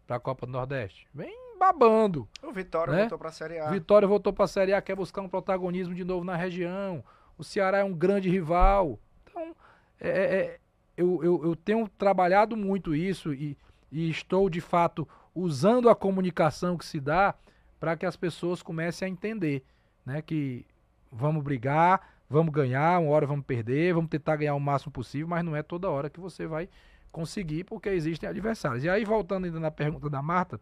Para 0.08 0.16
a 0.16 0.20
Copa 0.20 0.46
do 0.46 0.52
Nordeste? 0.52 1.08
Vem, 1.14 1.36
babando. 1.62 2.28
O 2.42 2.52
Vitória 2.52 2.92
né? 2.92 3.00
voltou 3.02 3.20
para 3.20 3.30
a 3.30 3.32
Série 3.32 3.60
A. 3.60 3.70
Vitória 3.70 4.08
voltou 4.08 4.34
para 4.34 4.46
a 4.46 4.48
Série 4.48 4.74
A, 4.74 4.82
quer 4.82 4.96
buscar 4.96 5.22
um 5.22 5.30
protagonismo 5.30 5.94
de 5.94 6.04
novo 6.04 6.26
na 6.26 6.36
região. 6.36 7.04
O 7.38 7.44
Ceará 7.44 7.78
é 7.78 7.84
um 7.84 7.94
grande 7.94 8.28
rival. 8.28 9.00
Então, 9.24 9.56
é, 10.00 10.10
é, 10.10 10.24
é 10.24 10.60
eu, 10.98 11.24
eu, 11.24 11.46
eu 11.46 11.56
tenho 11.56 11.88
trabalhado 11.88 12.58
muito 12.58 12.96
isso 12.96 13.32
e, 13.32 13.56
e 13.92 14.10
estou, 14.10 14.50
de 14.50 14.60
fato, 14.60 15.08
usando 15.36 15.88
a 15.88 15.96
comunicação 15.96 16.76
que 16.76 16.86
se 16.86 17.00
dá 17.00 17.36
para 17.80 17.96
que 17.96 18.08
as 18.08 18.16
pessoas 18.16 18.64
comecem 18.64 19.08
a 19.08 19.10
entender 19.10 19.64
né, 20.04 20.20
que 20.20 20.66
vamos 21.12 21.44
brigar, 21.44 22.02
vamos 22.28 22.52
ganhar, 22.52 23.00
uma 23.00 23.12
hora 23.12 23.28
vamos 23.28 23.46
perder, 23.46 23.94
vamos 23.94 24.10
tentar 24.10 24.36
ganhar 24.36 24.56
o 24.56 24.60
máximo 24.60 24.92
possível, 24.92 25.28
mas 25.28 25.46
não 25.46 25.56
é 25.56 25.62
toda 25.62 25.90
hora 25.90 26.10
que 26.10 26.20
você 26.20 26.48
vai 26.48 26.68
conseguir, 27.12 27.66
porque 27.66 27.90
existem 27.90 28.28
adversários. 28.28 28.84
E 28.84 28.90
aí, 28.90 29.06
voltando 29.06 29.46
ainda 29.46 29.60
na 29.60 29.70
pergunta 29.70 30.10
da 30.10 30.22
Marta, 30.22 30.60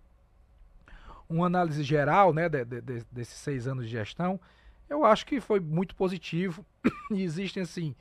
uma 1.29 1.45
análise 1.45 1.83
geral 1.83 2.33
né, 2.33 2.49
de, 2.49 2.65
de, 2.65 2.81
de, 2.81 3.05
desses 3.11 3.35
seis 3.35 3.67
anos 3.67 3.85
de 3.85 3.91
gestão, 3.91 4.39
eu 4.89 5.05
acho 5.05 5.25
que 5.25 5.39
foi 5.39 5.59
muito 5.59 5.95
positivo 5.95 6.65
e 7.11 7.21
existem, 7.21 7.61
assim, 7.61 7.95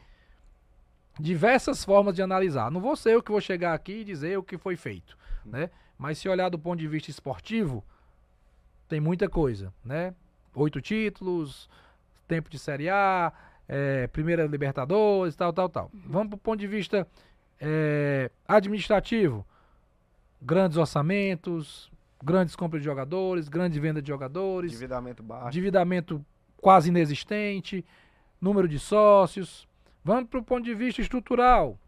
diversas 1.20 1.84
formas 1.84 2.14
de 2.14 2.22
analisar. 2.22 2.70
Não 2.70 2.80
vou 2.80 2.96
ser 2.96 3.12
eu 3.12 3.22
que 3.22 3.30
vou 3.30 3.40
chegar 3.40 3.74
aqui 3.74 4.00
e 4.00 4.04
dizer 4.04 4.38
o 4.38 4.42
que 4.42 4.56
foi 4.56 4.76
feito, 4.76 5.16
né? 5.44 5.70
Mas 5.98 6.18
se 6.18 6.28
olhar 6.28 6.48
do 6.48 6.58
ponto 6.58 6.78
de 6.78 6.88
vista 6.88 7.10
esportivo, 7.10 7.84
tem 8.88 9.00
muita 9.00 9.28
coisa, 9.28 9.72
né? 9.84 10.14
Oito 10.54 10.80
títulos, 10.80 11.68
tempo 12.26 12.48
de 12.48 12.58
Série 12.58 12.88
A, 12.88 13.32
é, 13.68 14.06
primeira 14.06 14.46
Libertadores, 14.46 15.36
tal, 15.36 15.52
tal, 15.52 15.68
tal. 15.68 15.90
Uhum. 15.92 16.00
Vamos 16.06 16.28
para 16.28 16.36
o 16.36 16.40
ponto 16.40 16.60
de 16.60 16.66
vista 16.66 17.06
é, 17.60 18.30
administrativo. 18.46 19.44
Grandes 20.40 20.78
orçamentos, 20.78 21.90
grandes 22.22 22.56
compras 22.56 22.82
de 22.82 22.86
jogadores, 22.86 23.48
grande 23.48 23.78
venda 23.78 24.02
de 24.02 24.08
jogadores. 24.08 24.72
Endividamento 24.72 25.22
baixo. 25.22 25.48
Endividamento 25.48 26.24
quase 26.56 26.88
inexistente, 26.88 27.84
número 28.40 28.68
de 28.68 28.78
sócios. 28.78 29.68
Vamos 30.04 30.28
para 30.28 30.40
o 30.40 30.44
ponto 30.44 30.64
de 30.64 30.74
vista 30.74 31.00
estrutural. 31.00 31.78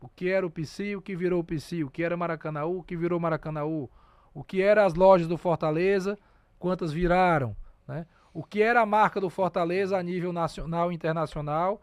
O 0.00 0.08
que 0.08 0.28
era 0.30 0.46
o 0.46 0.50
PC, 0.50 0.96
o 0.96 1.02
que 1.02 1.14
virou 1.14 1.40
o 1.40 1.44
PC, 1.44 1.84
o 1.84 1.90
que 1.90 2.02
era 2.02 2.16
Maracanaú, 2.16 2.78
o 2.78 2.82
que 2.82 2.96
virou 2.96 3.20
Maracanaú, 3.20 3.90
o 4.32 4.42
que 4.42 4.62
era 4.62 4.86
as 4.86 4.94
lojas 4.94 5.28
do 5.28 5.36
Fortaleza, 5.36 6.18
quantas 6.58 6.92
viraram, 6.92 7.54
né? 7.86 8.06
O 8.32 8.42
que 8.44 8.62
era 8.62 8.80
a 8.80 8.86
marca 8.86 9.20
do 9.20 9.28
Fortaleza 9.28 9.98
a 9.98 10.02
nível 10.02 10.32
nacional 10.32 10.90
e 10.90 10.94
internacional, 10.94 11.82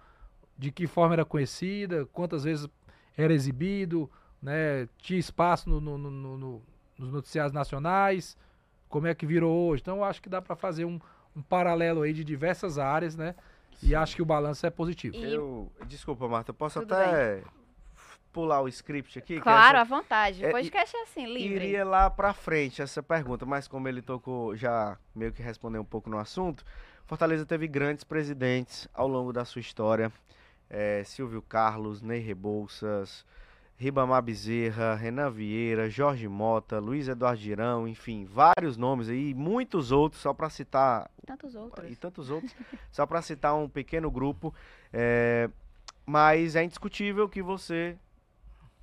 de 0.57 0.71
que 0.71 0.87
forma 0.87 1.13
era 1.13 1.25
conhecida, 1.25 2.07
quantas 2.07 2.45
vezes 2.45 2.67
era 3.15 3.33
exibido, 3.33 4.09
né? 4.41 4.87
Tinha 4.97 5.19
espaço 5.19 5.69
no, 5.69 5.79
no, 5.79 5.97
no, 5.97 6.37
no 6.37 6.61
nos 6.97 7.11
noticiários 7.11 7.53
nacionais, 7.53 8.37
como 8.89 9.07
é 9.07 9.15
que 9.15 9.25
virou 9.25 9.69
hoje. 9.69 9.81
Então, 9.81 9.97
eu 9.97 10.03
acho 10.03 10.21
que 10.21 10.29
dá 10.29 10.41
para 10.41 10.55
fazer 10.55 10.85
um, 10.85 10.99
um 11.35 11.41
paralelo 11.41 12.01
aí 12.01 12.13
de 12.13 12.23
diversas 12.23 12.77
áreas, 12.77 13.15
né? 13.15 13.35
Sim. 13.79 13.87
E 13.87 13.95
acho 13.95 14.15
que 14.15 14.21
o 14.21 14.25
balanço 14.25 14.65
é 14.65 14.69
positivo. 14.69 15.15
Eu, 15.17 15.71
desculpa, 15.85 16.27
Marta, 16.27 16.53
posso 16.53 16.79
Tudo 16.79 16.93
até 16.93 17.35
bem 17.35 17.43
pular 18.37 18.61
o 18.61 18.67
script 18.67 19.17
aqui? 19.17 19.39
Claro, 19.41 19.77
essa, 19.77 19.81
à 19.81 19.83
vontade. 19.83 20.43
O 20.43 20.47
é, 20.47 20.51
podcast 20.51 20.95
é 20.95 21.01
assim, 21.01 21.25
livre. 21.25 21.65
Iria 21.65 21.83
lá 21.83 22.07
pra 22.07 22.33
frente 22.33 22.83
essa 22.83 23.01
pergunta, 23.01 23.47
mas 23.47 23.67
como 23.67 23.87
ele 23.87 23.99
tocou, 23.99 24.55
já 24.55 24.95
meio 25.15 25.31
que 25.33 25.41
respondeu 25.41 25.81
um 25.81 25.85
pouco 25.85 26.07
no 26.07 26.19
assunto, 26.19 26.63
Fortaleza 27.07 27.47
teve 27.47 27.67
grandes 27.67 28.03
presidentes 28.03 28.87
ao 28.93 29.07
longo 29.07 29.33
da 29.33 29.43
sua 29.43 29.59
história. 29.59 30.11
É, 30.69 31.03
Silvio 31.03 31.41
Carlos, 31.41 32.03
Ney 32.03 32.19
Rebouças, 32.19 33.25
Ribamar 33.77 34.23
Bezerra, 34.23 34.95
Renan 34.95 35.29
Vieira, 35.29 35.87
Jorge 35.87 36.27
Mota, 36.27 36.79
Luiz 36.79 37.07
Eduardo 37.07 37.39
Girão, 37.39 37.87
enfim, 37.87 38.25
vários 38.25 38.75
nomes 38.75 39.07
aí, 39.07 39.35
muitos 39.35 39.91
outros, 39.91 40.19
só 40.19 40.33
para 40.33 40.49
citar. 40.49 41.11
Tantos 41.25 41.53
outros. 41.53 41.91
E 41.91 41.95
tantos 41.95 42.31
outros, 42.31 42.55
só 42.91 43.05
para 43.05 43.21
citar 43.21 43.55
um 43.55 43.69
pequeno 43.69 44.09
grupo. 44.09 44.51
É, 44.91 45.47
mas 46.03 46.55
é 46.55 46.63
indiscutível 46.63 47.29
que 47.29 47.43
você 47.43 47.95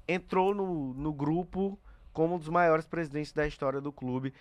entrou 0.07 0.55
no, 0.55 0.95
no 0.95 1.13
grupo 1.13 1.77
como 2.13 2.37
um 2.37 2.39
dos 2.39 2.49
maiores 2.49 2.87
presidentes 2.87 3.33
da 3.33 3.47
história 3.49 3.81
do 3.81 3.91
clube. 3.91 4.33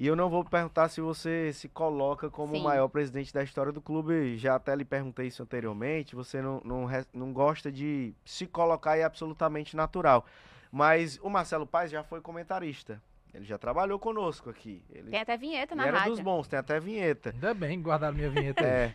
E 0.00 0.06
eu 0.06 0.16
não 0.16 0.30
vou 0.30 0.42
perguntar 0.42 0.88
se 0.88 0.98
você 0.98 1.52
se 1.52 1.68
coloca 1.68 2.30
como 2.30 2.54
Sim. 2.54 2.62
o 2.62 2.64
maior 2.64 2.88
presidente 2.88 3.34
da 3.34 3.42
história 3.42 3.70
do 3.70 3.82
clube. 3.82 4.38
Já 4.38 4.54
até 4.54 4.74
lhe 4.74 4.82
perguntei 4.82 5.26
isso 5.26 5.42
anteriormente. 5.42 6.16
Você 6.16 6.40
não, 6.40 6.58
não, 6.64 6.86
não 7.12 7.34
gosta 7.34 7.70
de 7.70 8.14
se 8.24 8.46
colocar 8.46 8.96
e 8.96 9.00
é 9.00 9.04
absolutamente 9.04 9.76
natural. 9.76 10.24
Mas 10.72 11.18
o 11.22 11.28
Marcelo 11.28 11.66
Paes 11.66 11.90
já 11.90 12.02
foi 12.02 12.22
comentarista. 12.22 13.02
Ele 13.32 13.44
já 13.44 13.56
trabalhou 13.56 13.98
conosco 13.98 14.50
aqui. 14.50 14.82
Ele, 14.90 15.10
tem 15.10 15.20
até 15.20 15.36
vinheta 15.36 15.74
na 15.74 15.84
ele 15.84 15.92
rádio. 15.92 16.06
era 16.06 16.10
dos 16.10 16.20
bons, 16.20 16.48
tem 16.48 16.58
até 16.58 16.80
vinheta. 16.80 17.30
Ainda 17.30 17.54
bem, 17.54 17.80
guardaram 17.80 18.14
minha 18.14 18.30
vinheta 18.30 18.64
é. 18.64 18.94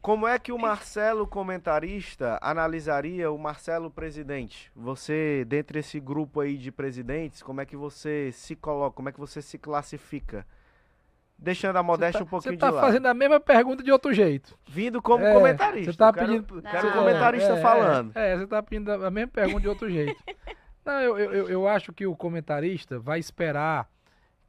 Como 0.00 0.26
é 0.26 0.38
que 0.38 0.50
o 0.50 0.58
Marcelo 0.58 1.26
comentarista 1.26 2.38
analisaria 2.40 3.30
o 3.30 3.38
Marcelo 3.38 3.90
presidente? 3.90 4.72
Você, 4.74 5.44
dentre 5.46 5.80
esse 5.80 6.00
grupo 6.00 6.40
aí 6.40 6.56
de 6.56 6.72
presidentes, 6.72 7.42
como 7.42 7.60
é 7.60 7.66
que 7.66 7.76
você 7.76 8.32
se 8.32 8.56
coloca, 8.56 8.96
como 8.96 9.10
é 9.10 9.12
que 9.12 9.20
você 9.20 9.42
se 9.42 9.58
classifica? 9.58 10.46
Deixando 11.38 11.76
a 11.76 11.82
modéstia 11.82 12.20
tá, 12.20 12.24
um 12.24 12.28
pouquinho 12.28 12.56
de 12.56 12.62
lado. 12.62 12.74
Você 12.74 12.80
tá 12.80 12.86
fazendo 12.86 13.06
a 13.06 13.14
mesma 13.14 13.40
pergunta 13.40 13.82
de 13.82 13.92
outro 13.92 14.12
jeito. 14.12 14.58
Vindo 14.68 15.00
como 15.00 15.24
é, 15.24 15.32
comentarista. 15.32 15.92
Você 15.92 15.98
tá 15.98 16.12
pedindo... 16.12 16.44
Quero, 16.44 16.62
quero 16.62 16.88
um 16.88 16.92
comentarista 16.92 17.52
é, 17.52 17.60
falando. 17.62 18.12
É, 18.14 18.32
é, 18.32 18.38
você 18.38 18.46
tá 18.46 18.62
pedindo 18.62 18.90
a 18.90 19.10
mesma 19.10 19.30
pergunta 19.30 19.60
de 19.60 19.68
outro 19.68 19.90
jeito. 19.90 20.22
Não, 20.84 21.00
eu, 21.00 21.18
eu, 21.18 21.48
eu 21.48 21.68
acho 21.68 21.92
que 21.92 22.06
o 22.06 22.16
comentarista 22.16 22.98
vai 22.98 23.18
esperar 23.18 23.90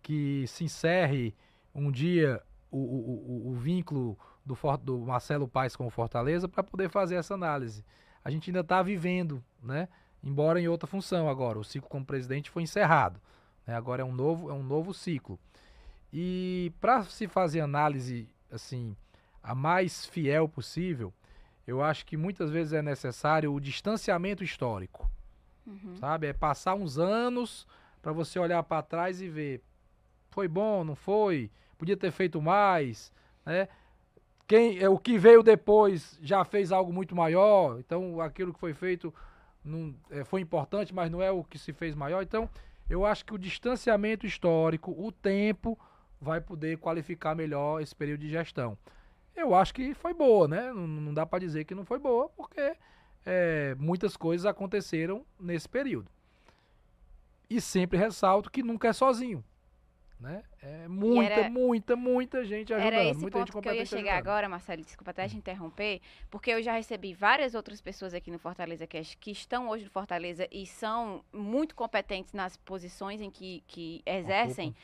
que 0.01 0.45
se 0.47 0.63
encerre 0.63 1.35
um 1.73 1.91
dia 1.91 2.41
o, 2.69 2.77
o, 2.77 3.47
o, 3.49 3.51
o 3.51 3.53
vínculo 3.55 4.17
do, 4.45 4.57
do 4.77 4.99
Marcelo 4.99 5.47
Paes 5.47 5.75
com 5.75 5.85
o 5.85 5.89
Fortaleza 5.89 6.47
para 6.47 6.63
poder 6.63 6.89
fazer 6.89 7.15
essa 7.15 7.33
análise. 7.33 7.83
A 8.23 8.29
gente 8.29 8.49
ainda 8.49 8.61
está 8.61 8.81
vivendo, 8.81 9.43
né? 9.61 9.87
Embora 10.23 10.59
em 10.59 10.67
outra 10.67 10.87
função 10.87 11.27
agora. 11.27 11.57
O 11.57 11.63
ciclo 11.63 11.89
como 11.89 12.05
presidente 12.05 12.49
foi 12.49 12.63
encerrado. 12.63 13.19
Né? 13.65 13.75
Agora 13.75 14.03
é 14.03 14.05
um 14.05 14.13
novo, 14.13 14.49
é 14.49 14.53
um 14.53 14.63
novo 14.63 14.93
ciclo. 14.93 15.39
E 16.13 16.71
para 16.79 17.03
se 17.03 17.27
fazer 17.27 17.61
análise 17.61 18.29
assim 18.51 18.95
a 19.41 19.55
mais 19.55 20.05
fiel 20.05 20.47
possível, 20.47 21.11
eu 21.65 21.81
acho 21.81 22.05
que 22.05 22.17
muitas 22.17 22.51
vezes 22.51 22.73
é 22.73 22.81
necessário 22.81 23.51
o 23.51 23.59
distanciamento 23.59 24.43
histórico. 24.43 25.09
Uhum. 25.65 25.95
Sabe? 25.95 26.27
É 26.27 26.33
passar 26.33 26.75
uns 26.75 26.97
anos 26.97 27.67
para 28.01 28.11
você 28.11 28.39
olhar 28.39 28.61
para 28.63 28.81
trás 28.81 29.21
e 29.21 29.29
ver 29.29 29.61
foi 30.31 30.47
bom, 30.47 30.83
não 30.83 30.95
foi, 30.95 31.51
podia 31.77 31.97
ter 31.97 32.11
feito 32.11 32.41
mais, 32.41 33.11
né? 33.45 33.67
Quem, 34.47 34.79
é, 34.79 34.89
o 34.89 34.97
que 34.97 35.17
veio 35.17 35.43
depois 35.43 36.17
já 36.21 36.43
fez 36.43 36.71
algo 36.71 36.91
muito 36.91 37.15
maior, 37.15 37.79
então 37.79 38.19
aquilo 38.19 38.53
que 38.53 38.59
foi 38.59 38.73
feito 38.73 39.13
não, 39.63 39.93
é, 40.09 40.23
foi 40.23 40.41
importante, 40.41 40.93
mas 40.93 41.09
não 41.09 41.21
é 41.21 41.31
o 41.31 41.43
que 41.43 41.57
se 41.57 41.71
fez 41.71 41.95
maior. 41.95 42.21
Então, 42.21 42.49
eu 42.89 43.05
acho 43.05 43.23
que 43.25 43.33
o 43.33 43.37
distanciamento 43.37 44.25
histórico, 44.25 44.91
o 44.91 45.11
tempo, 45.11 45.79
vai 46.19 46.41
poder 46.41 46.77
qualificar 46.77 47.35
melhor 47.35 47.81
esse 47.81 47.95
período 47.95 48.21
de 48.21 48.29
gestão. 48.29 48.77
Eu 49.35 49.55
acho 49.55 49.73
que 49.73 49.93
foi 49.93 50.13
boa, 50.13 50.47
né? 50.47 50.73
Não, 50.73 50.85
não 50.85 51.13
dá 51.13 51.25
para 51.25 51.39
dizer 51.39 51.63
que 51.63 51.73
não 51.73 51.85
foi 51.85 51.99
boa, 51.99 52.27
porque 52.29 52.75
é, 53.25 53.75
muitas 53.75 54.17
coisas 54.17 54.45
aconteceram 54.45 55.25
nesse 55.39 55.67
período. 55.67 56.09
E 57.49 57.59
sempre 57.59 57.97
ressalto 57.97 58.49
que 58.49 58.63
nunca 58.63 58.87
é 58.87 58.93
sozinho. 58.93 59.43
Né? 60.21 60.43
É 60.61 60.87
muita, 60.87 61.33
era, 61.33 61.49
muita, 61.49 61.95
muita 61.95 62.45
gente 62.45 62.71
ajudando. 62.71 62.93
Era 62.93 63.03
esse 63.05 63.19
muita 63.19 63.39
ponto 63.39 63.51
gente 63.51 63.61
que 63.63 63.69
eu 63.69 63.73
ia 63.73 63.85
chegar 63.87 64.13
ajudando. 64.13 64.27
agora, 64.29 64.47
Marcelo, 64.47 64.83
desculpa 64.83 65.09
até 65.09 65.27
te 65.27 65.35
interromper, 65.35 65.99
porque 66.29 66.51
eu 66.51 66.61
já 66.61 66.73
recebi 66.73 67.11
várias 67.11 67.55
outras 67.55 67.81
pessoas 67.81 68.13
aqui 68.13 68.29
no 68.29 68.37
Fortaleza 68.37 68.85
Cast 68.85 69.17
que 69.17 69.31
estão 69.31 69.67
hoje 69.67 69.85
no 69.85 69.89
Fortaleza 69.89 70.47
e 70.51 70.67
são 70.67 71.25
muito 71.33 71.73
competentes 71.73 72.33
nas 72.33 72.55
posições 72.55 73.19
em 73.19 73.31
que, 73.31 73.63
que 73.65 74.03
exercem. 74.05 74.75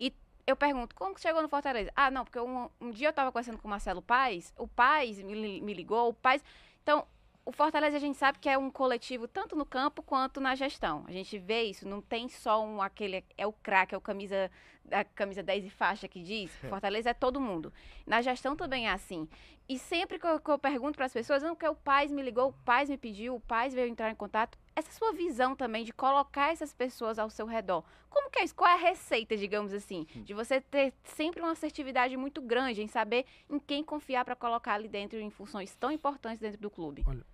E 0.00 0.14
eu 0.46 0.56
pergunto, 0.56 0.94
como 0.94 1.14
que 1.14 1.20
chegou 1.20 1.42
no 1.42 1.48
Fortaleza? 1.48 1.92
Ah, 1.94 2.10
não, 2.10 2.24
porque 2.24 2.40
um, 2.40 2.70
um 2.80 2.90
dia 2.90 3.08
eu 3.08 3.10
estava 3.10 3.30
conversando 3.30 3.58
com 3.58 3.68
o 3.68 3.70
Marcelo 3.70 4.00
Paz, 4.00 4.54
o 4.56 4.66
Paz 4.66 5.22
me, 5.22 5.60
me 5.60 5.74
ligou, 5.74 6.08
o 6.08 6.14
Paz... 6.14 6.42
Então, 6.82 7.06
o 7.46 7.52
Fortaleza 7.52 7.96
a 7.96 8.00
gente 8.00 8.18
sabe 8.18 8.40
que 8.40 8.48
é 8.48 8.58
um 8.58 8.68
coletivo 8.68 9.28
tanto 9.28 9.54
no 9.54 9.64
campo 9.64 10.02
quanto 10.02 10.40
na 10.40 10.56
gestão. 10.56 11.04
A 11.06 11.12
gente 11.12 11.38
vê 11.38 11.62
isso, 11.62 11.88
não 11.88 12.02
tem 12.02 12.28
só 12.28 12.62
um 12.62 12.82
aquele 12.82 13.24
é 13.38 13.46
o 13.46 13.52
craque, 13.52 13.94
é 13.94 13.98
o 13.98 14.00
camisa 14.00 14.50
a 14.90 15.04
camisa 15.04 15.42
10 15.42 15.66
e 15.66 15.70
faixa 15.70 16.08
que 16.08 16.20
diz. 16.20 16.52
É. 16.64 16.66
Fortaleza 16.68 17.10
é 17.10 17.14
todo 17.14 17.40
mundo. 17.40 17.72
Na 18.04 18.20
gestão 18.20 18.56
também 18.56 18.88
é 18.88 18.92
assim. 18.92 19.28
E 19.68 19.78
sempre 19.78 20.18
que 20.18 20.26
eu, 20.26 20.40
que 20.40 20.50
eu 20.50 20.58
pergunto 20.58 20.96
para 20.96 21.06
as 21.06 21.12
pessoas, 21.12 21.42
não, 21.42 21.54
que 21.54 21.66
o 21.68 21.74
pai 21.74 22.08
me 22.08 22.20
ligou, 22.20 22.48
o 22.48 22.52
pai 22.52 22.84
me 22.86 22.98
pediu, 22.98 23.36
o 23.36 23.40
pai 23.40 23.68
veio 23.70 23.88
entrar 23.88 24.10
em 24.10 24.14
contato, 24.14 24.58
essa 24.74 24.92
sua 24.92 25.12
visão 25.12 25.56
também 25.56 25.84
de 25.84 25.92
colocar 25.92 26.52
essas 26.52 26.72
pessoas 26.72 27.18
ao 27.18 27.30
seu 27.30 27.46
redor. 27.46 27.84
Como 28.10 28.30
que 28.30 28.40
é 28.40 28.44
isso? 28.44 28.54
Qual 28.54 28.70
é 28.70 28.74
a 28.74 28.76
receita, 28.76 29.36
digamos 29.36 29.72
assim, 29.72 30.06
hum. 30.16 30.22
de 30.22 30.34
você 30.34 30.60
ter 30.60 30.92
sempre 31.02 31.40
uma 31.40 31.52
assertividade 31.52 32.16
muito 32.16 32.40
grande 32.40 32.82
em 32.82 32.88
saber 32.88 33.24
em 33.50 33.58
quem 33.58 33.82
confiar 33.82 34.24
para 34.24 34.36
colocar 34.36 34.74
ali 34.74 34.88
dentro 34.88 35.18
em 35.18 35.30
funções 35.30 35.74
tão 35.74 35.90
importantes 35.90 36.38
dentro 36.38 36.60
do 36.60 36.70
clube? 36.70 37.02
Olha, 37.06 37.24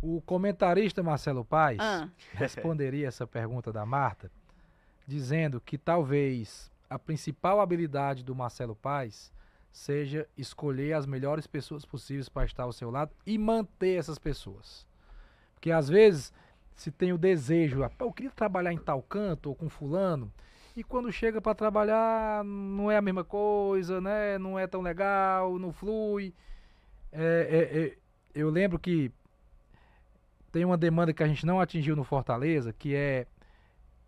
o 0.00 0.20
comentarista 0.22 1.02
Marcelo 1.02 1.44
Paes 1.44 1.78
ah. 1.80 2.08
responderia 2.32 3.08
essa 3.08 3.26
pergunta 3.26 3.72
da 3.72 3.84
Marta 3.86 4.30
dizendo 5.06 5.60
que 5.60 5.78
talvez 5.78 6.70
a 6.90 6.98
principal 6.98 7.60
habilidade 7.60 8.24
do 8.24 8.34
Marcelo 8.34 8.74
Paes 8.74 9.32
seja 9.72 10.26
escolher 10.36 10.94
as 10.94 11.06
melhores 11.06 11.46
pessoas 11.46 11.84
possíveis 11.84 12.28
para 12.28 12.46
estar 12.46 12.64
ao 12.64 12.72
seu 12.72 12.90
lado 12.90 13.12
e 13.26 13.36
manter 13.36 13.98
essas 13.98 14.18
pessoas. 14.18 14.86
Porque 15.54 15.70
às 15.70 15.88
vezes 15.88 16.32
se 16.74 16.90
tem 16.90 17.12
o 17.12 17.18
desejo, 17.18 17.80
eu 17.98 18.12
queria 18.12 18.30
trabalhar 18.30 18.72
em 18.72 18.78
tal 18.78 19.02
canto 19.02 19.48
ou 19.48 19.54
com 19.54 19.68
fulano, 19.68 20.32
e 20.76 20.84
quando 20.84 21.10
chega 21.10 21.40
para 21.40 21.54
trabalhar 21.54 22.44
não 22.44 22.90
é 22.90 22.98
a 22.98 23.02
mesma 23.02 23.24
coisa, 23.24 23.98
né? 23.98 24.36
Não 24.38 24.58
é 24.58 24.66
tão 24.66 24.82
legal, 24.82 25.58
não 25.58 25.72
flui. 25.72 26.34
É, 27.10 27.48
é, 27.50 27.78
é, 27.80 27.96
eu 28.34 28.50
lembro 28.50 28.78
que 28.78 29.10
tem 30.56 30.64
uma 30.64 30.78
demanda 30.78 31.12
que 31.12 31.22
a 31.22 31.28
gente 31.28 31.44
não 31.44 31.60
atingiu 31.60 31.94
no 31.94 32.02
Fortaleza, 32.02 32.72
que 32.72 32.94
é 32.94 33.26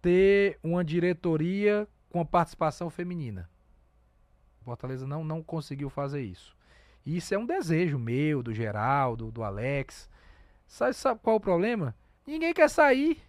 ter 0.00 0.58
uma 0.62 0.82
diretoria 0.82 1.86
com 2.08 2.22
a 2.22 2.24
participação 2.24 2.88
feminina. 2.88 3.50
Fortaleza 4.62 5.06
não, 5.06 5.22
não 5.22 5.42
conseguiu 5.42 5.90
fazer 5.90 6.22
isso. 6.22 6.56
E 7.04 7.18
isso 7.18 7.34
é 7.34 7.38
um 7.38 7.44
desejo 7.44 7.98
meu, 7.98 8.42
do 8.42 8.54
Geraldo, 8.54 9.30
do 9.30 9.42
Alex. 9.42 10.08
Sabe, 10.66 10.94
sabe 10.94 11.20
qual 11.22 11.34
é 11.34 11.36
o 11.36 11.40
problema? 11.40 11.94
Ninguém 12.26 12.54
quer 12.54 12.70
sair. 12.70 13.20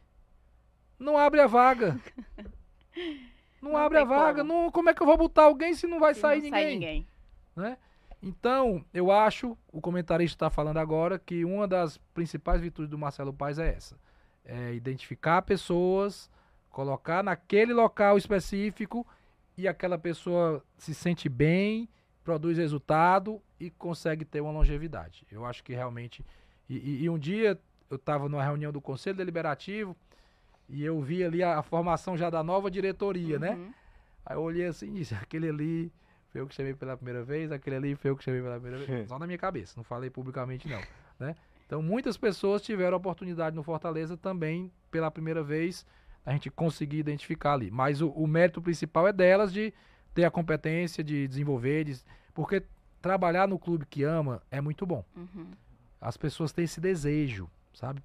Não 0.98 1.18
abre 1.18 1.42
a 1.42 1.48
vaga. 1.48 2.00
Não, 3.62 3.72
não 3.72 3.78
abre 3.78 3.98
a 3.98 4.06
vaga. 4.06 4.46
Como. 4.46 4.54
Não, 4.54 4.72
como 4.72 4.90
é 4.90 4.94
que 4.94 5.04
eu 5.04 5.06
vou 5.06 5.18
botar 5.18 5.44
alguém 5.44 5.74
se 5.74 5.86
não 5.86 6.00
vai 6.00 6.14
se 6.14 6.22
sair 6.22 6.38
não 6.38 6.44
ninguém? 6.46 6.62
Sai 6.62 6.72
ninguém. 6.72 7.08
Né? 7.54 7.78
Então, 8.22 8.84
eu 8.94 9.12
acho, 9.12 9.58
o 9.72 9.80
comentarista 9.80 10.36
está 10.36 10.50
falando 10.50 10.78
agora, 10.78 11.18
que 11.18 11.46
uma 11.46 11.68
das 11.68 11.98
principais 12.14 12.60
virtudes 12.62 12.90
do 12.90 12.98
Marcelo 12.98 13.34
Paes 13.34 13.60
é 13.60 13.70
essa. 13.70 13.98
É 14.44 14.74
identificar 14.74 15.42
pessoas, 15.42 16.30
colocar 16.70 17.24
naquele 17.24 17.74
local 17.74 18.18
específico 18.18 19.08
e 19.58 19.68
aquela 19.68 19.98
pessoa 19.98 20.64
se 20.78 20.94
sente 20.94 21.30
bem, 21.30 21.88
produz 22.24 22.58
resultado 22.58 23.42
e 23.60 23.70
consegue 23.70 24.26
ter 24.26 24.42
uma 24.42 24.52
longevidade. 24.52 25.26
Eu 25.32 25.46
acho 25.46 25.64
que 25.64 25.74
realmente. 25.74 26.26
E, 26.70 26.78
e, 26.78 27.04
e 27.04 27.10
um 27.10 27.18
dia 27.18 27.60
eu 27.90 27.96
estava 27.96 28.30
numa 28.30 28.44
reunião 28.44 28.72
do 28.72 28.82
Conselho 28.82 29.18
Deliberativo 29.18 29.96
e 30.68 30.84
eu 30.84 31.02
vi 31.02 31.24
ali 31.24 31.42
a, 31.42 31.58
a 31.58 31.64
formação 31.64 32.16
já 32.16 32.30
da 32.30 32.44
nova 32.44 32.70
diretoria, 32.70 33.40
né? 33.40 33.52
uhum. 33.52 33.66
né? 33.66 33.74
Aí 34.26 34.36
eu 34.36 34.42
olhei 34.42 34.66
assim 34.66 34.88
e 34.88 35.00
disse: 35.00 35.16
aquele 35.20 35.50
ali 35.50 35.92
foi 36.32 36.42
eu 36.42 36.48
que 36.48 36.56
chamei 36.56 36.74
pela 36.74 36.96
primeira 36.96 37.24
vez, 37.24 37.52
aquele 37.52 37.76
ali 37.76 37.96
foi 37.96 38.12
eu 38.12 38.16
que 38.16 38.24
chamei 38.24 38.42
pela 38.42 38.60
primeira 38.60 38.86
vez. 38.86 39.08
Só 39.10 39.20
na 39.20 39.26
minha 39.26 39.38
cabeça, 39.38 39.74
não 39.78 39.84
falei 39.84 40.10
publicamente 40.10 40.68
não, 40.68 40.82
né? 41.20 41.36
Então 41.66 41.82
muitas 41.82 42.18
pessoas 42.18 42.62
tiveram 42.62 42.98
oportunidade 42.98 43.56
no 43.56 43.64
Fortaleza 43.64 44.18
também 44.18 44.72
pela 44.90 45.12
primeira 45.12 45.44
vez 45.44 45.86
a 46.26 46.32
gente 46.32 46.50
conseguir 46.50 46.98
identificar 46.98 47.54
ali. 47.54 47.72
Mas 47.72 48.02
o, 48.02 48.10
o 48.10 48.28
mérito 48.28 48.62
principal 48.62 49.08
é 49.08 49.14
delas 49.14 49.52
de 49.52 49.74
ter 50.14 50.26
a 50.26 50.32
competência 50.32 51.04
de 51.04 51.28
desenvolver, 51.28 51.86
de, 51.86 52.00
porque 52.34 52.64
trabalhar 53.02 53.48
no 53.48 53.58
clube 53.58 53.86
que 53.86 54.04
ama 54.04 54.42
é 54.52 54.60
muito 54.60 54.86
bom. 54.86 55.04
Uhum. 55.16 55.48
As 56.02 56.18
pessoas 56.18 56.52
têm 56.52 56.66
esse 56.66 56.80
desejo, 56.80 57.50
sabe? 57.74 58.02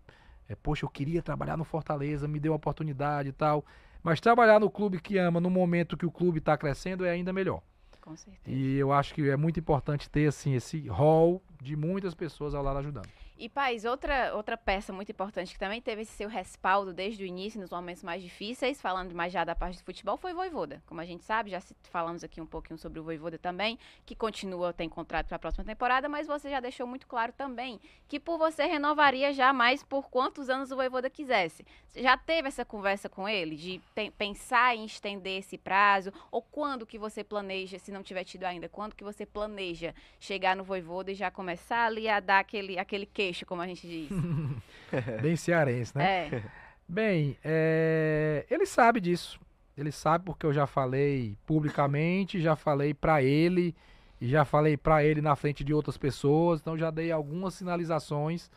É, 0.48 0.54
poxa, 0.54 0.84
eu 0.84 0.90
queria 0.90 1.22
trabalhar 1.22 1.56
no 1.56 1.64
Fortaleza, 1.64 2.28
me 2.28 2.38
deu 2.38 2.52
a 2.52 2.56
oportunidade 2.56 3.28
e 3.28 3.32
tal. 3.32 3.64
Mas 4.02 4.20
trabalhar 4.20 4.60
no 4.60 4.70
clube 4.70 5.00
que 5.00 5.16
ama 5.16 5.40
no 5.40 5.48
momento 5.48 5.96
que 5.96 6.04
o 6.04 6.10
clube 6.10 6.38
está 6.38 6.56
crescendo 6.56 7.04
é 7.04 7.10
ainda 7.10 7.32
melhor. 7.32 7.62
Com 8.04 8.14
certeza. 8.16 8.54
E 8.54 8.76
eu 8.76 8.92
acho 8.92 9.14
que 9.14 9.30
é 9.30 9.36
muito 9.36 9.58
importante 9.58 10.10
ter 10.10 10.26
assim 10.26 10.52
esse 10.54 10.86
rol 10.88 11.42
de 11.62 11.74
muitas 11.74 12.14
pessoas 12.14 12.54
ao 12.54 12.62
lado 12.62 12.78
ajudando. 12.80 13.08
E, 13.44 13.48
Paz, 13.50 13.84
outra, 13.84 14.34
outra 14.34 14.56
peça 14.56 14.90
muito 14.90 15.12
importante 15.12 15.52
que 15.52 15.58
também 15.58 15.78
teve 15.78 16.00
esse 16.00 16.12
seu 16.12 16.30
respaldo 16.30 16.94
desde 16.94 17.22
o 17.22 17.26
início, 17.26 17.60
nos 17.60 17.68
momentos 17.68 18.02
mais 18.02 18.22
difíceis, 18.22 18.80
falando 18.80 19.14
mais 19.14 19.30
já 19.30 19.44
da 19.44 19.54
parte 19.54 19.76
do 19.76 19.84
futebol, 19.84 20.16
foi 20.16 20.32
o 20.32 20.36
Voivoda. 20.36 20.82
Como 20.86 20.98
a 20.98 21.04
gente 21.04 21.24
sabe, 21.24 21.50
já 21.50 21.60
falamos 21.90 22.24
aqui 22.24 22.40
um 22.40 22.46
pouquinho 22.46 22.78
sobre 22.78 22.98
o 22.98 23.04
Voivoda 23.04 23.36
também, 23.36 23.78
que 24.06 24.14
continua, 24.14 24.72
tem 24.72 24.88
contrato 24.88 25.26
para 25.26 25.36
a 25.36 25.38
próxima 25.38 25.62
temporada, 25.62 26.08
mas 26.08 26.26
você 26.26 26.48
já 26.48 26.58
deixou 26.58 26.86
muito 26.86 27.06
claro 27.06 27.34
também 27.34 27.78
que 28.08 28.18
por 28.18 28.38
você 28.38 28.64
renovaria 28.64 29.30
já 29.34 29.52
mais 29.52 29.82
por 29.82 30.08
quantos 30.08 30.48
anos 30.48 30.70
o 30.70 30.76
Voivoda 30.76 31.10
quisesse. 31.10 31.66
Já 31.94 32.16
teve 32.16 32.48
essa 32.48 32.64
conversa 32.64 33.10
com 33.10 33.28
ele, 33.28 33.56
de 33.56 33.82
pensar 34.16 34.74
em 34.74 34.86
estender 34.86 35.40
esse 35.40 35.58
prazo, 35.58 36.10
ou 36.30 36.40
quando 36.40 36.86
que 36.86 36.98
você 36.98 37.22
planeja, 37.22 37.78
se 37.78 37.92
não 37.92 38.02
tiver 38.02 38.24
tido 38.24 38.44
ainda, 38.44 38.70
quando 38.70 38.96
que 38.96 39.04
você 39.04 39.26
planeja 39.26 39.94
chegar 40.18 40.56
no 40.56 40.64
Voivoda 40.64 41.12
e 41.12 41.14
já 41.14 41.30
começar 41.30 41.84
ali 41.84 42.08
a 42.08 42.20
dar 42.20 42.38
aquele, 42.38 42.78
aquele 42.78 43.04
que 43.04 43.33
queixo, 43.34 43.44
como 43.44 43.60
a 43.60 43.66
gente 43.66 43.86
diz. 43.86 44.08
Bem 45.20 45.34
cearense, 45.34 45.96
né? 45.96 46.28
É. 46.28 46.42
Bem, 46.86 47.36
é... 47.42 48.46
ele 48.48 48.64
sabe 48.64 49.00
disso. 49.00 49.40
Ele 49.76 49.90
sabe 49.90 50.24
porque 50.24 50.46
eu 50.46 50.52
já 50.52 50.66
falei 50.66 51.36
publicamente, 51.44 52.40
já 52.40 52.54
falei 52.54 52.94
para 52.94 53.22
ele 53.22 53.74
e 54.20 54.28
já 54.28 54.44
falei 54.44 54.76
para 54.76 55.02
ele 55.02 55.20
na 55.20 55.34
frente 55.34 55.64
de 55.64 55.74
outras 55.74 55.98
pessoas, 55.98 56.60
então 56.60 56.78
já 56.78 56.92
dei 56.92 57.10
algumas 57.10 57.54
sinalizações 57.54 58.48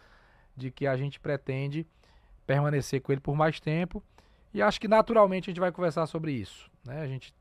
de 0.55 0.69
que 0.69 0.85
a 0.85 0.95
gente 0.95 1.19
pretende 1.19 1.87
permanecer 2.45 3.01
com 3.01 3.11
ele 3.11 3.19
por 3.19 3.35
mais 3.35 3.59
tempo 3.59 4.03
e 4.53 4.61
acho 4.61 4.79
que 4.79 4.87
naturalmente 4.87 5.49
a 5.49 5.51
gente 5.51 5.59
vai 5.59 5.71
conversar 5.71 6.05
sobre 6.05 6.31
isso, 6.31 6.69
né? 6.85 7.01
A 7.01 7.07
gente 7.07 7.33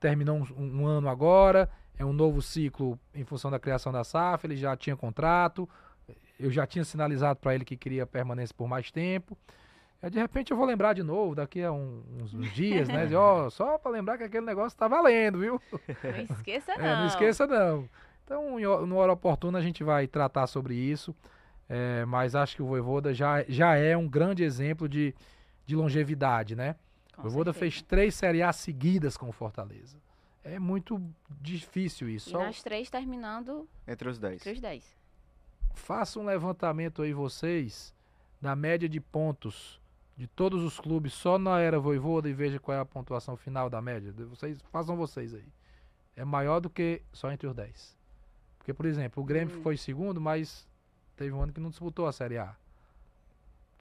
terminou 0.00 0.36
um, 0.36 0.80
um 0.80 0.86
ano 0.86 1.08
agora, 1.08 1.70
é 1.96 2.04
um 2.04 2.12
novo 2.12 2.42
ciclo 2.42 2.98
em 3.14 3.24
função 3.24 3.48
da 3.48 3.60
criação 3.60 3.92
da 3.92 4.02
SAF, 4.02 4.44
ele 4.44 4.56
já 4.56 4.76
tinha 4.76 4.96
contrato, 4.96 5.68
eu 6.42 6.50
já 6.50 6.66
tinha 6.66 6.84
sinalizado 6.84 7.38
para 7.40 7.54
ele 7.54 7.64
que 7.64 7.76
queria 7.76 8.06
permanência 8.06 8.54
por 8.56 8.68
mais 8.68 8.90
tempo. 8.90 9.36
É, 10.02 10.10
de 10.10 10.18
repente 10.18 10.50
eu 10.50 10.56
vou 10.56 10.66
lembrar 10.66 10.92
de 10.94 11.02
novo, 11.02 11.36
daqui 11.36 11.62
a 11.62 11.70
um, 11.70 12.02
uns, 12.20 12.34
uns, 12.34 12.52
dias, 12.52 12.88
né? 12.88 13.06
De, 13.06 13.14
ó, 13.14 13.48
só 13.48 13.78
para 13.78 13.92
lembrar 13.92 14.18
que 14.18 14.24
aquele 14.24 14.44
negócio 14.44 14.74
está 14.74 14.88
valendo, 14.88 15.38
viu? 15.38 15.62
Não 15.72 16.36
esqueça 16.36 16.74
não. 16.76 16.84
É, 16.84 16.96
não 16.96 17.06
esqueça 17.06 17.46
não. 17.46 17.88
Então, 18.24 18.58
no 18.86 18.96
hora 18.96 19.12
oportuna 19.12 19.58
a 19.58 19.62
gente 19.62 19.84
vai 19.84 20.08
tratar 20.08 20.48
sobre 20.48 20.74
isso. 20.74 21.14
É, 21.68 22.04
mas 22.04 22.34
acho 22.34 22.56
que 22.56 22.62
o 22.62 22.66
Voivoda 22.66 23.14
já, 23.14 23.44
já 23.48 23.76
é 23.76 23.96
um 23.96 24.08
grande 24.08 24.42
exemplo 24.42 24.88
de, 24.88 25.14
de 25.64 25.76
longevidade, 25.76 26.56
né? 26.56 26.74
Com 27.14 27.20
o 27.20 27.24
Voivoda 27.24 27.52
certeza. 27.52 27.76
fez 27.76 27.82
três 27.82 28.14
Série 28.14 28.42
A 28.42 28.52
seguidas 28.52 29.16
com 29.16 29.28
o 29.28 29.32
Fortaleza. 29.32 29.96
É 30.42 30.58
muito 30.58 31.00
difícil 31.40 32.08
isso. 32.08 32.30
E 32.30 32.32
Só... 32.32 32.40
nas 32.40 32.60
três 32.62 32.90
terminando... 32.90 33.68
Entre 33.86 34.08
os 34.08 34.18
dez. 34.18 34.42
Entre 34.42 34.52
os 34.52 34.60
dez. 34.60 35.01
Faça 35.74 36.18
um 36.18 36.24
levantamento 36.24 37.02
aí 37.02 37.12
vocês 37.12 37.94
da 38.40 38.56
média 38.56 38.88
de 38.88 39.00
pontos 39.00 39.80
de 40.16 40.26
todos 40.26 40.62
os 40.62 40.78
clubes 40.78 41.12
só 41.12 41.38
na 41.38 41.58
era 41.58 41.80
Voivoda 41.80 42.28
e 42.28 42.32
veja 42.32 42.58
qual 42.58 42.76
é 42.76 42.80
a 42.80 42.84
pontuação 42.84 43.36
final 43.36 43.70
da 43.70 43.80
média. 43.80 44.12
Vocês 44.12 44.60
façam 44.70 44.96
vocês 44.96 45.34
aí. 45.34 45.48
É 46.14 46.24
maior 46.24 46.60
do 46.60 46.68
que 46.68 47.02
só 47.12 47.32
entre 47.32 47.46
os 47.46 47.54
10. 47.54 47.96
Porque, 48.58 48.72
por 48.72 48.86
exemplo, 48.86 49.22
o 49.22 49.26
Grêmio 49.26 49.58
hum. 49.58 49.62
foi 49.62 49.76
segundo, 49.76 50.20
mas 50.20 50.68
teve 51.16 51.32
um 51.32 51.42
ano 51.42 51.52
que 51.52 51.60
não 51.60 51.70
disputou 51.70 52.06
a 52.06 52.12
Série 52.12 52.38
A. 52.38 52.54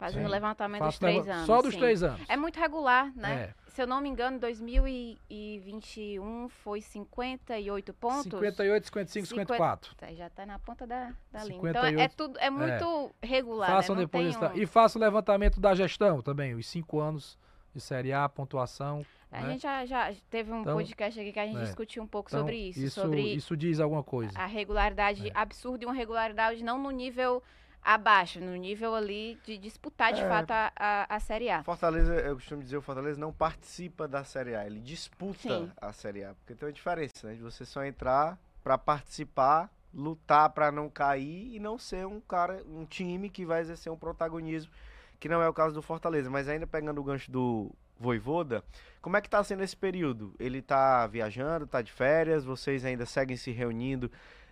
Fazendo 0.01 0.25
Sim. 0.25 0.31
levantamento 0.31 0.83
dos 0.83 0.97
três 0.97 1.29
anos. 1.29 1.45
Só 1.45 1.61
dos 1.61 1.75
sim. 1.75 1.79
três 1.79 2.01
anos. 2.01 2.19
É 2.27 2.35
muito 2.35 2.59
regular, 2.59 3.15
né? 3.15 3.53
É. 3.55 3.61
Se 3.67 3.83
eu 3.83 3.85
não 3.85 4.01
me 4.01 4.09
engano, 4.09 4.39
2021 4.39 6.49
foi 6.49 6.81
58 6.81 7.93
pontos. 7.93 8.23
58, 8.23 8.87
55, 8.87 9.27
54. 9.27 9.95
Tá, 9.95 10.11
já 10.11 10.25
está 10.25 10.43
na 10.43 10.57
ponta 10.57 10.87
da, 10.87 11.13
da 11.31 11.43
língua. 11.43 11.69
Então 11.69 11.85
é, 11.85 12.01
é, 12.01 12.07
tudo, 12.07 12.35
é 12.39 12.49
muito 12.49 13.11
é. 13.21 13.27
regular. 13.27 13.69
Façam 13.69 13.93
né? 13.93 14.01
depois 14.01 14.35
um... 14.35 14.39
E 14.55 14.65
faça 14.65 14.97
o 14.97 15.01
levantamento 15.01 15.61
da 15.61 15.75
gestão 15.75 16.19
também, 16.19 16.55
os 16.55 16.65
cinco 16.65 16.99
anos 16.99 17.37
de 17.71 17.79
Série 17.79 18.11
A, 18.11 18.27
pontuação. 18.27 19.05
A 19.31 19.41
né? 19.41 19.51
gente 19.51 19.61
já, 19.61 19.85
já 19.85 20.11
teve 20.31 20.51
um 20.51 20.61
então, 20.61 20.73
podcast 20.73 21.19
aqui 21.19 21.31
que 21.31 21.39
a 21.39 21.45
gente 21.45 21.59
é. 21.59 21.63
discutiu 21.63 22.01
um 22.01 22.07
pouco 22.07 22.31
então, 22.31 22.39
sobre 22.39 22.57
isso, 22.57 22.79
isso. 22.79 22.99
Sobre 22.99 23.21
isso 23.21 23.55
diz 23.55 23.79
alguma 23.79 24.03
coisa. 24.03 24.31
A 24.35 24.47
regularidade 24.47 25.29
é. 25.29 25.31
absurda 25.35 25.83
e 25.83 25.85
uma 25.85 25.93
regularidade 25.93 26.63
não 26.63 26.81
no 26.81 26.89
nível 26.89 27.43
abaixo, 27.83 28.39
no 28.39 28.55
nível 28.55 28.93
ali 28.93 29.39
de 29.43 29.57
disputar 29.57 30.13
de 30.13 30.21
é, 30.21 30.27
fato 30.27 30.51
a, 30.51 30.71
a, 30.75 31.15
a, 31.15 31.19
Série 31.19 31.49
A. 31.49 31.63
Fortaleza, 31.63 32.13
eu 32.13 32.35
costumo 32.35 32.61
dizer, 32.61 32.77
o 32.77 32.81
Fortaleza 32.81 33.19
não 33.19 33.33
participa 33.33 34.07
da 34.07 34.23
Série 34.23 34.55
A, 34.55 34.65
ele 34.65 34.79
disputa 34.79 35.39
Sim. 35.39 35.71
a 35.79 35.91
Série 35.91 36.23
A. 36.23 36.33
Porque 36.35 36.53
tem 36.53 36.67
uma 36.67 36.73
diferença, 36.73 37.27
né? 37.27 37.33
De 37.33 37.41
você 37.41 37.65
só 37.65 37.83
entrar 37.83 38.37
para 38.63 38.77
participar, 38.77 39.69
lutar 39.93 40.49
para 40.51 40.71
não 40.71 40.89
cair 40.89 41.55
e 41.55 41.59
não 41.59 41.77
ser 41.77 42.05
um 42.05 42.19
cara, 42.19 42.63
um 42.67 42.85
time 42.85 43.29
que 43.29 43.45
vai 43.45 43.61
exercer 43.61 43.91
um 43.91 43.97
protagonismo, 43.97 44.71
que 45.19 45.27
não 45.27 45.41
é 45.41 45.49
o 45.49 45.53
caso 45.53 45.73
do 45.73 45.81
Fortaleza. 45.81 46.29
Mas 46.29 46.47
ainda 46.47 46.67
pegando 46.67 47.01
o 47.01 47.03
gancho 47.03 47.31
do 47.31 47.71
Voivoda, 47.99 48.63
como 49.01 49.17
é 49.17 49.21
que 49.21 49.29
tá 49.29 49.43
sendo 49.43 49.63
esse 49.63 49.75
período? 49.75 50.33
Ele 50.39 50.61
tá 50.61 51.07
viajando, 51.07 51.67
tá 51.67 51.81
de 51.81 51.91
férias, 51.91 52.43
vocês 52.43 52.85
ainda 52.85 53.05
seguem 53.05 53.35
se 53.35 53.51
reunindo 53.51 54.11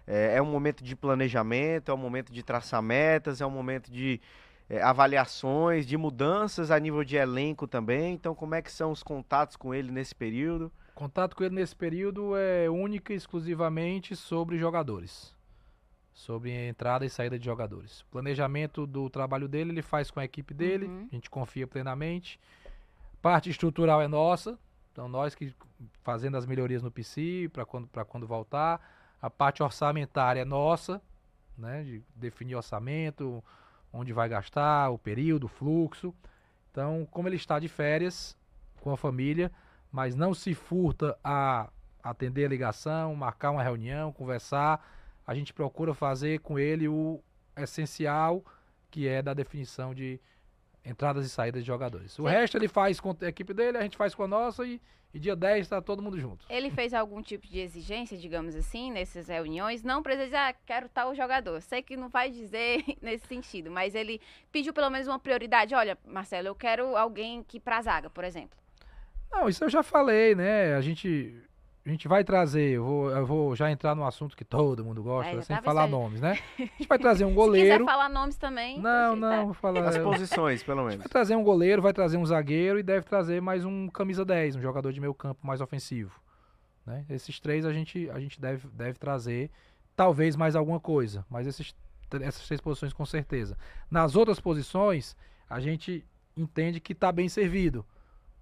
é, 0.10 0.38
é 0.38 0.42
um 0.42 0.46
momento 0.46 0.84
de 0.84 0.96
planejamento, 0.96 1.92
é 1.92 1.94
um 1.94 1.98
momento 1.98 2.34
de 2.34 2.42
traçar 2.42 2.82
metas, 2.82 3.42
é 3.42 3.46
um 3.46 3.52
momento 3.52 3.92
de 3.92 4.20
é, 4.68 4.82
avaliações, 4.82 5.86
de 5.86 5.96
mudanças 5.96 6.72
a 6.72 6.80
nível 6.80 7.04
de 7.04 7.16
elenco 7.16 7.68
também. 7.68 8.16
Então, 8.16 8.34
como 8.34 8.56
é 8.56 8.62
que 8.62 8.72
são 8.72 8.92
os 8.92 9.04
contatos 9.04 9.56
com 9.56 9.72
ele 9.72 9.92
nesse 9.92 10.16
período? 10.16 10.72
Contato 10.96 11.36
com 11.36 11.44
ele 11.44 11.54
nesse 11.54 11.76
período 11.76 12.36
é 12.36 12.68
única 12.68 13.14
e 13.14 13.16
exclusivamente 13.16 14.16
sobre 14.16 14.58
jogadores. 14.58 15.36
Sobre 16.12 16.52
entrada 16.68 17.06
e 17.06 17.10
saída 17.10 17.38
de 17.38 17.46
jogadores. 17.46 18.02
O 18.02 18.06
planejamento 18.08 18.88
do 18.88 19.12
trabalho 19.12 19.48
dele, 19.48 19.70
ele 19.70 19.84
faz 19.84 20.10
com 20.10 20.20
a 20.20 20.26
equipe 20.26 20.56
dele, 20.56 20.88
uhum. 20.88 21.08
a 21.12 21.16
gente 21.16 21.30
confia 21.30 21.68
plenamente. 21.68 22.40
Parte 23.22 23.50
estrutural 23.50 24.02
é 24.02 24.08
nossa, 24.08 24.58
Então 24.92 25.08
nós 25.08 25.36
que 25.36 25.54
fazendo 26.02 26.36
as 26.36 26.48
melhorias 26.48 26.82
no 26.82 26.90
PC 26.90 27.48
para 27.54 27.64
quando, 27.64 27.88
quando 28.08 28.26
voltar. 28.26 28.82
A 29.22 29.30
parte 29.30 29.62
orçamentária 29.62 30.42
é 30.42 30.46
nossa, 30.46 31.02
né? 31.58 31.84
De 31.84 32.04
definir 32.16 32.56
orçamento, 32.56 33.44
onde 33.92 34.14
vai 34.14 34.30
gastar, 34.30 34.90
o 34.90 34.98
período, 34.98 35.46
o 35.46 35.50
fluxo. 35.50 36.14
Então, 36.72 37.08
como 37.12 37.28
ele 37.28 37.36
está 37.36 37.60
de 37.60 37.68
férias 37.68 38.38
com 38.82 38.92
a 38.92 38.98
família, 38.98 39.52
mas 39.92 40.16
não 40.16 40.34
se 40.34 40.54
furta 40.54 41.18
a 41.24 41.70
atender 42.02 42.46
a 42.46 42.50
ligação, 42.50 43.16
marcar 43.16 43.52
uma 43.52 43.64
reunião, 43.64 44.14
conversar, 44.14 44.86
a 45.26 45.36
gente 45.36 45.54
procura 45.54 45.94
fazer 45.94 46.40
com 46.40 46.58
ele 46.58 46.88
o 46.88 47.22
essencial, 47.58 48.44
que 48.90 49.08
é 49.08 49.22
da 49.22 49.34
definição 49.34 49.94
de 49.94 50.20
entradas 50.90 51.26
e 51.26 51.30
saídas 51.30 51.64
de 51.64 51.68
jogadores. 51.68 52.18
O 52.20 52.24
Sim. 52.24 52.30
resto 52.30 52.58
ele 52.58 52.68
faz 52.68 53.00
com 53.00 53.16
a 53.22 53.28
equipe 53.28 53.54
dele, 53.54 53.78
a 53.78 53.82
gente 53.82 53.98
faz 53.98 54.16
com 54.16 54.24
a 54.24 54.28
nossa 54.28 54.66
e, 54.66 54.82
e 55.14 55.20
dia 55.20 55.36
10 55.36 55.62
está 55.62 55.82
todo 55.82 56.02
mundo 56.02 56.20
junto. 56.20 56.46
Ele 56.50 56.70
fez 56.72 56.94
algum 56.94 57.22
tipo 57.22 57.48
de 57.48 57.60
exigência, 57.60 58.18
digamos 58.18 58.56
assim, 58.56 58.92
nessas 58.92 59.28
reuniões? 59.28 59.84
Não 59.84 60.02
precisa 60.02 60.26
dizer, 60.26 60.38
ah, 60.38 60.54
quero 60.66 60.90
tal 60.90 61.14
jogador. 61.14 61.62
Sei 61.62 61.82
que 61.82 61.96
não 61.96 62.10
vai 62.10 62.30
dizer 62.30 62.84
nesse 63.02 63.28
sentido, 63.28 63.70
mas 63.72 63.96
ele 63.96 64.20
pediu 64.52 64.74
pelo 64.74 64.90
menos 64.90 65.08
uma 65.08 65.20
prioridade. 65.20 65.76
Olha, 65.76 65.98
Marcelo, 66.06 66.48
eu 66.48 66.56
quero 66.56 66.96
alguém 66.96 67.44
que 67.44 67.60
para 67.60 67.82
zaga, 67.82 68.10
por 68.10 68.24
exemplo. 68.24 68.58
Não, 69.32 69.48
isso 69.48 69.64
eu 69.64 69.70
já 69.70 69.84
falei, 69.84 70.34
né? 70.34 70.74
A 70.76 70.82
gente 70.82 71.36
a 71.86 71.90
gente 71.90 72.08
vai 72.08 72.24
trazer, 72.24 72.72
eu 72.72 72.84
vou, 72.84 73.10
eu 73.10 73.26
vou 73.26 73.56
já 73.56 73.72
entrar 73.72 73.96
no 73.96 74.06
assunto 74.06 74.36
que 74.36 74.44
todo 74.44 74.84
mundo 74.84 75.02
gosta, 75.02 75.32
é, 75.32 75.42
sem 75.42 75.62
falar 75.62 75.88
nomes, 75.88 76.20
né? 76.20 76.38
A 76.60 76.62
gente 76.62 76.88
vai 76.88 77.00
trazer 77.00 77.26
um 77.26 77.34
goleiro. 77.34 77.68
Se 77.68 77.74
quiser 77.74 77.86
falar 77.86 78.10
nomes 78.10 78.38
também. 78.38 78.80
Não, 78.80 79.16
não, 79.16 79.30
tá. 79.30 79.44
vou 79.46 79.54
falar. 79.54 79.88
As 79.88 79.98
posições, 79.98 80.62
pelo 80.62 80.84
menos. 80.84 80.98
vai 80.98 81.08
trazer 81.08 81.36
um 81.36 81.44
goleiro, 81.44 81.82
vai 81.82 81.94
trazer 81.94 82.18
um 82.18 82.26
zagueiro 82.26 82.80
e 82.80 82.84
deve 82.84 83.06
trazer 83.06 83.42
mais 83.42 83.64
um 83.64 83.88
camisa 83.88 84.26
10, 84.26 84.58
um 84.58 84.62
jogador 84.62 84.92
de 84.92 85.00
meio 85.00 85.14
campo 85.14 85.46
mais 85.46 85.62
ofensivo. 85.62 86.20
Né? 86.86 87.06
Esses 87.10 87.40
três 87.40 87.66
a 87.66 87.72
gente, 87.72 88.10
a 88.10 88.20
gente 88.20 88.40
deve, 88.42 88.68
deve 88.70 89.00
trazer, 89.00 89.50
talvez 89.96 90.36
mais 90.36 90.56
alguma 90.56 90.80
coisa, 90.80 91.26
mas 91.30 91.48
esses, 91.48 91.74
essas 92.22 92.46
três 92.46 92.60
posições 92.60 92.92
com 92.92 93.06
certeza. 93.06 93.58
Nas 93.90 94.16
outras 94.16 94.40
posições, 94.40 95.16
a 95.50 95.60
gente 95.60 96.06
entende 96.36 96.80
que 96.80 96.92
está 96.92 97.12
bem 97.12 97.30
servido 97.30 97.86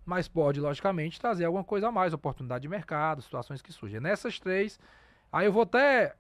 mas 0.08 0.26
pode, 0.26 0.62
logicamente, 0.62 1.20
trazer 1.20 1.43
alguma 1.43 1.65
coisa 1.65 1.89
a 1.89 1.91
mais, 1.91 2.13
oportunidade 2.13 2.62
de 2.62 2.70
mercado, 2.70 3.22
situações 3.22 3.62
que 3.62 3.74
surgem. 3.74 4.00
Nessas 4.00 4.39
três, 4.39 4.80
aí 5.30 5.46
eu 5.46 5.52
vou 5.52 5.63
até 5.63 6.15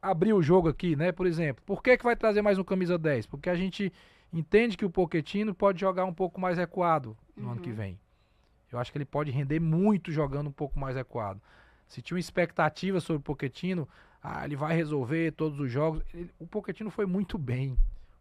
abrir 0.00 0.34
o 0.34 0.42
jogo 0.42 0.68
aqui, 0.68 0.94
né? 0.94 1.10
Por 1.10 1.26
exemplo, 1.26 1.64
por 1.64 1.82
que, 1.82 1.96
que 1.96 2.04
vai 2.04 2.14
trazer 2.14 2.42
mais 2.42 2.58
um 2.58 2.64
camisa 2.64 2.98
10? 2.98 3.24
Porque 3.24 3.48
a 3.48 3.54
gente 3.54 3.90
entende 4.30 4.76
que 4.76 4.84
o 4.84 4.90
Poquetino 4.90 5.54
pode 5.54 5.80
jogar 5.80 6.04
um 6.04 6.12
pouco 6.12 6.38
mais 6.38 6.58
recuado 6.58 7.16
no 7.34 7.46
uhum. 7.46 7.52
ano 7.52 7.60
que 7.62 7.70
uhum. 7.70 7.76
vem. 7.76 8.00
Eu 8.70 8.78
acho 8.78 8.92
que 8.92 8.98
ele 8.98 9.06
pode 9.06 9.30
render 9.30 9.58
muito 9.58 10.12
jogando 10.12 10.48
um 10.48 10.52
pouco 10.52 10.78
mais 10.78 10.94
recuado. 10.94 11.40
Se 11.86 12.02
tinha 12.02 12.14
uma 12.14 12.20
expectativa 12.20 13.00
sobre 13.00 13.20
o 13.20 13.22
Poquetino, 13.22 13.88
ah, 14.22 14.44
ele 14.44 14.54
vai 14.54 14.76
resolver 14.76 15.32
todos 15.32 15.58
os 15.58 15.72
jogos. 15.72 16.02
Ele, 16.12 16.30
o 16.38 16.46
Poquetino 16.46 16.90
foi 16.90 17.06
muito 17.06 17.38
bem. 17.38 17.72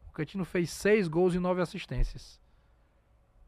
O 0.04 0.12
Poquetino 0.12 0.46
fez 0.46 0.70
seis 0.70 1.10
gols 1.10 1.36
e 1.36 1.40
nove 1.40 1.62
assistências. 1.62 2.40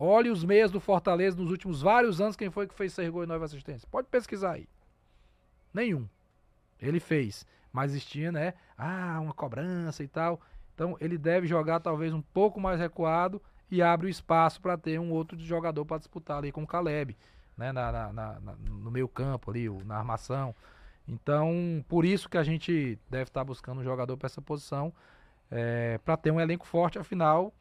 Olhe 0.01 0.29
os 0.29 0.45
meias 0.45 0.71
do 0.71 0.79
Fortaleza 0.79 1.35
nos 1.35 1.51
últimos 1.51 1.81
vários 1.81 2.21
anos, 2.21 2.37
quem 2.37 2.49
foi 2.49 2.65
que 2.65 2.73
fez 2.73 2.93
seis 2.93 3.09
gols 3.09 3.25
e 3.25 3.27
nove 3.27 3.43
assistências. 3.43 3.83
Pode 3.83 4.07
pesquisar 4.07 4.53
aí. 4.53 4.67
Nenhum. 5.73 6.07
Ele 6.81 7.01
fez. 7.01 7.45
Mas 7.71 7.91
existia, 7.91 8.31
né? 8.31 8.53
Ah, 8.77 9.19
uma 9.21 9.33
cobrança 9.33 10.01
e 10.01 10.07
tal. 10.07 10.39
Então 10.73 10.95
ele 11.01 11.17
deve 11.17 11.47
jogar 11.47 11.81
talvez 11.81 12.13
um 12.13 12.21
pouco 12.21 12.61
mais 12.61 12.79
recuado 12.79 13.41
e 13.69 13.81
abre 13.81 14.07
o 14.07 14.09
espaço 14.09 14.61
para 14.61 14.77
ter 14.77 14.97
um 14.99 15.11
outro 15.11 15.37
jogador 15.37 15.83
para 15.85 15.97
disputar 15.97 16.37
ali 16.37 16.51
com 16.51 16.63
o 16.63 16.67
Caleb, 16.67 17.17
né? 17.57 17.73
Na, 17.73 17.91
na, 17.91 18.13
na, 18.13 18.39
no 18.69 18.89
meio 18.89 19.09
campo 19.09 19.51
ali, 19.51 19.67
na 19.83 19.97
armação. 19.97 20.55
Então, 21.05 21.83
por 21.89 22.05
isso 22.05 22.29
que 22.29 22.37
a 22.37 22.43
gente 22.43 22.97
deve 23.09 23.23
estar 23.23 23.41
tá 23.41 23.43
buscando 23.43 23.81
um 23.81 23.83
jogador 23.83 24.15
para 24.15 24.27
essa 24.27 24.41
posição, 24.41 24.93
é, 25.51 25.97
para 26.05 26.15
ter 26.15 26.31
um 26.31 26.39
elenco 26.39 26.65
forte, 26.65 26.97
afinal, 26.97 27.53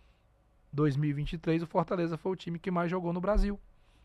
2023 0.72 1.62
o 1.62 1.66
Fortaleza 1.66 2.16
foi 2.16 2.32
o 2.32 2.36
time 2.36 2.58
que 2.58 2.70
mais 2.70 2.90
jogou 2.90 3.12
no 3.12 3.20
Brasil. 3.20 3.58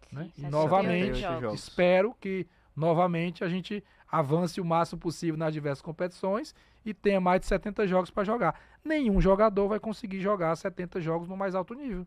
Sim, 0.10 0.16
né? 0.16 0.32
E 0.38 0.42
novamente, 0.44 1.24
espero 1.54 2.16
que 2.20 2.48
novamente 2.76 3.44
a 3.44 3.50
gente 3.50 3.84
avance 4.12 4.62
o 4.62 4.66
máximo 4.66 5.00
possível 5.02 5.38
nas 5.38 5.54
diversas 5.54 5.82
competições 5.82 6.54
e 6.86 6.94
tenha 6.94 7.20
mais 7.20 7.42
de 7.42 7.48
70 7.48 7.88
jogos 7.88 8.12
para 8.12 8.24
jogar. 8.24 8.60
Nenhum 8.84 9.20
jogador 9.20 9.68
vai 9.68 9.80
conseguir 9.80 10.22
jogar 10.22 10.56
70 10.56 11.02
jogos 11.02 11.28
no 11.28 11.36
mais 11.36 11.56
alto 11.56 11.74
nível. 11.74 12.06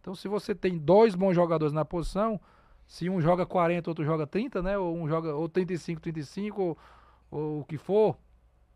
Então, 0.00 0.14
se 0.14 0.28
você 0.28 0.54
tem 0.54 0.78
dois 0.78 1.14
bons 1.14 1.34
jogadores 1.34 1.72
na 1.72 1.84
posição, 1.84 2.40
se 2.86 3.08
um 3.08 3.20
joga 3.20 3.44
40, 3.44 3.90
outro 3.90 4.04
joga 4.04 4.26
30, 4.26 4.62
né? 4.62 4.78
Ou 4.78 4.96
um 4.96 5.08
joga 5.08 5.34
ou 5.34 5.48
35, 5.48 6.00
35, 6.00 6.62
ou, 6.62 6.78
ou 7.30 7.60
o 7.60 7.64
que 7.64 7.76
for, 7.76 8.16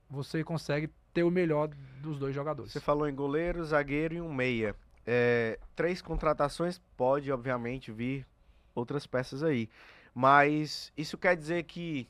você 0.08 0.44
consegue 0.44 0.90
ter 1.12 1.22
o 1.22 1.30
melhor 1.30 1.68
dos 2.00 2.18
dois 2.18 2.34
jogadores. 2.34 2.72
Você 2.72 2.80
falou 2.80 3.08
em 3.08 3.14
goleiro, 3.14 3.64
zagueiro 3.64 4.14
e 4.14 4.20
um 4.20 4.32
meia. 4.32 4.74
É, 5.06 5.58
três 5.76 6.00
contratações, 6.00 6.80
pode 6.96 7.30
obviamente 7.30 7.92
vir 7.92 8.26
outras 8.74 9.06
peças 9.06 9.42
aí. 9.42 9.68
Mas 10.14 10.92
isso 10.96 11.18
quer 11.18 11.36
dizer 11.36 11.64
que 11.64 12.08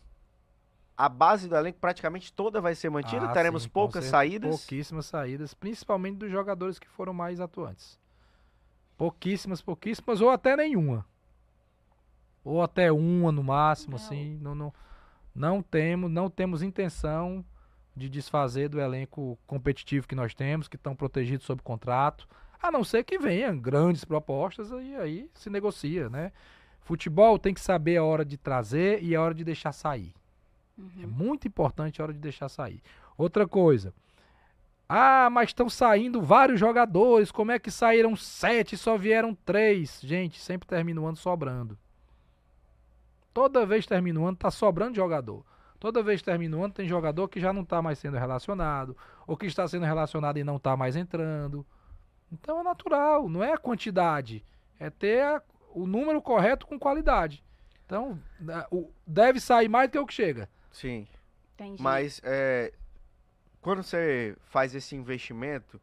a 0.97 1.09
base 1.09 1.49
do 1.49 1.57
elenco 1.57 1.79
praticamente 1.81 2.33
toda 2.33 2.61
vai 2.61 2.75
ser 2.75 2.91
mantida? 2.91 3.27
Ah, 3.27 3.33
Teremos 3.33 3.65
sim, 3.65 3.69
poucas 3.69 4.05
saídas? 4.05 4.51
Pouquíssimas 4.51 5.07
saídas, 5.07 5.55
principalmente 5.55 6.19
dos 6.19 6.31
jogadores 6.31 6.79
que 6.79 6.89
foram 6.89 7.13
mais 7.13 7.41
atuantes. 7.41 7.99
Pouquíssimas, 8.97 9.61
pouquíssimas, 9.61 10.21
ou 10.21 10.31
até 10.31 10.57
nenhuma. 10.57 11.05
Ou 12.45 12.63
até 12.63 12.93
uma 12.93 13.33
no 13.33 13.43
máximo, 13.43 13.97
não. 13.97 14.05
assim. 14.05 14.39
Não, 14.41 14.55
não, 14.55 14.73
não 15.35 15.63
temos, 15.63 16.11
não 16.11 16.31
temos 16.31 16.63
intenção 16.63 17.45
de 17.97 18.09
desfazer 18.09 18.69
do 18.69 18.81
elenco 18.81 19.39
competitivo 19.47 20.07
que 20.07 20.15
nós 20.15 20.35
temos, 20.35 20.69
que 20.69 20.77
estão 20.77 20.95
protegidos 20.95 21.47
sob 21.47 21.63
contrato. 21.63 22.29
A 22.65 22.73
não 22.73 22.83
ser 22.83 23.05
que 23.05 23.19
venham 23.19 23.59
grandes 23.59 24.07
propostas 24.07 24.71
e 24.71 24.97
aí 24.97 25.31
se 25.35 25.51
negocia, 25.51 26.09
né? 26.09 26.33
Futebol 26.81 27.39
tem 27.39 27.53
que 27.53 27.61
saber 27.61 27.99
a 27.99 28.03
hora 28.03 28.25
de 28.25 28.39
trazer 28.39 29.03
e 29.03 29.15
a 29.15 29.21
hora 29.21 29.35
de 29.35 29.45
deixar 29.45 29.71
sair. 29.71 30.15
Uhum. 30.79 30.91
É 31.03 31.07
muito 31.07 31.47
importante 31.47 32.01
a 32.01 32.05
hora 32.05 32.15
de 32.15 32.19
deixar 32.19 32.49
sair. 32.49 32.83
Outra 33.19 33.47
coisa. 33.47 33.93
Ah, 34.89 35.29
mas 35.31 35.51
estão 35.51 35.69
saindo 35.69 36.23
vários 36.23 36.59
jogadores. 36.59 37.31
Como 37.31 37.53
é 37.53 37.59
que 37.59 37.71
saíram 37.71 38.17
sete 38.17 38.77
e 38.77 38.79
só 38.79 38.97
vieram 38.97 39.35
três? 39.35 40.01
Gente, 40.03 40.41
sempre 40.41 40.67
termina 40.67 41.03
o 41.03 41.07
ano 41.07 41.19
sobrando. 41.19 41.77
Toda 43.35 43.67
vez 43.67 43.85
termina 43.85 44.19
o 44.21 44.27
ano, 44.27 44.39
tá 44.39 44.51
sobrando 44.51 44.97
jogador. 44.97 45.45
Toda 45.79 46.03
vez 46.03 46.23
que 46.23 46.25
termina 46.25 46.57
o 46.57 46.65
ano, 46.65 46.73
tem 46.73 46.89
jogador 46.89 47.29
que 47.29 47.39
já 47.39 47.53
não 47.53 47.61
está 47.61 47.83
mais 47.83 47.99
sendo 47.99 48.17
relacionado, 48.17 48.97
ou 49.27 49.37
que 49.37 49.45
está 49.45 49.69
sendo 49.69 49.85
relacionado 49.85 50.39
e 50.39 50.45
não 50.45 50.57
está 50.57 50.75
mais 50.79 50.97
entrando. 50.97 51.67
Então 52.33 52.61
é 52.61 52.63
natural, 52.63 53.29
não 53.29 53.43
é 53.43 53.53
a 53.53 53.59
quantidade, 53.59 54.45
é 54.79 54.91
ter 54.91 55.23
a, 55.23 55.43
o 55.73 55.87
número 55.87 56.21
correto 56.21 56.67
com 56.67 56.79
qualidade. 56.79 57.43
Então, 57.87 58.21
o, 58.71 58.91
deve 59.07 59.39
sair 59.39 59.69
mais 59.69 59.89
do 59.89 59.93
que 59.93 59.99
o 59.99 60.07
que 60.07 60.15
chega. 60.15 60.49
Sim. 60.73 61.07
Entendi. 61.55 61.81
Mas 61.83 62.21
é, 62.25 62.73
quando 63.61 63.83
você 63.83 64.37
faz 64.47 64.75
esse 64.75 64.97
investimento 64.97 65.81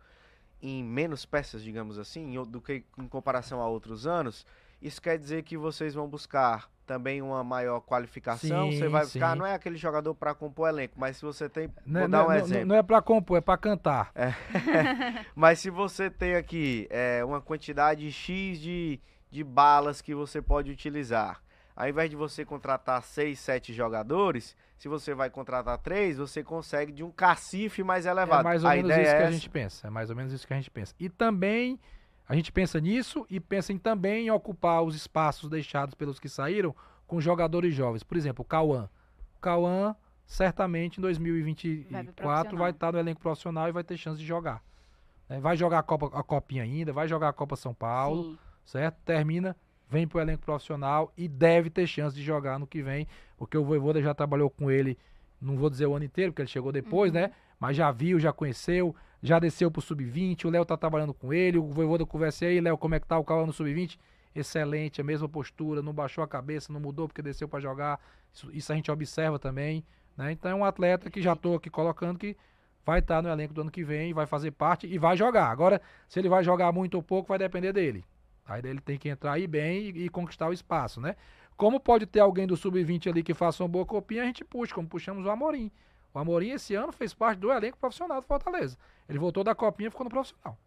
em 0.62 0.84
menos 0.84 1.26
peças, 1.26 1.64
digamos 1.64 1.98
assim, 1.98 2.34
do 2.44 2.62
que 2.62 2.84
em 2.98 3.08
comparação 3.08 3.62
a 3.62 3.68
outros 3.68 4.06
anos, 4.06 4.46
isso 4.82 5.02
quer 5.02 5.18
dizer 5.18 5.44
que 5.44 5.58
vocês 5.58 5.94
vão 5.94 6.08
buscar 6.08 6.70
também 6.92 7.22
uma 7.22 7.42
maior 7.42 7.80
qualificação. 7.80 8.70
Sim, 8.70 8.78
você 8.78 8.90
vai 8.90 9.06
ficar, 9.06 9.34
não 9.34 9.46
é 9.46 9.54
aquele 9.54 9.78
jogador 9.78 10.14
para 10.14 10.36
compor 10.36 10.68
elenco, 10.68 10.96
mas 10.98 11.16
se 11.16 11.22
você 11.24 11.48
tem, 11.48 11.70
não, 11.86 12.02
vou 12.02 12.10
dar 12.10 12.26
um 12.26 12.28
não, 12.28 12.36
exemplo. 12.36 12.66
Não 12.66 12.76
é 12.76 12.84
para 12.84 13.02
compor, 13.02 13.38
é 13.38 13.42
para 13.42 13.58
cantar. 13.58 14.12
É. 14.14 14.34
mas 15.34 15.60
se 15.60 15.70
você 15.70 16.10
tem 16.10 16.36
aqui 16.36 16.88
é, 16.90 17.24
uma 17.24 17.40
quantidade 17.40 18.12
X 18.12 18.60
de, 18.60 19.00
de 19.32 19.42
balas 19.42 20.02
que 20.02 20.14
você 20.14 20.42
pode 20.42 20.70
utilizar, 20.70 21.42
ao 21.74 21.88
invés 21.88 22.10
de 22.10 22.18
você 22.18 22.44
contratar 22.44 23.02
seis, 23.04 23.40
sete 23.40 23.72
jogadores, 23.72 24.54
se 24.78 24.90
você 24.90 25.14
vai 25.14 25.30
contratar 25.30 25.78
três, 25.78 26.18
você 26.18 26.44
consegue 26.44 26.92
de 26.92 27.06
um 27.06 27.10
cacife 27.10 27.84
mais 27.84 28.06
elevado. 28.06 28.42
É 28.42 28.44
mais 28.44 28.66
ou 28.66 28.70
a 28.70 28.76
menos 28.76 28.92
isso 28.92 29.00
é 29.00 29.18
que 29.18 29.24
a 29.24 29.32
gente 29.32 29.50
pensa. 29.50 29.88
É 29.88 29.90
mais 29.90 30.10
ou 30.10 30.16
menos 30.18 30.34
isso 30.34 30.46
que 30.46 30.54
a 30.54 30.58
gente 30.58 30.70
pensa. 30.70 30.94
E 31.00 31.08
também 31.08 31.80
a 32.32 32.36
gente 32.36 32.50
pensa 32.50 32.80
nisso 32.80 33.26
e 33.30 33.42
pensa 33.42 33.74
em, 33.74 33.78
também 33.78 34.28
em 34.28 34.32
ocupar 34.32 34.82
os 34.84 34.96
espaços 34.96 35.50
deixados 35.50 35.94
pelos 35.94 36.18
que 36.18 36.30
saíram 36.30 36.74
com 37.06 37.20
jogadores 37.20 37.76
jovens. 37.76 38.04
Por 38.04 38.16
exemplo, 38.16 38.42
o 38.42 38.46
Cauã. 38.46 38.90
O 39.36 39.42
Cauã, 39.42 39.94
certamente, 40.26 40.98
em 40.98 41.02
2024 41.02 42.52
vai, 42.52 42.58
vai 42.58 42.72
estar 42.72 42.94
no 42.94 43.00
elenco 43.00 43.20
profissional 43.20 43.68
e 43.68 43.74
vai 43.74 43.84
ter 43.84 43.98
chance 43.98 44.18
de 44.18 44.26
jogar. 44.26 44.64
Né? 45.28 45.42
Vai 45.42 45.58
jogar 45.58 45.80
a, 45.80 45.84
Copa, 45.84 46.10
a 46.18 46.24
Copinha 46.24 46.64
ainda, 46.64 46.94
vai 46.94 47.06
jogar 47.06 47.28
a 47.28 47.34
Copa 47.34 47.58
São 47.58 47.74
Paulo, 47.74 48.24
Sim. 48.24 48.38
certo? 48.64 48.96
Termina, 49.04 49.54
vem 49.90 50.08
para 50.08 50.20
o 50.20 50.22
elenco 50.22 50.42
profissional 50.46 51.12
e 51.18 51.28
deve 51.28 51.70
ter 51.70 51.86
chance 51.86 52.16
de 52.16 52.24
jogar 52.24 52.58
no 52.58 52.66
que 52.66 52.82
vem, 52.82 53.10
porque 53.36 53.58
o 53.58 53.66
Voivoda 53.66 54.02
já 54.02 54.14
trabalhou 54.14 54.50
com 54.50 54.72
ele, 54.72 54.98
não 55.42 55.56
vou 55.58 55.70
dizer 55.70 55.88
o 55.88 55.96
ano 55.96 56.06
inteiro, 56.06 56.32
porque 56.32 56.42
ele 56.42 56.50
chegou 56.50 56.72
depois, 56.72 57.12
uhum. 57.12 57.20
né? 57.20 57.32
Mas 57.60 57.76
já 57.78 57.92
viu, 57.92 58.20
já 58.20 58.32
conheceu, 58.32 58.96
já 59.22 59.40
desceu 59.40 59.70
pro 59.72 59.82
sub-20, 59.82 60.46
o 60.46 60.50
Léo 60.50 60.66
tá 60.66 60.78
trabalhando 60.78 61.14
com 61.14 61.34
ele, 61.34 61.58
o 61.58 61.68
Voivoda 61.68 62.06
conversa 62.06 62.46
aí, 62.46 62.60
Léo, 62.60 62.78
como 62.78 62.96
é 62.96 63.00
que 63.00 63.08
tá 63.08 63.18
o 63.18 63.24
Cauã 63.24 63.46
no 63.46 63.54
sub-20? 63.54 63.98
excelente, 64.34 65.02
a 65.02 65.04
mesma 65.04 65.28
postura, 65.28 65.82
não 65.82 65.94
baixou 65.94 66.24
a 66.24 66.28
cabeça, 66.28 66.72
não 66.72 66.80
mudou 66.80 67.08
porque 67.08 67.22
desceu 67.22 67.48
para 67.48 67.60
jogar. 67.60 68.00
Isso, 68.34 68.50
isso, 68.52 68.72
a 68.72 68.76
gente 68.76 68.92
observa 68.92 69.38
também. 69.38 69.84
Né? 70.16 70.32
Então 70.32 70.50
é 70.50 70.56
um 70.56 70.66
atleta 70.66 71.10
que 71.10 71.22
já 71.22 71.34
estou 71.34 71.56
aqui 71.56 71.70
colocando 71.70 72.18
que 72.18 72.36
vai 72.86 73.00
estar 73.00 73.18
tá 73.18 73.22
no 73.22 73.30
elenco 73.30 73.54
do 73.54 73.62
ano 73.62 73.72
que 73.72 73.84
vem, 73.84 74.14
vai 74.14 74.26
fazer 74.26 74.52
parte 74.52 74.88
e 74.88 74.98
vai 74.98 75.16
jogar. 75.16 75.50
Agora, 75.50 75.82
se 76.08 76.20
ele 76.20 76.30
vai 76.30 76.44
jogar 76.44 76.72
muito 76.72 76.96
ou 76.96 77.04
pouco, 77.04 77.30
vai 77.30 77.38
depender 77.38 77.74
dele. 77.74 78.04
Aí 78.46 78.62
ele 78.64 78.82
tem 78.82 78.98
que 78.98 79.10
entrar 79.10 79.34
aí 79.34 79.48
bem 79.48 79.90
e, 79.90 80.06
e 80.06 80.10
conquistar 80.10 80.48
o 80.48 80.54
espaço, 80.54 81.00
né? 81.00 81.16
Como 81.62 81.80
pode 81.80 82.08
ter 82.08 82.20
alguém 82.20 82.48
do 82.48 82.58
sub-20 82.58 83.12
ali 83.12 83.22
que 83.22 83.36
faça 83.36 83.62
uma 83.62 83.70
boa 83.70 83.86
copinha, 83.86 84.24
a 84.24 84.26
gente 84.26 84.44
puxa, 84.44 84.74
como 84.74 84.88
puxamos 84.88 85.28
o 85.28 85.30
Amorim. 85.30 85.70
O 86.12 86.18
Amorim 86.18 86.50
esse 86.50 86.74
ano 86.74 86.92
fez 86.92 87.14
parte 87.14 87.38
do 87.38 87.52
elenco 87.52 87.78
profissional 87.78 88.20
do 88.20 88.26
Fortaleza. 88.26 88.76
Ele 89.08 89.20
voltou 89.20 89.44
da 89.44 89.54
copinha 89.54 89.86
e 89.86 89.92
ficou 89.92 90.04
no 90.04 90.10
profissional. 90.10 90.58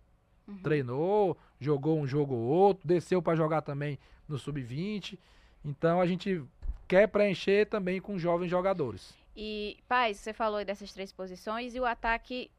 Uhum. 0.47 0.59
Treinou, 0.59 1.36
jogou 1.59 1.99
um 1.99 2.07
jogo 2.07 2.36
ou 2.36 2.42
outro, 2.42 2.86
desceu 2.86 3.20
para 3.20 3.34
jogar 3.34 3.62
também 3.62 3.99
no 4.28 4.38
sub-20. 4.38 5.18
Então 5.64 6.01
a 6.01 6.07
gente 6.07 6.45
quer 6.86 7.09
preencher 7.09 7.66
também 7.66 8.01
com 8.01 8.16
jovens 8.16 8.49
jogadores. 8.49 9.16
E, 9.36 9.78
Paz, 9.88 10.18
você 10.18 10.32
falou 10.32 10.64
dessas 10.64 10.92
três 10.92 11.11
posições 11.11 11.74
e 11.74 11.80
o 11.80 11.84
ataque. 11.84 12.53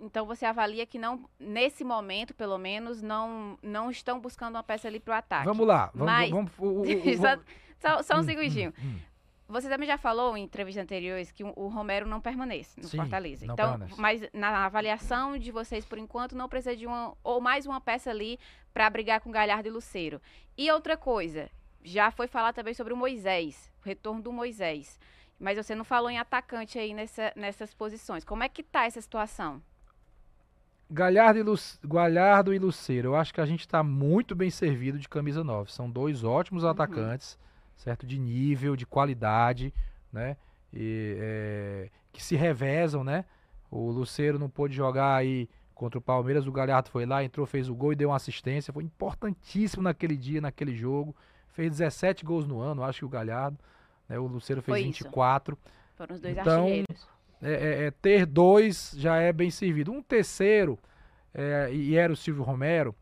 Então 0.00 0.24
você 0.24 0.46
avalia 0.46 0.86
que 0.86 0.98
não, 0.98 1.28
nesse 1.38 1.84
momento, 1.84 2.32
pelo 2.32 2.56
menos, 2.56 3.02
não, 3.02 3.58
não 3.62 3.90
estão 3.90 4.18
buscando 4.18 4.54
uma 4.54 4.62
peça 4.62 4.88
ali 4.88 4.98
para 4.98 5.12
o 5.12 5.18
ataque. 5.18 5.44
Vamos 5.44 5.66
lá, 5.66 5.90
vamos. 5.92 6.06
Mas... 6.06 6.30
vamos, 6.30 6.52
vamos, 6.56 6.88
vamos 7.20 7.62
só, 7.82 8.02
só, 8.02 8.16
um 8.16 8.20
hum, 8.20 8.22
segundinho. 8.22 8.72
Hum, 8.78 8.88
hum. 8.88 8.98
Você 9.48 9.68
também 9.68 9.86
já 9.86 9.98
falou 9.98 10.34
em 10.36 10.44
entrevistas 10.44 10.82
anteriores 10.82 11.30
que 11.30 11.44
o 11.44 11.68
Romero 11.68 12.08
não 12.08 12.22
permanece 12.22 12.80
no 12.80 12.88
Sim, 12.88 12.96
Fortaleza. 12.96 13.44
então, 13.44 13.56
permanece. 13.56 14.00
mas 14.00 14.22
na 14.32 14.64
avaliação 14.64 15.36
de 15.36 15.50
vocês, 15.50 15.84
por 15.84 15.98
enquanto, 15.98 16.34
não 16.34 16.48
precisa 16.48 16.74
de 16.74 16.86
uma 16.86 17.14
ou 17.22 17.38
mais 17.38 17.66
uma 17.66 17.78
peça 17.78 18.08
ali 18.08 18.38
para 18.72 18.88
brigar 18.88 19.20
com 19.20 19.30
Galhardo 19.30 19.68
e 19.68 19.70
Luceiro. 19.70 20.22
E 20.56 20.70
outra 20.70 20.96
coisa, 20.96 21.50
já 21.84 22.10
foi 22.10 22.26
falar 22.26 22.54
também 22.54 22.72
sobre 22.72 22.94
o 22.94 22.96
Moisés, 22.96 23.70
o 23.82 23.84
retorno 23.84 24.22
do 24.22 24.32
Moisés. 24.32 24.98
Mas 25.38 25.58
você 25.58 25.74
não 25.74 25.84
falou 25.84 26.08
em 26.08 26.18
atacante 26.18 26.78
aí 26.78 26.94
nessa, 26.94 27.32
nessas 27.36 27.74
posições. 27.74 28.24
Como 28.24 28.42
é 28.42 28.48
que 28.48 28.62
tá 28.62 28.86
essa 28.86 29.00
situação? 29.00 29.60
Galhardo 30.88 31.38
e, 31.38 31.42
Lu... 31.42 31.54
Galhardo 31.84 32.54
e 32.54 32.58
Luceiro, 32.58 33.08
eu 33.08 33.16
acho 33.16 33.32
que 33.32 33.40
a 33.40 33.46
gente 33.46 33.60
está 33.60 33.82
muito 33.82 34.34
bem 34.34 34.50
servido 34.50 34.98
de 34.98 35.08
camisa 35.08 35.42
9. 35.42 35.72
São 35.72 35.90
dois 35.90 36.22
ótimos 36.22 36.64
uhum. 36.64 36.70
atacantes, 36.70 37.38
certo? 37.82 38.06
De 38.06 38.18
nível, 38.18 38.76
de 38.76 38.86
qualidade, 38.86 39.72
né? 40.12 40.36
E, 40.72 41.16
é... 41.18 41.90
que 42.12 42.22
se 42.22 42.36
revezam, 42.36 43.02
né? 43.02 43.24
O 43.70 43.90
Luceiro 43.90 44.38
não 44.38 44.48
pôde 44.48 44.74
jogar 44.74 45.16
aí 45.16 45.48
contra 45.74 45.98
o 45.98 46.02
Palmeiras, 46.02 46.46
o 46.46 46.52
Galhardo 46.52 46.90
foi 46.90 47.04
lá, 47.04 47.24
entrou, 47.24 47.46
fez 47.46 47.68
o 47.68 47.74
gol 47.74 47.92
e 47.92 47.96
deu 47.96 48.10
uma 48.10 48.16
assistência. 48.16 48.72
Foi 48.72 48.84
importantíssimo 48.84 49.82
naquele 49.82 50.16
dia, 50.16 50.40
naquele 50.40 50.76
jogo. 50.76 51.16
Fez 51.52 51.70
17 51.70 52.24
gols 52.24 52.46
no 52.46 52.60
ano, 52.60 52.84
acho 52.84 53.00
que 53.00 53.04
o 53.04 53.08
Galhardo. 53.08 53.58
Né? 54.08 54.18
O 54.18 54.26
Luceiro 54.26 54.62
fez 54.62 54.78
Foi 54.78 54.84
24. 54.84 55.58
Isso. 55.60 55.72
Foram 55.96 56.14
os 56.14 56.20
dois 56.20 56.36
então, 56.36 56.62
artilheiros. 56.62 57.08
É, 57.42 57.52
é, 57.52 57.84
é, 57.86 57.90
ter 57.90 58.24
dois 58.26 58.94
já 58.96 59.16
é 59.16 59.32
bem 59.32 59.50
servido. 59.50 59.90
Um 59.90 60.02
terceiro, 60.02 60.78
é, 61.34 61.70
e 61.72 61.96
era 61.96 62.12
o 62.12 62.16
Silvio 62.16 62.44
Romero, 62.44 62.94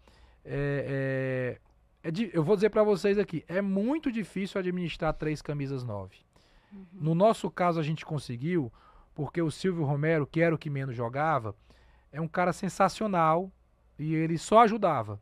é, 0.44 1.58
é, 2.02 2.08
é 2.08 2.30
eu 2.32 2.42
vou 2.42 2.56
dizer 2.56 2.70
para 2.70 2.82
vocês 2.82 3.18
aqui, 3.18 3.44
é 3.48 3.60
muito 3.60 4.10
difícil 4.10 4.58
administrar 4.58 5.14
três 5.14 5.42
camisas 5.42 5.84
nove. 5.84 6.16
Uhum. 6.72 6.86
No 6.92 7.14
nosso 7.14 7.50
caso 7.50 7.80
a 7.80 7.82
gente 7.82 8.04
conseguiu, 8.04 8.72
porque 9.14 9.40
o 9.42 9.50
Silvio 9.50 9.84
Romero, 9.84 10.26
que 10.26 10.40
era 10.40 10.54
o 10.54 10.58
que 10.58 10.70
menos 10.70 10.96
jogava, 10.96 11.54
é 12.12 12.20
um 12.20 12.28
cara 12.28 12.52
sensacional 12.52 13.50
e 13.98 14.14
ele 14.14 14.38
só 14.38 14.60
ajudava. 14.60 15.20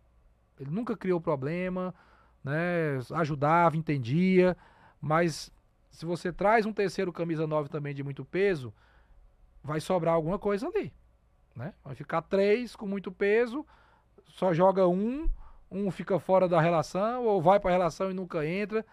Ele 0.58 0.70
nunca 0.70 0.96
criou 0.96 1.20
problema, 1.20 1.94
né? 2.42 2.98
Ajudava, 3.14 3.76
entendia, 3.76 4.56
mas 5.00 5.52
se 5.90 6.06
você 6.06 6.32
traz 6.32 6.66
um 6.66 6.72
terceiro 6.72 7.12
camisa 7.12 7.46
9 7.46 7.68
também 7.68 7.94
de 7.94 8.02
muito 8.02 8.24
peso, 8.24 8.72
vai 9.62 9.80
sobrar 9.80 10.14
alguma 10.14 10.38
coisa 10.38 10.66
ali. 10.66 10.92
Né? 11.54 11.74
Vai 11.84 11.94
ficar 11.94 12.22
três 12.22 12.76
com 12.76 12.86
muito 12.86 13.10
peso, 13.10 13.66
só 14.28 14.52
joga 14.54 14.86
um, 14.86 15.28
um 15.70 15.90
fica 15.90 16.18
fora 16.18 16.48
da 16.48 16.60
relação, 16.60 17.24
ou 17.24 17.40
vai 17.42 17.60
para 17.60 17.70
a 17.70 17.72
relação 17.72 18.10
e 18.10 18.14
nunca 18.14 18.46
entra. 18.46 18.84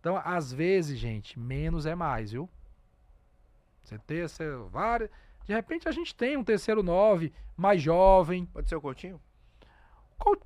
Então, 0.00 0.20
às 0.22 0.52
vezes, 0.52 0.98
gente, 0.98 1.38
menos 1.38 1.86
é 1.86 1.94
mais, 1.94 2.32
viu? 2.32 2.48
Você 3.82 3.98
ter 3.98 4.28
várias. 4.70 5.10
De 5.44 5.52
repente 5.52 5.88
a 5.88 5.92
gente 5.92 6.14
tem 6.14 6.36
um 6.36 6.44
terceiro 6.44 6.82
9 6.82 7.32
mais 7.56 7.80
jovem. 7.80 8.46
Pode 8.46 8.68
ser 8.68 8.76
o 8.76 8.80
Coutinho? 8.80 9.20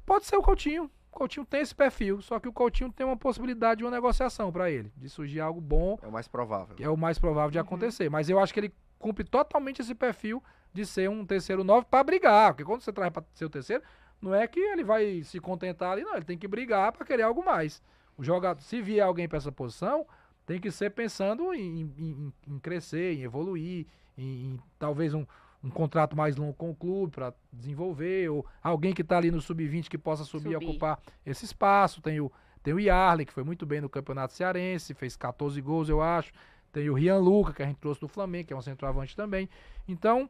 Pode 0.04 0.26
ser 0.26 0.36
o 0.36 0.42
Coutinho. 0.42 0.90
O 1.10 1.18
Coutinho 1.18 1.46
tem 1.46 1.60
esse 1.60 1.74
perfil, 1.74 2.20
só 2.20 2.38
que 2.38 2.48
o 2.48 2.52
Coutinho 2.52 2.92
tem 2.92 3.06
uma 3.06 3.16
possibilidade 3.16 3.78
de 3.78 3.84
uma 3.84 3.90
negociação 3.90 4.52
para 4.52 4.70
ele, 4.70 4.92
de 4.96 5.08
surgir 5.08 5.40
algo 5.40 5.60
bom. 5.60 5.98
É 6.02 6.06
o 6.06 6.12
mais 6.12 6.28
provável. 6.28 6.76
É 6.78 6.88
o 6.88 6.96
mais 6.96 7.18
provável 7.18 7.50
de 7.50 7.58
uhum. 7.58 7.64
acontecer. 7.64 8.08
Mas 8.10 8.28
eu 8.28 8.38
acho 8.38 8.52
que 8.52 8.60
ele 8.60 8.74
cumpre 8.98 9.24
totalmente 9.24 9.80
esse 9.80 9.94
perfil 9.94 10.42
de 10.72 10.84
ser 10.84 11.08
um 11.08 11.24
terceiro 11.24 11.64
nove 11.64 11.86
para 11.90 12.04
brigar. 12.04 12.52
Porque 12.52 12.64
quando 12.64 12.82
você 12.82 12.92
traz 12.92 13.12
para 13.12 13.24
ser 13.34 13.44
o 13.44 13.50
terceiro, 13.50 13.82
não 14.20 14.34
é 14.34 14.46
que 14.46 14.60
ele 14.60 14.84
vai 14.84 15.22
se 15.22 15.38
contentar 15.40 15.92
ali, 15.92 16.02
não. 16.02 16.14
Ele 16.14 16.24
tem 16.24 16.38
que 16.38 16.48
brigar 16.48 16.92
para 16.92 17.06
querer 17.06 17.22
algo 17.22 17.44
mais. 17.44 17.82
O 18.16 18.24
jogador, 18.24 18.60
se 18.60 18.82
vier 18.82 19.06
alguém 19.06 19.28
para 19.28 19.38
essa 19.38 19.52
posição, 19.52 20.06
tem 20.44 20.60
que 20.60 20.70
ser 20.70 20.90
pensando 20.90 21.54
em, 21.54 21.82
em, 21.96 22.32
em 22.46 22.58
crescer, 22.58 23.14
em 23.14 23.22
evoluir, 23.22 23.86
em, 24.16 24.24
em 24.24 24.60
talvez 24.78 25.14
um, 25.14 25.24
um 25.62 25.70
contrato 25.70 26.16
mais 26.16 26.36
longo 26.36 26.54
com 26.54 26.70
o 26.70 26.74
clube 26.74 27.12
para 27.14 27.32
desenvolver, 27.52 28.28
ou 28.30 28.44
alguém 28.62 28.92
que 28.92 29.02
está 29.02 29.16
ali 29.18 29.30
no 29.30 29.40
sub-20 29.40 29.88
que 29.88 29.98
possa 29.98 30.24
subir, 30.24 30.54
subir, 30.54 30.64
e 30.64 30.68
ocupar 30.68 30.98
esse 31.24 31.44
espaço. 31.44 32.00
Tem 32.00 32.20
o, 32.20 32.30
tem 32.62 32.74
o 32.74 32.80
Yarley, 32.80 33.26
que 33.26 33.32
foi 33.32 33.44
muito 33.44 33.64
bem 33.64 33.80
no 33.80 33.88
Campeonato 33.88 34.32
Cearense, 34.32 34.94
fez 34.94 35.16
14 35.16 35.60
gols, 35.60 35.88
eu 35.88 36.02
acho. 36.02 36.32
Tem 36.72 36.90
o 36.90 36.94
Rian 36.94 37.18
Luca, 37.18 37.52
que 37.52 37.62
a 37.62 37.66
gente 37.66 37.78
trouxe 37.78 38.00
do 38.00 38.08
Flamengo, 38.08 38.48
que 38.48 38.52
é 38.52 38.56
um 38.56 38.62
centroavante 38.62 39.16
também. 39.16 39.48
Então, 39.86 40.28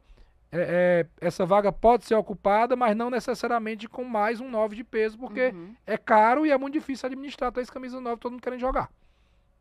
é, 0.51 1.05
é, 1.21 1.27
essa 1.27 1.45
vaga 1.45 1.71
pode 1.71 2.05
ser 2.05 2.15
ocupada, 2.15 2.75
mas 2.75 2.95
não 2.95 3.09
necessariamente 3.09 3.87
com 3.87 4.03
mais 4.03 4.39
um 4.41 4.49
9 4.49 4.75
de 4.75 4.83
peso, 4.83 5.17
porque 5.17 5.49
uhum. 5.49 5.75
é 5.85 5.97
caro 5.97 6.45
e 6.45 6.51
é 6.51 6.57
muito 6.57 6.73
difícil 6.73 7.07
administrar 7.07 7.51
três 7.51 7.69
camisas 7.69 8.01
9, 8.01 8.19
todo 8.19 8.31
mundo 8.31 8.41
querendo 8.41 8.59
jogar. 8.59 8.89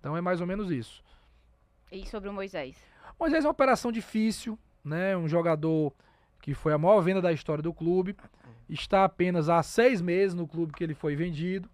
Então 0.01 0.17
é 0.17 0.21
mais 0.21 0.41
ou 0.41 0.47
menos 0.47 0.71
isso. 0.71 1.03
E 1.93 2.07
sobre 2.07 2.29
o 2.29 2.33
Moisés? 2.33 2.77
Moisés 3.19 3.45
é 3.45 3.49
uma 3.49 3.53
operação 3.53 3.93
difícil, 3.93 4.59
né? 4.85 5.17
Um 5.17 5.29
jogador 5.29 5.93
que 6.41 6.55
foi 6.55 6.73
a 6.73 6.79
maior 6.79 7.01
venda 7.01 7.21
da 7.21 7.33
história 7.33 7.63
do 7.63 7.75
clube, 7.75 8.17
está 8.69 9.05
apenas 9.05 9.49
há 9.49 9.63
seis 9.63 10.01
meses 10.01 10.35
no 10.35 10.47
clube 10.47 10.73
que 10.73 10.85
ele 10.85 10.95
foi 10.95 11.17
vendido, 11.17 11.69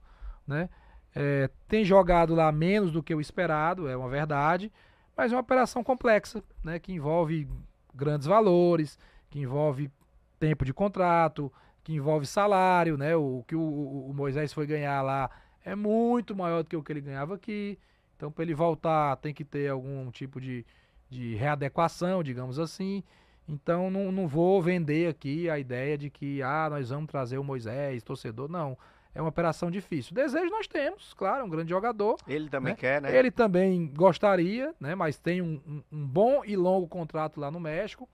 né? 0.47 0.69
É, 1.15 1.49
tem 1.69 1.85
jogado 1.85 2.35
lá 2.35 2.51
menos 2.51 2.91
do 2.91 3.03
que 3.03 3.15
o 3.15 3.21
esperado, 3.21 3.87
é 3.87 3.97
uma 3.97 4.09
verdade, 4.09 4.73
mas 5.17 5.31
é 5.31 5.37
uma 5.37 5.43
operação 5.43 5.85
complexa, 5.85 6.43
né? 6.63 6.81
Que 6.81 6.93
envolve 6.93 7.47
grandes 7.95 8.27
valores, 8.27 8.99
que 9.31 9.41
envolve 9.41 9.91
tempo 10.39 10.65
de 10.65 10.73
contrato, 10.73 11.53
que 11.83 11.93
envolve 11.93 12.27
salário, 12.27 12.97
né? 12.97 13.15
O 13.17 13.45
que 13.47 13.55
o, 13.55 13.61
o, 13.61 14.13
Moisés 14.15 14.53
foi 14.53 14.67
ganhar 14.67 15.03
lá 15.03 15.31
é 15.65 15.75
muito 15.75 16.37
maior 16.37 16.63
do 16.63 16.69
que 16.69 16.77
o 16.77 16.83
que 16.83 16.93
ele 16.93 17.01
ganhava 17.01 17.35
aqui. 17.35 17.79
Então, 18.17 18.31
para 18.31 18.45
ele 18.45 18.55
voltar, 18.55 19.17
tem 19.17 19.33
que 19.33 19.45
ter 19.45 19.71
algum 19.71 20.11
tipo 20.11 20.41
de, 20.41 20.65
de 21.09 21.35
readequação, 21.35 22.23
digamos 22.23 22.59
assim. 22.59 23.03
Então 23.49 23.91
não, 23.91 24.11
não 24.11 24.27
vou 24.27 24.63
vender 24.63 25.09
aqui 25.09 25.51
a 25.51 25.59
ideia 25.59 25.99
de 25.99 26.09
que 26.11 26.43
ah, 26.43 26.69
nós 26.71 26.89
vamos 26.89 27.11
trazer 27.11 27.39
o 27.39 27.45
Moisés, 27.45 28.03
torcedor. 28.03 28.49
Não. 28.49 28.77
É 29.15 29.21
uma 29.21 29.29
operação 29.29 29.71
difícil. 29.71 30.15
Desejo 30.15 30.51
nós 30.51 30.67
temos, 30.67 31.15
claro, 31.15 31.43
é 31.43 31.45
um 31.45 31.49
grande 31.49 31.71
jogador. 31.71 32.17
Ele 32.27 32.49
também 32.49 32.73
né? 32.73 32.77
quer, 32.77 33.01
né? 33.01 33.17
Ele 33.17 33.31
também 33.31 33.87
gostaria, 33.87 34.75
né? 34.81 34.95
Mas 34.95 35.17
tem 35.17 35.41
um, 35.41 35.61
um, 35.67 35.83
um 35.93 36.07
bom 36.07 36.45
e 36.45 36.57
longo 36.57 36.89
contrato 36.89 37.39
lá 37.39 37.51
no 37.51 37.61
México. 37.61 38.09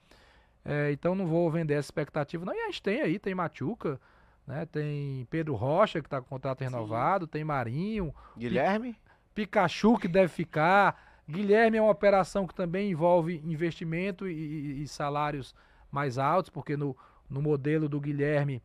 É, 0.63 0.93
então 0.93 1.15
não 1.15 1.27
vou 1.27 1.51
vender 1.51 1.75
essa 1.75 1.87
expectativa. 1.87 2.45
Não, 2.45 2.55
e 2.55 2.61
a 2.61 2.67
gente 2.67 2.83
tem 2.83 3.01
aí, 3.01 3.19
tem 3.19 3.35
Machuca, 3.35 3.99
né? 4.47 4.67
Tem 4.67 5.27
Pedro 5.31 5.55
Rocha, 5.55 6.01
que 6.01 6.07
está 6.07 6.21
com 6.21 6.29
contrato 6.29 6.61
renovado, 6.61 7.25
Sim. 7.25 7.31
tem 7.31 7.45
Marinho. 7.45 8.15
Guilherme? 8.37 8.95
Pikachu, 9.35 9.97
que 9.97 10.07
deve 10.09 10.29
ficar. 10.29 11.23
Guilherme 11.27 11.79
é 11.79 11.83
uma 11.83 11.93
operação 11.93 12.47
que 12.47 12.55
também 12.55 12.91
envolve 12.91 13.41
investimento 13.45 14.29
e, 14.29 14.83
e 14.83 14.89
salários 14.89 15.55
mais 15.91 16.19
altos, 16.19 16.51
porque 16.51 16.77
no, 16.77 16.97
no 17.29 17.41
modelo 17.41 17.89
do 17.89 18.01
Guilherme 18.01 18.63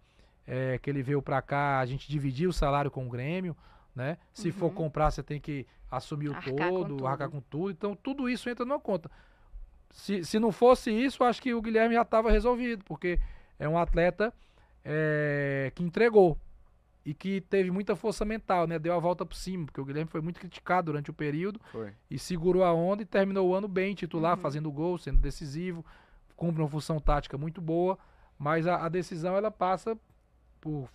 é, 0.48 0.78
que 0.78 0.90
ele 0.90 1.02
veio 1.02 1.22
para 1.22 1.42
cá, 1.42 1.80
a 1.80 1.86
gente 1.86 2.10
dividia 2.10 2.48
o 2.48 2.54
salário 2.54 2.92
com 2.92 3.06
o 3.06 3.10
Grêmio, 3.10 3.56
né? 3.96 4.18
Se 4.34 4.50
uhum. 4.50 4.54
for 4.54 4.72
comprar, 4.72 5.12
você 5.12 5.24
tem 5.24 5.40
que 5.40 5.66
assumir 5.90 6.30
o 6.30 6.36
arcar 6.36 6.70
todo, 6.70 6.98
com 6.98 7.08
arcar 7.08 7.30
com 7.30 7.42
tudo. 7.42 7.72
Então, 7.72 7.96
tudo 7.96 8.30
isso 8.30 8.50
entra 8.50 8.66
numa 8.66 8.80
conta. 8.80 9.10
Se, 9.92 10.24
se 10.24 10.40
não 10.40 10.52
fosse 10.52 10.92
isso, 10.92 11.24
acho 11.24 11.42
que 11.42 11.54
o 11.54 11.62
Guilherme 11.62 11.96
já 11.96 12.02
estava 12.02 12.30
resolvido, 12.30 12.84
porque 12.84 13.20
é 13.58 13.68
um 13.68 13.78
atleta 13.78 14.34
é, 14.84 15.72
que 15.74 15.84
entregou 15.84 16.38
e 17.06 17.14
que 17.14 17.40
teve 17.42 17.70
muita 17.70 17.96
força 17.96 18.26
mental, 18.26 18.66
né? 18.66 18.80
Deu 18.80 18.94
a 18.94 19.00
volta 19.00 19.26
por 19.26 19.36
cima, 19.36 19.66
porque 19.66 19.80
o 19.80 19.86
Guilherme 19.86 20.10
foi 20.10 20.22
muito 20.22 20.40
criticado 20.40 20.88
durante 20.88 21.12
o 21.12 21.14
período 21.14 21.62
foi. 21.72 21.94
e 22.10 22.18
segurou 22.18 22.64
a 22.64 22.74
onda 22.74 23.04
e 23.04 23.06
terminou 23.06 23.48
o 23.48 23.54
ano 23.54 23.68
bem, 23.68 23.94
titular, 23.94 24.36
uhum. 24.36 24.42
fazendo 24.42 24.72
gol, 24.72 24.98
sendo 24.98 25.22
decisivo, 25.22 25.86
cumpre 26.36 26.62
uma 26.62 26.70
função 26.70 27.00
tática 27.00 27.38
muito 27.38 27.62
boa, 27.62 27.98
mas 28.38 28.66
a, 28.66 28.86
a, 28.86 28.90
decisão 28.90 29.38
ela 29.38 29.52
passa 29.52 29.98
por 30.66 30.90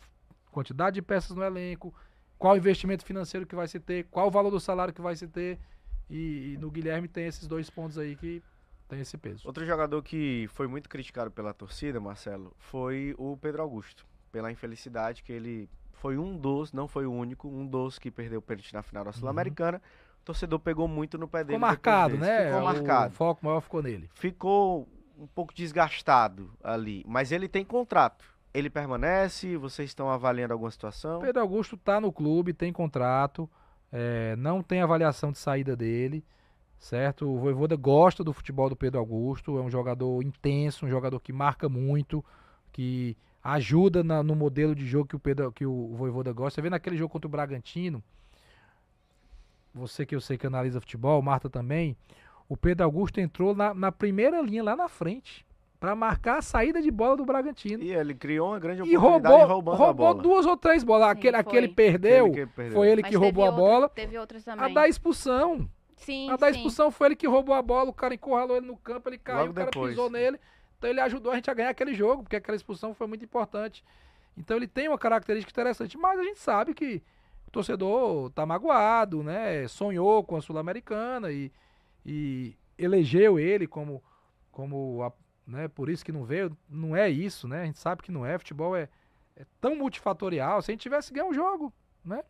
quantidade 0.51 0.95
de 0.95 1.03
peças 1.03 1.37
no 1.37 1.45
elenco, 1.45 1.95
qual 2.37 2.57
investimento 2.57 3.05
financeiro 3.05 3.47
que 3.47 3.55
vai 3.55 3.69
se 3.69 3.79
ter, 3.79 4.05
qual 4.11 4.27
o 4.27 4.31
valor 4.31 4.51
do 4.51 4.59
salário 4.59 4.93
que 4.93 5.01
vai 5.01 5.15
se 5.15 5.29
ter. 5.29 5.61
E, 6.09 6.55
e 6.55 6.59
no 6.59 6.73
Guilherme 6.73 7.07
tem 7.07 7.27
esses 7.27 7.47
dois 7.47 7.71
pontos 7.71 7.97
aí 7.97 8.17
que 8.17 8.43
tem 8.89 8.99
esse 8.99 9.17
peso. 9.17 9.47
Outro 9.47 9.65
jogador 9.65 10.03
que 10.03 10.49
foi 10.49 10.67
muito 10.67 10.89
criticado 10.89 11.31
pela 11.31 11.55
torcida, 11.55 12.01
Marcelo, 12.01 12.53
foi 12.59 13.15
o 13.17 13.37
Pedro 13.37 13.63
Augusto. 13.63 14.05
Pela 14.33 14.51
infelicidade 14.51 15.23
que 15.23 15.33
ele 15.33 15.71
foi 15.93 16.19
um 16.19 16.37
dos, 16.37 16.73
não 16.73 16.89
foi 16.89 17.07
o 17.07 17.13
único, 17.13 17.47
um 17.47 17.65
dos 17.65 17.97
que 17.97 18.11
perdeu 18.11 18.41
o 18.41 18.43
pênalti 18.43 18.75
na 18.75 18.83
final 18.83 19.05
da 19.05 19.11
uhum. 19.11 19.17
Sul-Americana. 19.17 19.79
Uhum. 19.79 20.21
O 20.23 20.25
torcedor 20.25 20.59
pegou 20.59 20.89
muito 20.89 21.17
no 21.17 21.29
pé 21.29 21.45
dele. 21.45 21.59
Ficou 21.59 21.69
marcado, 21.69 22.19
né? 22.19 22.47
Ficou 22.47 22.63
marcado. 22.63 23.13
O 23.13 23.17
foco 23.17 23.47
maior 23.47 23.61
ficou 23.61 23.83
nele. 23.83 24.11
Ficou 24.15 24.89
um 25.17 25.29
pouco 25.29 25.55
desgastado 25.55 26.51
ali, 26.61 27.05
mas 27.07 27.31
ele 27.31 27.49
tem 27.49 27.65
contrato. 27.65 28.25
Ele 28.53 28.69
permanece? 28.69 29.57
Vocês 29.57 29.91
estão 29.91 30.11
avaliando 30.11 30.53
alguma 30.53 30.71
situação? 30.71 31.21
Pedro 31.21 31.41
Augusto 31.41 31.77
está 31.77 32.01
no 32.01 32.13
clube, 32.13 32.53
tem 32.53 32.73
contrato, 32.73 33.49
é, 33.93 34.35
não 34.37 34.63
tem 34.63 34.83
avaliação 34.83 35.31
de 35.31 35.39
saída 35.39 35.77
dele, 35.77 36.25
certo? 36.79 37.29
O 37.29 37.39
Voivoda 37.39 37.77
gosta 37.77 38.25
do 38.25 38.33
futebol 38.33 38.69
do 38.69 38.75
Pedro 38.75 38.99
Augusto, 38.99 39.57
é 39.57 39.63
um 39.63 39.71
jogador 39.71 40.23
intenso, 40.23 40.85
um 40.85 40.89
jogador 40.89 41.21
que 41.21 41.33
marca 41.33 41.69
muito, 41.69 42.25
que 42.73 43.17
ajuda 43.43 44.03
na, 44.03 44.23
no 44.23 44.35
modelo 44.35 44.75
de 44.75 44.85
jogo 44.85 45.09
que 45.09 45.17
o 45.17 45.21
Pedro, 45.21 45.53
que 45.53 45.65
o 45.65 45.95
Voivoda 45.95 46.33
gosta. 46.33 46.57
Você 46.57 46.63
vê 46.63 46.71
naquele 46.71 46.97
jogo 46.97 47.13
contra 47.13 47.29
o 47.29 47.31
Bragantino, 47.31 48.03
você 49.73 50.05
que 50.05 50.15
eu 50.17 50.21
sei 50.21 50.37
que 50.37 50.47
analisa 50.47 50.81
futebol, 50.81 51.23
Marta 51.23 51.49
também, 51.49 51.97
o 52.49 52.57
Pedro 52.57 52.85
Augusto 52.85 53.21
entrou 53.21 53.55
na, 53.55 53.73
na 53.73 53.93
primeira 53.93 54.43
linha 54.43 54.65
lá 54.65 54.75
na 54.75 54.89
frente 54.89 55.47
para 55.81 55.95
marcar 55.95 56.39
a 56.39 56.43
saída 56.43 56.83
de 56.83 56.91
bola 56.91 57.17
do 57.17 57.25
Bragantino. 57.25 57.83
E 57.83 57.91
ele 57.91 58.15
criou 58.15 58.49
uma 58.49 58.61
grande 58.61 58.83
oportunidade 58.83 59.35
e 59.35 59.47
roubou, 59.47 59.75
roubou 59.75 60.15
duas 60.15 60.45
ou 60.45 60.55
três 60.55 60.85
bolas. 60.85 61.07
Sim, 61.07 61.13
aquele, 61.13 61.37
aquele 61.39 61.69
perdeu, 61.69 62.27
aquele 62.27 62.47
perdeu, 62.47 62.75
foi 62.75 62.89
ele 62.91 63.01
Mas 63.01 63.11
que 63.11 63.17
roubou 63.17 63.47
a 63.47 63.51
bola. 63.51 63.89
teve 63.89 64.19
outras 64.19 64.45
também. 64.45 64.67
A 64.67 64.69
da 64.69 64.87
expulsão. 64.87 65.67
Sim, 65.97 66.31
a 66.31 66.37
da 66.37 66.51
expulsão 66.51 66.91
foi 66.91 67.09
ele 67.09 67.17
que 67.17 67.27
roubou 67.27 67.55
a 67.55 67.63
bola, 67.63 67.89
o 67.91 67.95
cara 67.95 68.15
encurralou 68.15 68.59
ele 68.59 68.67
no 68.67 68.77
campo, 68.77 69.09
ele 69.09 69.19
caiu, 69.19 69.39
Logo 69.41 69.53
o 69.53 69.55
cara 69.55 69.71
depois. 69.71 69.91
pisou 69.91 70.11
nele. 70.11 70.39
Então 70.77 70.89
ele 70.89 71.01
ajudou 71.01 71.33
a 71.33 71.35
gente 71.35 71.51
a 71.51 71.55
ganhar 71.55 71.71
aquele 71.71 71.95
jogo, 71.95 72.23
porque 72.23 72.37
aquela 72.37 72.57
expulsão 72.57 72.95
foi 72.95 73.07
muito 73.07 73.25
importante. 73.25 73.83
Então 74.37 74.57
ele 74.59 74.67
tem 74.69 74.87
uma 74.89 74.99
característica 74.99 75.51
interessante, 75.51 75.97
mas 75.97 76.19
a 76.19 76.23
gente 76.23 76.39
sabe 76.41 76.75
que 76.75 77.03
o 77.47 77.51
torcedor 77.51 78.31
tá 78.31 78.45
magoado, 78.45 79.23
né? 79.23 79.67
Sonhou 79.67 80.23
com 80.25 80.37
a 80.37 80.41
Sul-Americana 80.43 81.33
e, 81.33 81.51
e 82.05 82.55
elegeu 82.79 83.39
ele 83.39 83.67
como, 83.67 84.03
como 84.51 85.03
a, 85.03 85.13
né? 85.47 85.69
Por 85.69 85.89
isso 85.89 86.05
que 86.05 86.13
não 86.13 86.25
veio, 86.25 86.57
não 86.69 86.97
é 86.97 87.09
isso, 87.09 87.49
né? 87.49 87.63
A 87.63 87.65
gente 87.65 87.79
sabe 87.79 88.03
que 88.03 88.13
não 88.13 88.25
é. 88.25 88.39
Futebol 88.39 88.77
é, 88.77 88.89
é 89.37 89.45
tão 89.61 89.75
multifatorial. 89.75 90.63
Se 90.63 90.71
a 90.71 90.73
gente 90.73 90.83
tivesse 90.83 91.13
ganho 91.13 91.29
um 91.29 91.35
jogo, 91.35 91.73
né? 92.05 92.23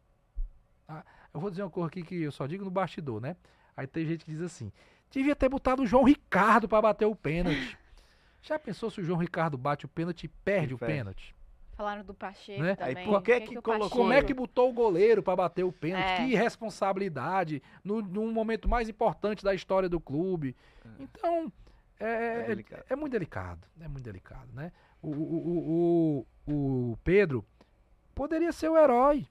Ah, 0.89 1.05
eu 1.33 1.41
vou 1.41 1.51
dizer 1.51 1.63
uma 1.63 1.71
coisa 1.71 1.89
aqui 1.89 2.03
que 2.03 2.23
eu 2.23 2.33
só 2.33 2.47
digo 2.47 2.65
no 2.65 2.71
bastidor, 2.71 3.21
né? 3.21 3.37
Aí 3.77 3.87
tem 3.87 4.07
gente 4.07 4.25
que 4.25 4.31
diz 4.33 4.43
assim: 4.43 4.73
devia 5.11 5.37
ter 5.37 5.49
botado 5.49 5.83
o 5.83 5.87
João 5.87 6.05
Ricardo 6.05 6.69
para 6.69 6.83
bater 6.83 7.07
o 7.07 7.15
pênalti. 7.15 7.79
Já 8.43 8.59
pensou 8.59 8.91
se 8.91 9.01
o 9.01 9.05
João 9.05 9.19
Ricardo 9.19 9.59
bate 9.59 9.85
o 9.85 9.89
pênalti 9.89 10.25
e 10.25 10.29
perde 10.29 10.73
e 10.73 10.75
o 10.75 10.79
pênalti? 10.79 11.35
Falaram 11.81 12.05
do 12.05 12.13
Pacheco 12.13 12.63
né? 12.63 12.75
também. 12.75 12.97
Aí, 12.97 13.05
por 13.07 13.23
que, 13.23 13.41
que, 13.41 13.55
que 13.55 13.63
colocou? 13.63 13.91
Como 13.91 14.13
é 14.13 14.23
que 14.23 14.35
botou 14.35 14.69
o 14.69 14.73
goleiro 14.73 15.23
para 15.23 15.37
bater 15.37 15.65
o 15.65 15.73
pênalti? 15.73 16.05
É. 16.05 16.17
Que 16.17 16.35
responsabilidade 16.35 17.63
no, 17.83 18.03
num 18.03 18.31
momento 18.33 18.69
mais 18.69 18.89
importante 18.89 19.43
da 19.43 19.55
história 19.55 19.89
do 19.89 19.99
clube. 19.99 20.55
É. 20.85 21.03
Então, 21.03 21.53
é, 22.01 22.07
é, 22.07 22.53
é, 22.53 22.85
é, 22.89 22.97
muito 22.97 23.13
delicado. 23.13 23.61
É 23.79 23.87
muito 23.87 24.05
delicado, 24.05 24.49
né? 24.55 24.73
O, 25.03 25.11
o, 25.11 26.27
o, 26.47 26.53
o, 26.93 26.99
Pedro 27.05 27.45
poderia 28.15 28.53
ser 28.53 28.71
o 28.71 28.79
herói. 28.79 29.29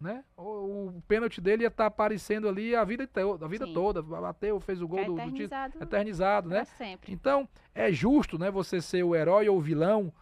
Né? 0.00 0.24
O, 0.36 0.88
o 0.88 1.02
pênalti 1.08 1.40
dele 1.40 1.62
ia 1.62 1.68
estar 1.68 1.84
tá 1.84 1.88
aparecendo 1.88 2.48
ali 2.48 2.76
a 2.76 2.84
vida, 2.84 3.08
a 3.42 3.48
vida 3.48 3.66
toda. 3.72 4.02
Bateu, 4.02 4.60
fez 4.60 4.80
o 4.80 4.86
gol 4.88 5.00
é 5.00 5.04
do, 5.04 5.14
do 5.14 5.32
título. 5.32 5.82
Eternizado, 5.82 6.48
né? 6.48 6.64
Sempre. 6.64 7.12
Então, 7.12 7.48
é 7.74 7.90
justo 7.90 8.38
né, 8.38 8.50
você 8.50 8.80
ser 8.80 9.02
o 9.02 9.14
herói 9.14 9.48
ou 9.48 9.58
o 9.58 9.60
vilão 9.60 10.12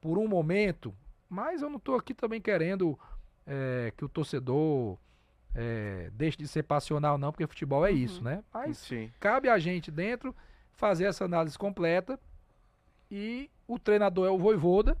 por 0.00 0.16
um 0.16 0.28
momento. 0.28 0.94
Mas 1.28 1.62
eu 1.62 1.68
não 1.68 1.78
estou 1.78 1.96
aqui 1.96 2.14
também 2.14 2.40
querendo 2.40 2.98
é, 3.46 3.92
que 3.96 4.04
o 4.04 4.08
torcedor 4.08 4.98
é, 5.54 6.10
deixe 6.12 6.36
de 6.36 6.46
ser 6.46 6.62
passional, 6.62 7.18
não, 7.18 7.32
porque 7.32 7.46
futebol 7.46 7.84
é 7.84 7.90
isso, 7.90 8.18
uhum. 8.18 8.24
né? 8.24 8.44
Mas 8.52 8.78
Sim. 8.78 9.10
cabe 9.18 9.48
a 9.48 9.58
gente 9.58 9.90
dentro 9.90 10.34
fazer 10.80 11.04
essa 11.04 11.26
análise 11.26 11.58
completa 11.58 12.18
e 13.10 13.50
o 13.68 13.78
treinador 13.78 14.26
é 14.26 14.30
o 14.30 14.38
Voivoda 14.38 14.96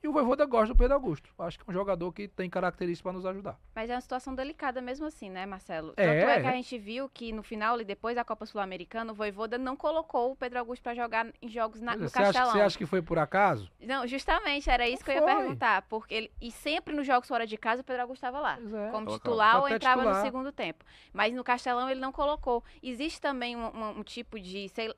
e 0.00 0.06
o 0.06 0.12
Voivoda 0.12 0.44
gosta 0.44 0.68
do 0.68 0.76
Pedro 0.76 0.92
Augusto. 0.92 1.30
Acho 1.38 1.58
que 1.58 1.64
é 1.66 1.70
um 1.70 1.72
jogador 1.72 2.12
que 2.12 2.28
tem 2.28 2.48
características 2.50 3.00
para 3.00 3.12
nos 3.14 3.24
ajudar. 3.24 3.58
Mas 3.74 3.88
é 3.88 3.94
uma 3.94 4.00
situação 4.02 4.34
delicada 4.34 4.82
mesmo 4.82 5.06
assim, 5.06 5.30
né, 5.30 5.46
Marcelo? 5.46 5.94
É. 5.96 6.20
Tanto 6.20 6.30
é 6.30 6.40
que 6.42 6.46
a 6.46 6.52
gente 6.52 6.78
viu 6.78 7.08
que 7.08 7.32
no 7.32 7.42
final 7.42 7.80
e 7.80 7.84
depois 7.84 8.14
da 8.14 8.22
Copa 8.22 8.44
Sul-Americana, 8.44 9.12
o 9.12 9.14
Voivoda 9.14 9.56
não 9.56 9.74
colocou 9.74 10.32
o 10.32 10.36
Pedro 10.36 10.58
Augusto 10.58 10.82
para 10.82 10.94
jogar 10.94 11.26
em 11.40 11.48
jogos 11.48 11.80
na, 11.80 11.96
no 11.96 12.06
você 12.06 12.18
Castelão. 12.18 12.48
Acha, 12.50 12.58
você 12.58 12.62
acha 12.62 12.78
que 12.78 12.84
foi 12.84 13.00
por 13.00 13.18
acaso? 13.18 13.70
Não, 13.80 14.06
justamente, 14.06 14.68
era 14.68 14.86
isso 14.86 15.02
não 15.02 15.14
que 15.14 15.18
foi. 15.18 15.22
eu 15.22 15.26
ia 15.26 15.36
perguntar. 15.36 15.82
Porque 15.88 16.14
ele, 16.14 16.30
e 16.38 16.52
sempre 16.52 16.94
nos 16.94 17.06
jogos 17.06 17.26
fora 17.26 17.46
de 17.46 17.56
casa, 17.56 17.80
o 17.80 17.84
Pedro 17.84 18.02
Augusto 18.02 18.18
estava 18.18 18.40
lá. 18.40 18.58
É. 18.58 18.90
Como 18.90 19.06
titular 19.06 19.62
ou 19.62 19.68
entrava 19.68 20.02
titular. 20.02 20.18
no 20.18 20.22
segundo 20.22 20.52
tempo. 20.52 20.84
Mas 21.14 21.32
no 21.32 21.42
Castelão 21.42 21.88
ele 21.88 22.00
não 22.00 22.12
colocou. 22.12 22.62
Existe 22.82 23.22
também 23.22 23.56
um, 23.56 23.74
um, 23.74 23.98
um 24.00 24.02
tipo 24.02 24.38
de, 24.38 24.68
sei 24.68 24.94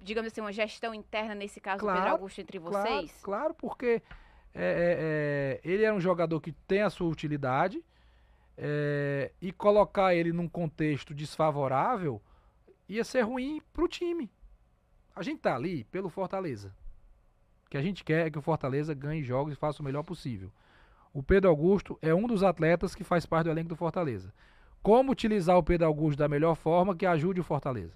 digamos 0.00 0.32
assim, 0.32 0.40
uma 0.40 0.52
gestão 0.52 0.94
interna 0.94 1.34
nesse 1.34 1.60
caso 1.60 1.80
claro, 1.80 1.98
do 1.98 2.02
Pedro 2.02 2.16
Augusto 2.16 2.40
entre 2.40 2.58
vocês? 2.58 3.12
Claro, 3.22 3.54
claro 3.54 3.54
porque 3.54 4.02
é, 4.54 4.62
é, 4.62 5.60
é, 5.64 5.70
ele 5.70 5.84
é 5.84 5.92
um 5.92 6.00
jogador 6.00 6.40
que 6.40 6.52
tem 6.52 6.82
a 6.82 6.90
sua 6.90 7.08
utilidade 7.08 7.84
é, 8.56 9.30
e 9.40 9.52
colocar 9.52 10.14
ele 10.14 10.32
num 10.32 10.48
contexto 10.48 11.14
desfavorável 11.14 12.20
ia 12.88 13.04
ser 13.04 13.22
ruim 13.22 13.62
para 13.72 13.84
o 13.84 13.88
time. 13.88 14.30
A 15.14 15.22
gente 15.22 15.40
tá 15.40 15.54
ali 15.54 15.84
pelo 15.84 16.08
Fortaleza. 16.08 16.74
O 17.66 17.70
que 17.70 17.76
a 17.76 17.82
gente 17.82 18.02
quer 18.02 18.26
é 18.26 18.30
que 18.30 18.38
o 18.38 18.42
Fortaleza 18.42 18.92
ganhe 18.94 19.22
jogos 19.22 19.52
e 19.52 19.56
faça 19.56 19.80
o 19.80 19.84
melhor 19.84 20.02
possível. 20.02 20.50
O 21.12 21.22
Pedro 21.22 21.50
Augusto 21.50 21.98
é 22.02 22.14
um 22.14 22.26
dos 22.26 22.42
atletas 22.42 22.94
que 22.94 23.04
faz 23.04 23.26
parte 23.26 23.44
do 23.44 23.50
elenco 23.50 23.68
do 23.68 23.76
Fortaleza. 23.76 24.32
Como 24.82 25.12
utilizar 25.12 25.56
o 25.56 25.62
Pedro 25.62 25.86
Augusto 25.86 26.18
da 26.18 26.28
melhor 26.28 26.54
forma 26.54 26.96
que 26.96 27.06
ajude 27.06 27.40
o 27.40 27.44
Fortaleza? 27.44 27.94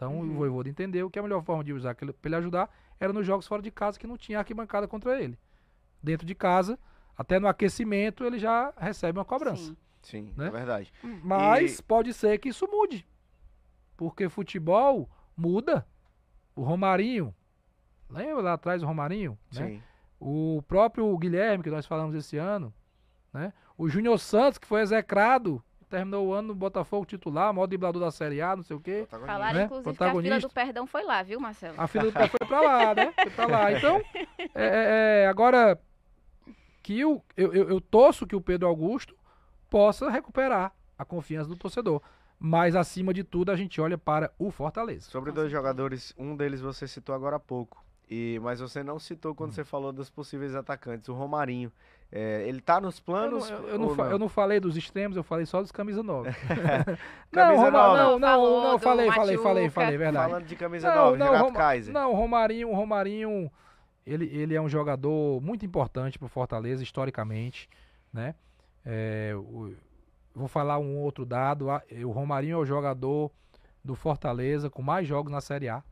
Então 0.00 0.18
uhum. 0.18 0.30
o 0.30 0.34
Voivoda 0.34 0.66
entendeu 0.66 1.10
que 1.10 1.18
a 1.18 1.22
melhor 1.22 1.42
forma 1.42 1.62
de 1.62 1.74
usar 1.74 1.94
para 1.94 2.08
ele 2.24 2.36
ajudar 2.36 2.74
era 2.98 3.12
nos 3.12 3.26
jogos 3.26 3.46
fora 3.46 3.60
de 3.60 3.70
casa 3.70 3.98
que 3.98 4.06
não 4.06 4.16
tinha 4.16 4.38
arquibancada 4.38 4.88
contra 4.88 5.22
ele 5.22 5.38
dentro 6.02 6.26
de 6.26 6.34
casa, 6.34 6.78
até 7.14 7.38
no 7.38 7.46
aquecimento 7.46 8.24
ele 8.24 8.38
já 8.38 8.72
recebe 8.78 9.18
uma 9.18 9.26
cobrança. 9.26 9.62
Sim, 9.64 9.76
Sim 10.00 10.34
né? 10.38 10.46
é 10.46 10.50
verdade. 10.50 10.90
Hum, 11.04 11.20
mas 11.22 11.78
e... 11.78 11.82
pode 11.82 12.14
ser 12.14 12.38
que 12.38 12.48
isso 12.48 12.66
mude. 12.66 13.06
Porque 13.94 14.26
futebol 14.30 15.06
muda. 15.36 15.86
O 16.56 16.62
Romarinho, 16.62 17.34
lembra 18.08 18.42
lá 18.42 18.52
atrás 18.54 18.82
o 18.82 18.86
Romarinho? 18.86 19.38
Né? 19.52 19.66
Sim. 19.66 19.74
Né? 19.74 19.82
O 20.18 20.62
próprio 20.66 21.16
Guilherme, 21.18 21.62
que 21.62 21.70
nós 21.70 21.84
falamos 21.84 22.14
esse 22.14 22.38
ano, 22.38 22.72
né? 23.32 23.52
O 23.76 23.86
Júnior 23.86 24.18
Santos, 24.18 24.58
que 24.58 24.66
foi 24.66 24.80
execrado 24.80 25.62
terminou 25.90 26.28
o 26.28 26.32
ano 26.32 26.48
no 26.48 26.54
Botafogo 26.54 27.04
titular, 27.04 27.52
maior 27.52 27.66
driblador 27.66 28.00
da 28.00 28.10
Série 28.10 28.40
A, 28.40 28.54
não 28.54 28.62
sei 28.62 28.76
o 28.76 28.80
quê. 28.80 29.06
Falaram, 29.10 29.58
né? 29.58 29.64
inclusive, 29.64 29.96
que 29.96 30.04
a 30.04 30.14
fila 30.14 30.40
do 30.40 30.48
perdão 30.48 30.86
foi 30.86 31.02
lá, 31.02 31.22
viu, 31.22 31.40
Marcelo? 31.40 31.74
A 31.76 31.86
fila 31.88 32.04
do 32.04 32.12
perdão 32.12 32.30
foi 32.38 32.48
pra 32.48 32.60
lá, 32.60 32.94
né? 32.94 33.12
Foi 33.20 33.30
pra 33.32 33.46
lá. 33.46 33.72
Então, 33.72 34.00
é, 34.54 34.64
é, 34.64 35.22
é, 35.24 35.26
agora, 35.26 35.78
que 36.82 36.98
eu, 36.98 37.22
eu, 37.36 37.52
eu, 37.52 37.68
eu 37.68 37.80
torço 37.80 38.26
que 38.26 38.36
o 38.36 38.40
Pedro 38.40 38.68
Augusto 38.68 39.16
possa 39.68 40.08
recuperar 40.08 40.72
a 40.96 41.04
confiança 41.04 41.48
do 41.48 41.56
torcedor. 41.56 42.00
Mas, 42.38 42.74
acima 42.74 43.12
de 43.12 43.22
tudo, 43.22 43.50
a 43.50 43.56
gente 43.56 43.80
olha 43.80 43.98
para 43.98 44.32
o 44.38 44.50
Fortaleza. 44.50 45.10
Sobre 45.10 45.30
dois 45.32 45.50
jogadores, 45.50 46.14
um 46.16 46.34
deles 46.34 46.60
você 46.60 46.88
citou 46.88 47.14
agora 47.14 47.36
há 47.36 47.40
pouco. 47.40 47.84
E, 48.08 48.40
mas 48.42 48.60
você 48.60 48.82
não 48.82 48.98
citou 48.98 49.34
quando 49.34 49.50
hum. 49.50 49.54
você 49.54 49.64
falou 49.64 49.92
dos 49.92 50.08
possíveis 50.08 50.54
atacantes, 50.54 51.08
o 51.08 51.14
Romarinho. 51.14 51.70
É, 52.12 52.44
ele 52.48 52.60
tá 52.60 52.80
nos 52.80 52.98
planos? 52.98 53.48
Eu 53.48 53.60
não, 53.60 53.68
eu, 53.68 53.78
não, 53.78 53.94
não? 53.94 54.10
eu 54.10 54.18
não, 54.18 54.28
falei 54.28 54.58
dos 54.58 54.76
extremos, 54.76 55.16
eu 55.16 55.22
falei 55.22 55.46
só 55.46 55.60
dos 55.62 55.70
camisa 55.70 56.02
9. 56.02 56.30
camisa 57.30 57.70
não, 57.70 57.94
9. 57.94 57.98
Não, 57.98 58.18
não, 58.18 58.62
não, 58.62 58.78
falei, 58.78 59.10
falei, 59.12 59.38
falei, 59.38 59.70
falei, 59.70 59.96
verdade. 59.96 60.28
Falando 60.28 60.46
de 60.46 60.56
camisa 60.56 60.88
não, 60.88 61.04
9, 61.12 61.18
não, 61.18 61.32
Renato 61.32 61.52
Kaiser. 61.52 61.94
Não, 61.94 62.12
Romarinho, 62.12 62.72
Romarinho, 62.74 63.50
ele, 64.04 64.26
ele 64.26 64.54
é 64.56 64.60
um 64.60 64.68
jogador 64.68 65.40
muito 65.40 65.64
importante 65.64 66.18
pro 66.18 66.26
Fortaleza, 66.26 66.82
historicamente, 66.82 67.68
né? 68.12 68.34
É, 68.84 69.32
o, 69.36 69.72
vou 70.34 70.48
falar 70.48 70.78
um 70.78 70.96
outro 70.98 71.24
dado, 71.24 71.66
o 72.04 72.10
Romarinho 72.10 72.54
é 72.54 72.58
o 72.58 72.66
jogador 72.66 73.30
do 73.84 73.94
Fortaleza 73.94 74.68
com 74.68 74.82
mais 74.82 75.06
jogos 75.06 75.32
na 75.32 75.40
Série 75.40 75.68
A. 75.68 75.82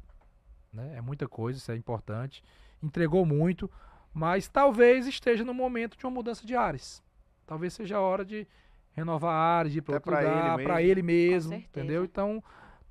Né? 0.73 0.95
É 0.97 1.01
muita 1.01 1.29
coisa, 1.29 1.59
isso 1.59 1.71
é 1.73 1.77
importante. 1.77 2.43
Entregou 2.83 3.25
muito, 3.25 3.71
mas 4.13 4.49
talvez 4.49 5.07
esteja 5.07 5.45
no 5.45 5.55
momento 5.55 5.97
de 5.97 6.05
uma 6.05 6.13
mudança 6.13 6.47
de 6.47 6.55
ares. 6.55 7.03
Talvez 7.47 7.73
seja 7.73 7.97
a 7.97 8.01
hora 8.01 8.25
de 8.25 8.47
renovar 8.93 9.33
ares, 9.33 9.73
de 9.73 9.79
ir 9.79 9.83
para 9.83 9.95
outro 9.95 10.11
lugar, 10.11 10.63
para 10.63 10.83
ele 10.83 11.03
mesmo, 11.03 11.55
entendeu? 11.55 12.05
Então, 12.05 12.43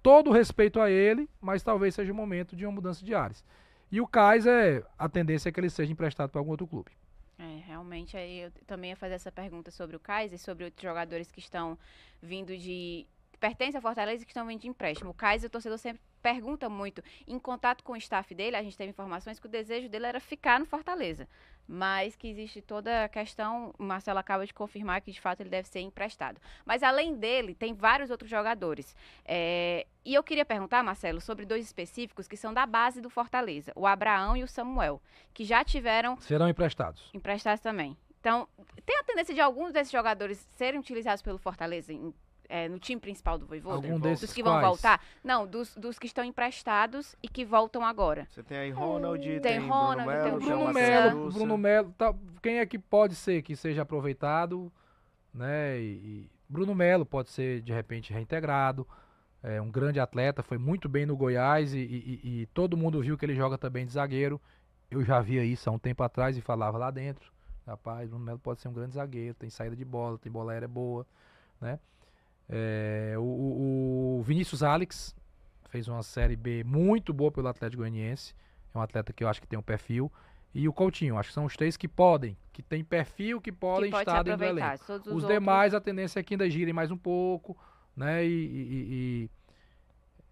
todo 0.01 0.31
respeito 0.31 0.79
a 0.79 0.89
ele, 0.89 1.29
mas 1.41 1.61
talvez 1.61 1.93
seja 1.93 2.11
o 2.11 2.15
momento 2.15 2.55
de 2.55 2.65
uma 2.65 2.71
mudança 2.71 3.03
de 3.03 3.13
ares. 3.13 3.43
E 3.91 4.01
o 4.01 4.07
Kaiser, 4.07 4.85
a 4.97 5.07
tendência 5.07 5.49
é 5.49 5.51
que 5.51 5.59
ele 5.59 5.69
seja 5.69 5.91
emprestado 5.91 6.29
para 6.29 6.39
algum 6.39 6.51
outro 6.51 6.67
clube. 6.67 6.91
É, 7.39 7.61
realmente, 7.67 8.17
aí 8.17 8.39
eu 8.39 8.51
também 8.65 8.89
ia 8.89 8.95
fazer 8.95 9.13
essa 9.13 9.31
pergunta 9.31 9.69
sobre 9.69 9.95
o 9.95 9.99
Kaiser, 9.99 10.39
sobre 10.39 10.65
outros 10.65 10.81
jogadores 10.81 11.31
que 11.31 11.39
estão 11.39 11.77
vindo 12.21 12.57
de. 12.57 13.05
Que 13.37 13.39
pertencem 13.39 13.77
à 13.77 13.81
Fortaleza 13.81 14.23
e 14.23 14.25
que 14.25 14.31
estão 14.31 14.47
vindo 14.47 14.61
de 14.61 14.67
empréstimo. 14.67 15.11
O 15.11 15.13
Kaiser, 15.13 15.47
o 15.47 15.51
torcedor 15.51 15.77
sempre 15.77 16.01
pergunta 16.21 16.67
muito. 16.67 17.03
Em 17.27 17.37
contato 17.39 17.83
com 17.83 17.93
o 17.93 17.97
staff 17.97 18.33
dele, 18.33 18.55
a 18.55 18.63
gente 18.63 18.75
teve 18.75 18.89
informações 18.89 19.39
que 19.39 19.45
o 19.45 19.49
desejo 19.49 19.87
dele 19.87 20.07
era 20.07 20.19
ficar 20.19 20.59
no 20.59 20.65
Fortaleza. 20.65 21.27
Mas 21.67 22.15
que 22.15 22.27
existe 22.27 22.61
toda 22.61 23.03
a 23.03 23.09
questão, 23.09 23.73
o 23.77 23.83
Marcelo 23.83 24.17
acaba 24.17 24.45
de 24.45 24.53
confirmar 24.53 25.01
que 25.01 25.11
de 25.11 25.21
fato 25.21 25.41
ele 25.41 25.49
deve 25.49 25.67
ser 25.67 25.81
emprestado. 25.81 26.39
Mas 26.65 26.81
além 26.81 27.15
dele, 27.15 27.53
tem 27.53 27.73
vários 27.73 28.09
outros 28.09 28.29
jogadores. 28.29 28.95
É, 29.25 29.85
e 30.03 30.13
eu 30.13 30.23
queria 30.23 30.45
perguntar, 30.45 30.81
Marcelo, 30.81 31.21
sobre 31.21 31.45
dois 31.45 31.65
específicos 31.65 32.27
que 32.27 32.37
são 32.37 32.53
da 32.53 32.65
base 32.65 33.01
do 33.01 33.09
Fortaleza: 33.09 33.73
o 33.75 33.85
Abraão 33.85 34.35
e 34.35 34.43
o 34.43 34.47
Samuel, 34.47 35.01
que 35.33 35.43
já 35.43 35.63
tiveram. 35.63 36.17
Serão 36.21 36.47
emprestados. 36.47 37.09
Emprestados 37.13 37.61
também. 37.61 37.97
Então, 38.19 38.47
tem 38.85 38.97
a 38.97 39.03
tendência 39.03 39.33
de 39.33 39.41
alguns 39.41 39.71
desses 39.71 39.91
jogadores 39.91 40.39
serem 40.55 40.79
utilizados 40.79 41.21
pelo 41.21 41.37
Fortaleza 41.37 41.93
em 41.93 42.13
é, 42.49 42.67
no 42.69 42.79
time 42.79 42.99
principal 42.99 43.37
do 43.37 43.45
Voivoda? 43.45 43.75
Algum 43.75 43.99
desses 43.99 44.27
dos 44.29 44.33
que 44.33 44.43
vão 44.43 44.53
quais? 44.53 44.67
voltar? 44.67 45.01
Não, 45.23 45.45
dos, 45.47 45.75
dos 45.75 45.97
que 45.99 46.05
estão 46.05 46.23
emprestados 46.23 47.15
e 47.21 47.27
que 47.27 47.43
voltam 47.45 47.83
agora. 47.83 48.25
Você 48.29 48.43
tem 48.43 48.57
aí 48.57 48.71
Ronald, 48.71 49.23
tem, 49.23 49.39
Tem 49.41 49.59
Ronald, 49.59 50.05
Bruno 50.05 50.37
tem 50.37 50.37
Melo, 50.37 50.37
o 50.37 50.39
Bruno 50.39 50.73
Melo. 50.73 51.31
Bruno 51.31 51.57
Melo, 51.57 51.93
tá, 51.97 52.13
quem 52.41 52.59
é 52.59 52.65
que 52.65 52.77
pode 52.79 53.15
ser 53.15 53.41
que 53.41 53.55
seja 53.55 53.81
aproveitado, 53.81 54.71
né? 55.33 55.79
E, 55.79 55.83
e 55.83 56.29
Bruno 56.49 56.73
Melo 56.73 57.05
pode 57.05 57.29
ser 57.29 57.61
de 57.61 57.73
repente 57.73 58.13
reintegrado. 58.13 58.87
É 59.43 59.61
um 59.61 59.69
grande 59.69 59.99
atleta, 59.99 60.41
foi 60.41 60.57
muito 60.57 60.89
bem 60.89 61.05
no 61.05 61.15
Goiás 61.15 61.73
e, 61.73 61.77
e- 61.77 62.19
e- 62.23 62.41
e 62.41 62.45
todo 62.47 62.75
mundo 62.75 63.01
viu 63.01 63.17
que 63.17 63.23
ele 63.25 63.35
joga 63.35 63.57
também 63.57 63.85
de 63.85 63.91
zagueiro. 63.91 64.41
Eu 64.89 65.03
já 65.03 65.19
via 65.21 65.43
isso 65.43 65.69
há 65.69 65.73
um 65.73 65.77
tempo 65.79 66.01
atrás 66.03 66.37
e 66.37 66.41
falava 66.41 66.77
lá 66.77 66.89
dentro. 66.89 67.31
Rapaz, 67.65 68.09
Bruno 68.09 68.23
Melo 68.25 68.39
pode 68.39 68.61
ser 68.61 68.67
um 68.69 68.73
grande 68.73 68.93
zagueiro, 68.95 69.35
tem 69.35 69.49
saída 69.49 69.75
de 69.75 69.83
bola, 69.85 70.17
tem 70.17 70.31
bola 70.31 70.53
aérea 70.53 70.67
boa, 70.67 71.05
né? 71.61 71.77
É, 72.49 73.15
o, 73.17 73.21
o- 74.19 74.23
Vinícius 74.23 74.63
Alex 74.63 75.15
fez 75.69 75.87
uma 75.87 76.01
série 76.03 76.35
B 76.35 76.63
muito 76.63 77.13
boa 77.13 77.31
pelo 77.31 77.47
Atlético 77.47 77.81
Goianiense. 77.81 78.33
É 78.73 78.77
um 78.77 78.81
atleta 78.81 79.11
que 79.13 79.23
eu 79.23 79.27
acho 79.27 79.41
que 79.41 79.47
tem 79.47 79.57
um 79.59 79.63
perfil. 79.63 80.11
E 80.53 80.67
o 80.67 80.73
Coutinho, 80.73 81.17
acho 81.17 81.29
que 81.29 81.33
são 81.35 81.45
os 81.45 81.55
três 81.55 81.75
que 81.77 81.87
podem, 81.87 82.35
que 82.53 82.63
tem 82.63 82.83
perfil, 82.83 83.39
que 83.41 83.51
podem 83.51 83.91
que 83.91 83.97
estar 83.97 84.23
dentro 84.23 84.39
do 84.39 84.43
elenco. 84.59 84.67
Os, 84.93 84.99
os, 85.01 85.07
outros- 85.23 85.39
demais, 85.39 85.73
a 85.73 85.81
tendência 85.81 86.19
é 86.19 86.23
que 86.23 86.33
ainda 86.33 86.49
girem 86.49 86.73
mais 86.73 86.89
um 86.89 86.97
pouco, 86.97 87.55
né? 87.95 88.25
E, 88.25 88.29
e- 88.29 88.31
e- 88.31 89.29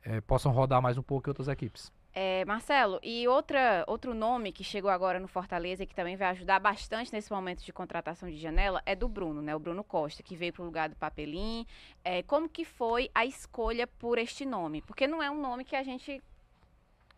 e, 0.05 0.09
é, 0.09 0.21
possam 0.21 0.51
rodar 0.51 0.81
mais 0.81 0.97
um 0.97 1.03
pouco 1.03 1.27
em 1.29 1.31
outras 1.31 1.47
equipes. 1.47 1.91
É, 2.17 2.45
Marcelo, 2.45 2.97
e 3.03 3.27
outra, 3.27 3.83
outro 3.87 4.13
nome 4.13 4.53
que 4.53 4.63
chegou 4.63 4.89
agora 4.89 5.19
no 5.19 5.27
Fortaleza 5.27 5.83
e 5.83 5.85
que 5.85 5.93
também 5.93 6.15
vai 6.15 6.29
ajudar 6.29 6.59
bastante 6.61 7.11
nesse 7.11 7.29
momento 7.29 7.61
de 7.61 7.73
contratação 7.73 8.29
de 8.29 8.37
janela 8.37 8.81
é 8.85 8.95
do 8.95 9.09
Bruno, 9.09 9.41
né? 9.41 9.53
O 9.53 9.59
Bruno 9.59 9.83
Costa, 9.83 10.23
que 10.23 10.33
veio 10.33 10.53
para 10.53 10.61
o 10.61 10.65
lugar 10.65 10.87
do 10.87 10.95
Papelim. 10.95 11.67
É, 12.05 12.23
como 12.23 12.47
que 12.47 12.63
foi 12.63 13.11
a 13.13 13.25
escolha 13.25 13.85
por 13.85 14.17
este 14.17 14.45
nome? 14.45 14.81
Porque 14.81 15.05
não 15.05 15.21
é 15.21 15.29
um 15.29 15.41
nome 15.41 15.65
que 15.65 15.75
a 15.75 15.83
gente 15.83 16.23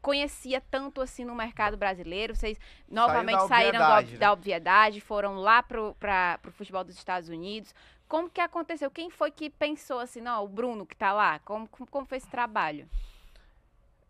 conhecia 0.01 0.59
tanto 0.59 0.99
assim 0.99 1.23
no 1.23 1.35
mercado 1.35 1.77
brasileiro. 1.77 2.35
Vocês 2.35 2.59
novamente 2.89 3.47
saíram 3.47 3.77
da, 3.77 3.99
obviedade, 3.99 4.07
ob- 4.07 4.13
né? 4.13 4.17
da 4.17 4.33
obviedade, 4.33 4.99
foram 5.01 5.35
lá 5.35 5.61
para 5.61 5.79
o 5.79 6.51
futebol 6.51 6.83
dos 6.83 6.95
Estados 6.95 7.29
Unidos. 7.29 7.71
Como 8.07 8.31
que 8.31 8.41
aconteceu? 8.41 8.89
Quem 8.89 9.11
foi 9.11 9.29
que 9.29 9.47
pensou 9.47 9.99
assim, 9.99 10.21
não, 10.21 10.43
o 10.43 10.47
Bruno 10.47 10.87
que 10.87 10.95
tá 10.95 11.13
lá? 11.13 11.37
Como, 11.39 11.67
como, 11.67 11.87
como 11.87 12.05
foi 12.07 12.17
esse 12.17 12.27
trabalho? 12.27 12.89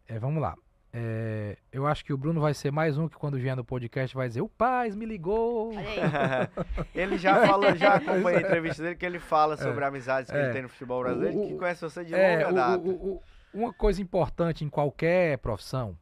É, 0.07 0.17
vamos 0.17 0.41
lá. 0.41 0.55
É, 0.93 1.57
eu 1.71 1.85
acho 1.85 2.03
que 2.03 2.13
o 2.13 2.17
Bruno 2.17 2.39
vai 2.39 2.53
ser 2.53 2.71
mais 2.71 2.97
um 2.97 3.07
que 3.09 3.15
quando 3.17 3.37
vier 3.37 3.55
no 3.55 3.63
podcast 3.63 4.15
vai 4.15 4.27
dizer: 4.27 4.41
O 4.41 4.49
Paz 4.49 4.95
me 4.95 5.05
ligou. 5.05 5.71
Ele 6.95 7.17
já 7.17 7.45
falou, 7.45 7.75
já 7.75 7.95
acompanhei 7.95 8.39
a 8.39 8.47
entrevista 8.47 8.81
dele, 8.81 8.95
que 8.95 9.05
ele 9.05 9.19
fala 9.19 9.57
sobre 9.57 9.83
amizades 9.83 10.31
que 10.31 10.37
É. 10.37 10.43
ele 10.45 10.53
tem 10.53 10.61
no 10.63 10.69
futebol 10.69 11.01
brasileiro, 11.03 11.39
O- 11.39 11.47
que 11.47 11.55
conhece 11.55 11.81
você 11.81 12.03
de 12.05 12.13
É, 12.15 12.37
longa 12.37 12.49
o- 12.49 12.53
data. 12.55 12.83
o- 12.87 12.91
o- 13.15 13.21
uma 13.53 13.73
coisa 13.73 14.01
importante 14.01 14.63
em 14.63 14.69
qualquer 14.69 15.37
profissão 15.39 15.97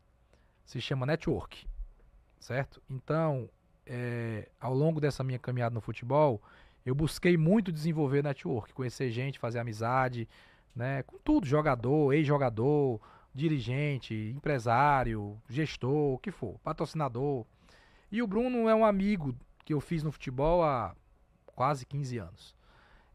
se 0.63 0.79
chama 0.79 1.05
network, 1.05 1.65
certo? 2.39 2.81
Então, 2.89 3.49
é, 3.85 4.47
ao 4.61 4.73
longo 4.73 5.01
dessa 5.01 5.23
minha 5.23 5.39
caminhada 5.39 5.73
no 5.73 5.81
futebol, 5.81 6.41
eu 6.85 6.93
busquei 6.95 7.35
muito 7.37 7.71
desenvolver 7.71 8.23
network, 8.23 8.71
conhecer 8.73 9.09
gente, 9.09 9.39
fazer 9.39 9.59
amizade, 9.59 10.27
né? 10.75 11.03
Com 11.03 11.17
tudo, 11.23 11.45
jogador, 11.47 12.13
ex-jogador, 12.13 12.99
dirigente, 13.35 14.33
empresário, 14.33 15.37
gestor, 15.49 16.13
o 16.13 16.17
que 16.17 16.31
for, 16.31 16.57
patrocinador. 16.63 17.45
E 18.09 18.23
o 18.23 18.27
Bruno 18.27 18.69
é 18.69 18.73
um 18.73 18.85
amigo 18.85 19.35
que 19.65 19.73
eu 19.73 19.81
fiz 19.81 20.03
no 20.03 20.11
futebol 20.11 20.63
há 20.63 20.95
quase 21.45 21.85
15 21.85 22.17
anos. 22.17 22.55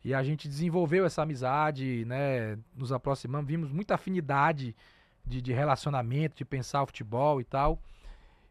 E 0.05 0.13
a 0.13 0.23
gente 0.23 0.47
desenvolveu 0.47 1.07
essa 1.07 1.23
amizade, 1.23 2.05
né? 2.05 2.59
Nos 2.77 2.93
aproximamos, 2.93 3.49
vimos 3.49 3.73
muita 3.73 3.95
afinidade 3.95 4.77
de, 5.25 5.41
de 5.41 5.53
relacionamento, 5.53 6.37
de 6.37 6.45
pensar 6.45 6.83
o 6.83 6.87
futebol 6.87 7.41
e 7.41 7.45
tal. 7.45 7.81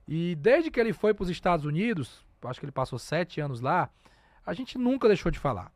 E 0.08 0.36
desde 0.36 0.72
que 0.72 0.80
ele 0.80 0.94
foi 0.94 1.14
para 1.14 1.24
os 1.24 1.30
Estados 1.30 1.66
Unidos, 1.66 2.26
acho 2.44 2.60
que 2.60 2.66
ele 2.66 2.72
passou 2.72 2.98
sete 2.98 3.40
anos 3.40 3.62
lá, 3.62 3.90
a 4.44 4.54
gente 4.54 4.78
nunca 4.78 5.08
deixou 5.08 5.32
de 5.32 5.38
falar. 5.38 5.72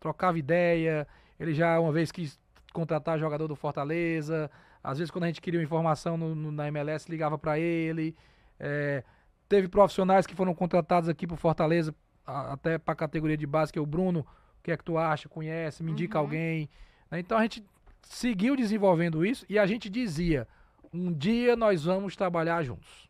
Trocava 0.00 0.38
ideia, 0.38 1.08
ele 1.40 1.54
já 1.54 1.80
uma 1.80 1.92
vez 1.92 2.12
quis 2.12 2.38
contratar 2.72 3.18
jogador 3.18 3.48
do 3.48 3.56
Fortaleza, 3.56 4.50
às 4.82 4.98
vezes 4.98 5.10
quando 5.10 5.24
a 5.24 5.26
gente 5.26 5.40
queria 5.40 5.58
uma 5.60 5.64
informação 5.64 6.16
no- 6.16 6.34
no- 6.34 6.52
na 6.52 6.68
MLS, 6.68 7.10
ligava 7.10 7.38
para 7.38 7.58
ele. 7.58 8.14
É, 8.58 9.02
teve 9.48 9.68
profissionais 9.68 10.26
que 10.26 10.34
foram 10.34 10.54
contratados 10.54 11.08
aqui 11.08 11.26
para 11.26 11.36
Fortaleza, 11.36 11.94
a- 12.26 12.52
até 12.52 12.78
para 12.78 12.92
a 12.92 12.96
categoria 12.96 13.36
de 13.36 13.46
base, 13.46 13.72
que 13.72 13.78
é 13.78 13.82
o 13.82 13.86
Bruno, 13.86 14.20
o 14.20 14.62
que 14.62 14.70
é 14.72 14.76
que 14.76 14.84
tu 14.84 14.98
acha, 14.98 15.28
conhece, 15.28 15.82
me 15.82 15.92
indica 15.92 16.18
Uhum. 16.18 16.24
alguém. 16.24 16.68
né? 17.10 17.18
Então 17.20 17.38
a 17.38 17.42
gente 17.42 17.64
seguiu 18.02 18.54
desenvolvendo 18.56 19.24
isso 19.24 19.44
e 19.48 19.58
a 19.58 19.66
gente 19.66 19.88
dizia, 19.88 20.46
um 20.92 21.12
dia 21.12 21.56
nós 21.56 21.84
vamos 21.84 22.14
trabalhar 22.16 22.62
juntos. 22.62 23.08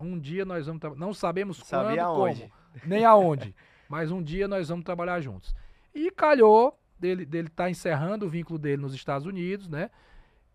Um 0.00 0.18
dia 0.18 0.44
nós 0.44 0.66
vamos 0.66 0.80
trabalhar. 0.80 1.00
Não 1.00 1.14
sabemos 1.14 1.62
quando, 1.62 1.98
aonde. 1.98 2.40
como, 2.40 2.52
nem 2.86 3.04
aonde. 3.04 3.54
mas 3.88 4.10
um 4.10 4.22
dia 4.22 4.48
nós 4.48 4.68
vamos 4.68 4.84
trabalhar 4.84 5.20
juntos. 5.20 5.54
E 5.94 6.10
calhou 6.10 6.78
dele 6.98 7.24
dele 7.26 7.48
estar 7.48 7.68
encerrando 7.70 8.26
o 8.26 8.28
vínculo 8.28 8.58
dele 8.58 8.80
nos 8.80 8.94
Estados 8.94 9.26
Unidos, 9.26 9.68
né? 9.68 9.90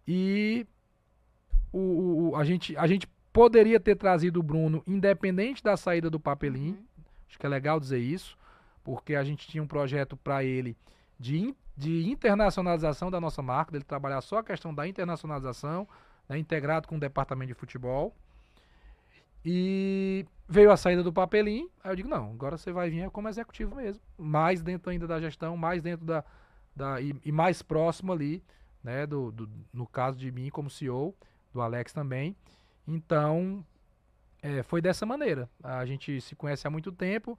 E 0.08 0.66
o, 1.72 2.30
o- 2.32 2.36
a, 2.36 2.44
gente, 2.44 2.76
a 2.78 2.88
gente 2.88 3.08
poderia 3.34 3.80
ter 3.80 3.96
trazido 3.96 4.40
o 4.40 4.44
Bruno 4.44 4.82
independente 4.88 5.64
da 5.64 5.76
saída 5.76 6.10
do 6.10 6.20
Papelim. 6.20 6.70
Uhum. 6.72 6.86
Acho 7.28 7.38
que 7.40 7.46
é 7.46 7.50
legal 7.50 7.80
dizer 7.80 8.00
isso, 8.00 8.38
porque 8.84 9.16
a 9.16 9.24
gente 9.24 9.48
tinha 9.48 9.62
um 9.62 9.68
projeto 9.68 10.16
para 10.16 10.44
ele 10.44 10.78
de, 11.20 11.54
de 11.76 12.10
internacionalização 12.10 13.12
da 13.12 13.20
nossa 13.20 13.42
marca, 13.42 13.72
dele 13.72 13.84
trabalhar 13.84 14.22
só 14.22 14.38
a 14.38 14.44
questão 14.44 14.74
da 14.74 14.88
internacionalização, 14.88 15.88
né, 16.30 16.38
integrado 16.38 16.88
com 16.88 16.96
o 16.96 17.00
departamento 17.00 17.50
de 17.50 17.54
futebol. 17.54 18.16
E 19.46 20.26
veio 20.48 20.72
a 20.72 20.78
saída 20.78 21.04
do 21.04 21.14
Papelim, 21.14 21.70
aí 21.84 21.92
eu 21.92 21.96
digo, 21.96 22.10
não, 22.10 22.32
agora 22.32 22.58
você 22.58 22.72
vai 22.72 22.90
vir 22.90 23.10
como 23.12 23.30
executivo 23.30 23.76
mesmo, 23.76 24.02
mais 24.18 24.62
dentro 24.62 24.90
ainda 24.90 25.08
da 25.08 25.20
gestão, 25.22 25.56
mais 25.56 25.82
dentro 25.82 26.06
da, 26.06 26.24
da 26.76 27.00
e, 27.02 27.16
e 27.24 27.32
mais 27.32 27.62
próximo 27.62 28.12
ali, 28.12 28.44
né, 28.84 29.06
do, 29.06 29.32
do- 29.32 29.50
no 29.74 29.86
caso 29.88 30.18
de 30.18 30.32
mim 30.32 30.50
como 30.50 30.70
CEO, 30.70 31.16
do 31.54 31.62
Alex 31.62 31.92
também. 31.94 32.36
Então, 32.88 33.66
é, 34.42 34.64
foi 34.64 34.82
dessa 34.82 35.06
maneira. 35.06 35.50
A 35.64 35.86
gente 35.86 36.22
se 36.22 36.36
conhece 36.36 36.68
há 36.68 36.70
muito 36.70 36.92
tempo, 36.92 37.38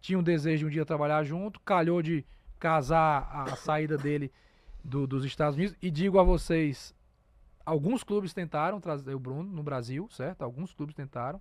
tinha 0.00 0.18
um 0.18 0.22
desejo 0.22 0.60
de 0.60 0.66
um 0.66 0.70
dia 0.70 0.84
trabalhar 0.84 1.22
junto, 1.24 1.60
calhou 1.60 2.02
de 2.02 2.24
casar 2.58 3.28
a, 3.32 3.56
saída 3.56 3.96
dele 3.96 4.30
do- 4.84 5.06
dos 5.06 5.24
Estados 5.24 5.56
Unidos. 5.56 5.76
E 5.80 5.90
digo 5.90 6.18
a 6.18 6.22
vocês, 6.22 6.94
alguns 7.64 8.02
clubes 8.04 8.32
tentaram 8.34 8.80
trazer 8.80 9.14
o 9.14 9.18
Bruno 9.18 9.44
no 9.50 9.62
Brasil, 9.62 10.08
certo? 10.10 10.42
Alguns 10.42 10.72
clubes 10.74 10.94
tentaram, 10.94 11.40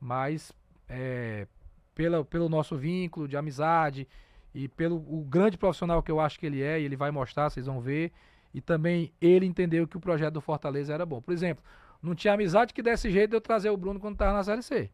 mas 0.00 0.52
é, 0.88 1.46
pela, 1.94 2.24
pelo 2.24 2.48
nosso 2.48 2.76
vínculo 2.76 3.28
de 3.28 3.36
amizade 3.36 4.06
e 4.54 4.68
pelo 4.68 4.96
o 4.96 5.24
grande 5.24 5.56
profissional 5.56 6.02
que 6.02 6.10
eu 6.10 6.18
acho 6.20 6.38
que 6.38 6.46
ele 6.46 6.62
é, 6.62 6.80
e 6.80 6.84
ele 6.84 6.96
vai 6.96 7.10
mostrar, 7.10 7.48
vocês 7.50 7.66
vão 7.66 7.80
ver. 7.80 8.12
E 8.52 8.60
também 8.60 9.12
ele 9.20 9.46
entendeu 9.46 9.86
que 9.86 9.96
o 9.96 10.00
projeto 10.00 10.34
do 10.34 10.40
Fortaleza 10.40 10.92
era 10.92 11.06
bom. 11.06 11.20
Por 11.20 11.32
exemplo, 11.32 11.62
não 12.02 12.14
tinha 12.14 12.34
amizade 12.34 12.74
que 12.74 12.82
desse 12.82 13.10
jeito 13.10 13.30
de 13.30 13.36
eu 13.36 13.40
trazer 13.40 13.70
o 13.70 13.76
Bruno 13.76 14.00
quando 14.00 14.14
estava 14.14 14.32
na 14.32 14.42
Série 14.42 14.62
C. 14.62 14.74
Ele 14.74 14.90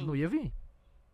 Sim. 0.00 0.06
não 0.06 0.16
ia 0.16 0.28
vir, 0.28 0.52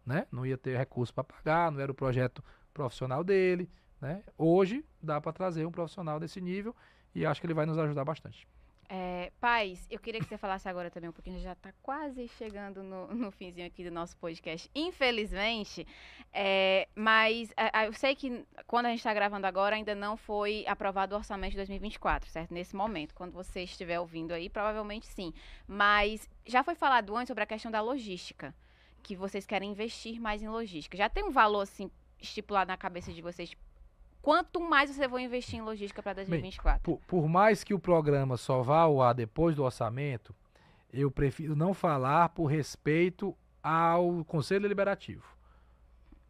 né? 0.06 0.26
Não 0.30 0.46
ia 0.46 0.56
ter 0.56 0.76
recurso 0.76 1.12
para 1.12 1.24
pagar, 1.24 1.70
não 1.72 1.80
era 1.80 1.90
o 1.90 1.94
projeto 1.94 2.42
profissional 2.72 3.24
dele, 3.24 3.70
né? 4.00 4.22
Hoje 4.36 4.84
dá 5.02 5.20
para 5.20 5.32
trazer 5.32 5.66
um 5.66 5.70
profissional 5.70 6.20
desse 6.20 6.40
nível 6.40 6.74
e 7.14 7.24
acho 7.24 7.40
que 7.40 7.46
ele 7.46 7.54
vai 7.54 7.66
nos 7.66 7.78
ajudar 7.78 8.04
bastante. 8.04 8.46
É, 8.88 9.32
Paz, 9.40 9.86
eu 9.90 9.98
queria 9.98 10.20
que 10.20 10.26
você 10.26 10.36
falasse 10.36 10.68
agora 10.68 10.90
também 10.90 11.08
um 11.08 11.12
pouquinho, 11.12 11.40
já 11.40 11.52
está 11.52 11.72
quase 11.82 12.28
chegando 12.28 12.82
no, 12.82 13.06
no 13.14 13.30
finzinho 13.30 13.66
aqui 13.66 13.82
do 13.82 13.90
nosso 13.90 14.16
podcast, 14.18 14.70
infelizmente, 14.74 15.86
é, 16.32 16.86
mas 16.94 17.50
a- 17.56 17.80
a- 17.80 17.86
eu 17.86 17.92
sei 17.94 18.14
que 18.14 18.44
quando 18.66 18.86
a 18.86 18.90
gente 18.90 18.98
está 18.98 19.14
gravando 19.14 19.46
agora 19.46 19.74
ainda 19.74 19.94
não 19.94 20.16
foi 20.18 20.64
aprovado 20.68 21.14
o 21.14 21.18
orçamento 21.18 21.52
de 21.52 21.56
2024, 21.56 22.28
certo? 22.28 22.52
Nesse 22.52 22.76
momento, 22.76 23.14
quando 23.14 23.32
você 23.32 23.62
estiver 23.62 23.98
ouvindo 23.98 24.32
aí, 24.32 24.50
provavelmente 24.50 25.06
sim, 25.06 25.32
mas 25.66 26.28
já 26.44 26.62
foi 26.62 26.74
falado 26.74 27.16
antes 27.16 27.28
sobre 27.28 27.42
a 27.42 27.46
questão 27.46 27.70
da 27.70 27.80
logística, 27.80 28.54
que 29.02 29.16
vocês 29.16 29.46
querem 29.46 29.70
investir 29.70 30.20
mais 30.20 30.42
em 30.42 30.48
logística? 30.48 30.96
Já 30.96 31.08
tem 31.08 31.24
um 31.24 31.30
valor 31.30 31.62
assim 31.62 31.90
estipulado 32.20 32.68
na 32.68 32.76
cabeça 32.76 33.12
de 33.12 33.22
vocês? 33.22 33.54
Quanto 34.24 34.58
mais 34.58 34.88
você 34.88 35.06
vai 35.06 35.22
investir 35.22 35.58
em 35.58 35.62
logística 35.62 36.02
para 36.02 36.14
2024? 36.14 36.80
Bem, 36.82 36.96
por, 36.96 37.06
por, 37.06 37.28
mais 37.28 37.62
que 37.62 37.74
o 37.74 37.78
programa 37.78 38.38
só 38.38 38.62
vá 38.62 38.78
ao 38.78 39.02
ar 39.02 39.12
depois 39.12 39.54
do 39.54 39.62
orçamento, 39.62 40.34
eu 40.90 41.10
prefiro 41.10 41.54
não 41.54 41.74
falar 41.74 42.30
por 42.30 42.46
respeito 42.46 43.36
ao 43.62 44.24
Conselho 44.24 44.62
Deliberativo. 44.62 45.26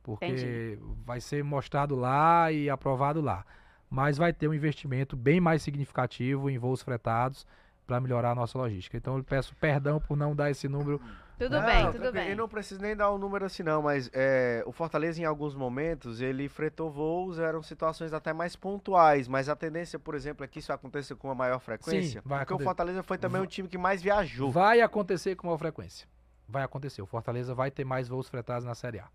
Porque 0.03 0.25
Entendi. 0.25 0.79
vai 1.07 1.21
ser 1.21 1.45
mostrado 1.45 1.95
lá 1.95 2.51
e 2.51 2.69
aprovado 2.69 3.21
lá. 3.21 3.47
Mas 3.89 4.19
vai 4.19 4.33
ter 4.33 4.49
um 4.49 4.55
investimento 4.55 5.17
bem 5.17 5.41
mais 5.41 5.63
significativo 5.63 6.51
em 6.51 6.59
voos 6.59 6.83
fretados 6.83 7.47
para 7.87 8.01
melhorar 8.01 8.33
a 8.33 8.35
nossa 8.35 8.59
logística. 8.59 8.97
Então 8.97 9.17
eu 9.17 9.23
peço 9.23 9.55
perdão 9.55 10.01
por 10.01 10.17
não 10.17 10.35
dar 10.35 10.51
esse 10.51 10.67
número 10.67 11.01
tudo 11.39 11.59
não, 11.59 11.67
bem, 11.67 11.91
tudo 11.91 12.13
bem. 12.13 12.31
E 12.31 12.35
não 12.35 12.49
preciso 12.49 12.81
nem 12.81 12.95
dar 12.95 13.13
um 13.13 13.19
número 13.19 13.45
assim 13.45 13.63
não, 13.63 13.83
mas 13.83 14.11
é, 14.13 14.63
o 14.67 14.73
Fortaleza 14.73 15.21
em 15.21 15.25
alguns 15.25 15.55
momentos 15.55 16.21
ele 16.21 16.49
fretou 16.49 16.91
voos, 16.91 17.39
eram 17.39 17.63
situações 17.63 18.13
até 18.13 18.33
mais 18.33 18.55
pontuais, 18.55 19.27
mas 19.27 19.49
a 19.49 19.57
tendência, 19.57 19.99
por 19.99 20.15
exemplo, 20.15 20.45
é 20.45 20.49
que 20.49 20.59
isso 20.59 20.73
aconteça 20.73 21.15
com 21.17 21.29
uma 21.29 21.35
maior 21.35 21.59
frequência, 21.59 22.21
Sim, 22.21 22.29
vai 22.29 22.41
porque 22.41 22.53
acontecer. 22.53 22.63
o 22.63 22.65
Fortaleza 22.65 23.03
foi 23.03 23.19
também 23.19 23.41
vai, 23.41 23.47
o 23.47 23.51
time 23.51 23.69
que 23.69 23.79
mais 23.79 24.03
viajou. 24.03 24.51
Vai 24.51 24.81
acontecer 24.81 25.35
com 25.35 25.47
maior 25.47 25.59
frequência. 25.59 26.07
Vai 26.49 26.63
acontecer. 26.63 27.03
O 27.03 27.07
Fortaleza 27.07 27.55
vai 27.55 27.71
ter 27.71 27.85
mais 27.85 28.07
voos 28.07 28.29
fretados 28.29 28.65
na 28.65 28.75
Série 28.75 29.01
A. 29.01 29.09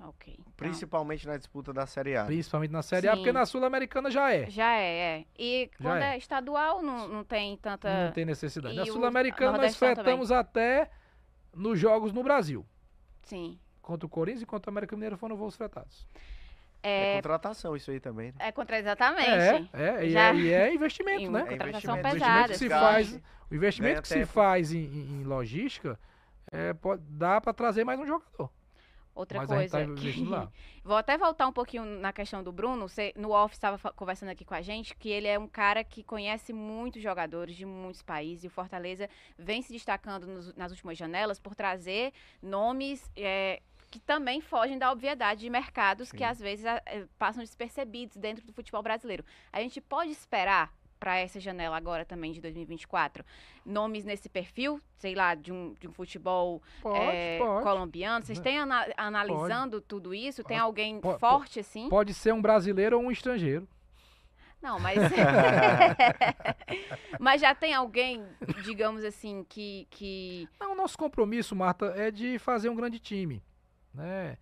Ok. 0.00 0.32
Então. 0.38 0.52
Principalmente 0.56 1.26
na 1.26 1.36
disputa 1.36 1.72
da 1.72 1.86
Série 1.86 2.16
A. 2.16 2.24
Principalmente 2.24 2.70
na 2.70 2.82
Série 2.82 3.08
Sim. 3.08 3.08
A, 3.08 3.16
porque 3.16 3.32
na 3.32 3.44
Sul-Americana 3.44 4.10
já 4.10 4.32
é. 4.32 4.48
Já 4.48 4.72
é, 4.76 5.18
é. 5.18 5.24
E 5.36 5.70
já 5.72 5.88
quando 5.88 6.02
é. 6.02 6.14
é. 6.14 6.18
estadual, 6.18 6.82
não, 6.82 7.08
não 7.08 7.24
tem 7.24 7.56
tanta. 7.56 8.06
Não 8.06 8.12
tem 8.12 8.24
necessidade. 8.24 8.74
E 8.74 8.78
na 8.78 8.86
Sul-Americana 8.86 9.58
nós 9.58 9.76
fretamos 9.76 10.28
também. 10.28 10.40
até 10.40 10.90
nos 11.54 11.78
jogos 11.78 12.12
no 12.12 12.22
Brasil. 12.22 12.64
Sim. 13.22 13.58
Contra 13.82 14.06
o 14.06 14.08
Corinthians 14.08 14.42
e 14.42 14.46
contra 14.46 14.70
o 14.70 14.72
América 14.72 14.96
Mineiro 14.96 15.16
foram 15.16 15.36
voos 15.36 15.56
fretados. 15.56 16.06
É, 16.82 17.12
é 17.12 17.16
contratação 17.16 17.74
isso 17.74 17.90
aí 17.90 17.98
também, 17.98 18.28
né? 18.28 18.34
É 18.38 18.52
contra 18.52 18.78
exatamente. 18.78 19.28
É, 19.28 19.68
é, 19.72 20.06
e, 20.06 20.16
é 20.16 20.34
e 20.34 20.52
é 20.52 20.74
investimento, 20.74 21.30
né? 21.32 21.44
Contratação 21.44 21.96
é 21.96 22.02
pesada. 22.02 22.54
Se 22.54 22.68
faz, 22.68 23.20
o 23.50 23.54
investimento 23.54 24.02
que 24.02 24.08
se 24.08 24.24
faz 24.24 24.72
em, 24.72 24.84
em, 24.84 25.24
logística 25.24 25.98
é, 26.52 26.72
pode, 26.72 27.02
dá 27.08 27.40
para 27.40 27.52
trazer 27.52 27.84
mais 27.84 27.98
um 27.98 28.06
jogador. 28.06 28.50
Outra 29.14 29.38
Mas 29.38 29.48
coisa. 29.48 29.86
Tá 29.86 29.94
que... 29.94 30.24
Vou 30.84 30.96
até 30.96 31.18
voltar 31.18 31.46
um 31.46 31.52
pouquinho 31.52 31.84
na 31.84 32.12
questão 32.12 32.42
do 32.42 32.52
Bruno. 32.52 32.88
Você, 32.88 33.12
no 33.16 33.30
off 33.30 33.54
estava 33.54 33.92
conversando 33.92 34.30
aqui 34.30 34.44
com 34.44 34.54
a 34.54 34.62
gente 34.62 34.94
que 34.96 35.08
ele 35.08 35.26
é 35.26 35.38
um 35.38 35.48
cara 35.48 35.82
que 35.82 36.02
conhece 36.02 36.52
muitos 36.52 37.02
jogadores 37.02 37.56
de 37.56 37.66
muitos 37.66 38.02
países. 38.02 38.44
E 38.44 38.46
o 38.46 38.50
Fortaleza 38.50 39.08
vem 39.36 39.60
se 39.60 39.72
destacando 39.72 40.26
nos, 40.26 40.54
nas 40.54 40.70
últimas 40.70 40.96
janelas 40.96 41.38
por 41.38 41.54
trazer 41.54 42.12
nomes. 42.42 43.10
É, 43.16 43.60
que 43.90 43.98
também 43.98 44.40
fogem 44.40 44.78
da 44.78 44.92
obviedade 44.92 45.40
de 45.40 45.50
mercados 45.50 46.10
Sim. 46.10 46.18
que 46.18 46.24
às 46.24 46.38
vezes 46.38 46.64
é, 46.64 47.06
passam 47.18 47.42
despercebidos 47.42 48.16
dentro 48.16 48.44
do 48.44 48.52
futebol 48.52 48.82
brasileiro. 48.82 49.24
A 49.50 49.60
gente 49.60 49.80
pode 49.80 50.10
esperar 50.10 50.72
para 50.98 51.18
essa 51.18 51.40
janela 51.40 51.76
agora 51.76 52.04
também 52.04 52.32
de 52.32 52.40
2024? 52.40 53.24
Nomes 53.64 54.04
nesse 54.04 54.28
perfil, 54.28 54.80
sei 54.98 55.14
lá, 55.14 55.34
de 55.34 55.52
um, 55.52 55.74
de 55.78 55.88
um 55.88 55.92
futebol 55.92 56.62
pode, 56.82 56.98
é, 56.98 57.38
pode. 57.38 57.62
colombiano? 57.62 58.24
Vocês 58.24 58.40
têm 58.40 58.58
ana 58.58 58.86
analisando 58.96 59.78
pode. 59.78 59.86
tudo 59.86 60.14
isso? 60.14 60.44
Tem 60.44 60.58
alguém 60.58 61.00
forte 61.18 61.60
assim? 61.60 61.88
Pode 61.88 62.14
ser 62.14 62.32
um 62.32 62.42
brasileiro 62.42 62.96
ou 62.96 63.04
um 63.04 63.10
estrangeiro. 63.10 63.66
Não, 64.60 64.78
mas. 64.80 64.98
mas 67.20 67.40
já 67.40 67.54
tem 67.54 67.74
alguém, 67.74 68.24
digamos 68.64 69.04
assim, 69.04 69.44
que, 69.48 69.86
que. 69.90 70.48
Não, 70.58 70.72
o 70.72 70.74
nosso 70.74 70.98
compromisso, 70.98 71.54
Marta, 71.54 71.94
é 71.96 72.10
de 72.10 72.38
fazer 72.38 72.68
um 72.68 72.74
grande 72.74 72.98
time. 72.98 73.42
Né? 73.94 74.36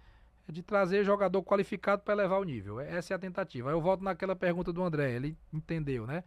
É 0.48 0.52
de 0.52 0.62
trazer 0.62 1.04
jogador 1.04 1.42
qualificado 1.42 2.02
para 2.02 2.14
elevar 2.14 2.40
o 2.40 2.44
nível. 2.44 2.80
Essa 2.80 3.14
é 3.14 3.16
a 3.16 3.18
tentativa. 3.18 3.70
Eu 3.70 3.80
volto 3.80 4.02
naquela 4.02 4.36
pergunta 4.36 4.72
do 4.72 4.82
André, 4.82 5.12
ele 5.12 5.36
entendeu, 5.52 6.06
né? 6.06 6.22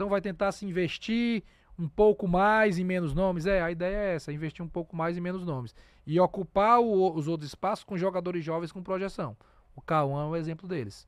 Então 0.00 0.08
vai 0.08 0.22
tentar 0.22 0.50
se 0.50 0.64
investir 0.64 1.42
um 1.78 1.86
pouco 1.86 2.26
mais 2.26 2.78
em 2.78 2.84
menos 2.84 3.12
nomes. 3.12 3.44
É, 3.44 3.60
a 3.60 3.70
ideia 3.70 3.94
é 3.94 4.14
essa, 4.14 4.32
investir 4.32 4.64
um 4.64 4.68
pouco 4.68 4.96
mais 4.96 5.18
em 5.18 5.20
menos 5.20 5.44
nomes. 5.44 5.74
E 6.06 6.18
ocupar 6.18 6.80
o, 6.80 7.14
os 7.14 7.28
outros 7.28 7.50
espaços 7.50 7.84
com 7.84 7.98
jogadores 7.98 8.42
jovens 8.42 8.72
com 8.72 8.82
projeção. 8.82 9.36
O 9.76 9.82
Cauã 9.82 10.22
é 10.22 10.28
o 10.30 10.36
exemplo 10.36 10.66
deles. 10.66 11.06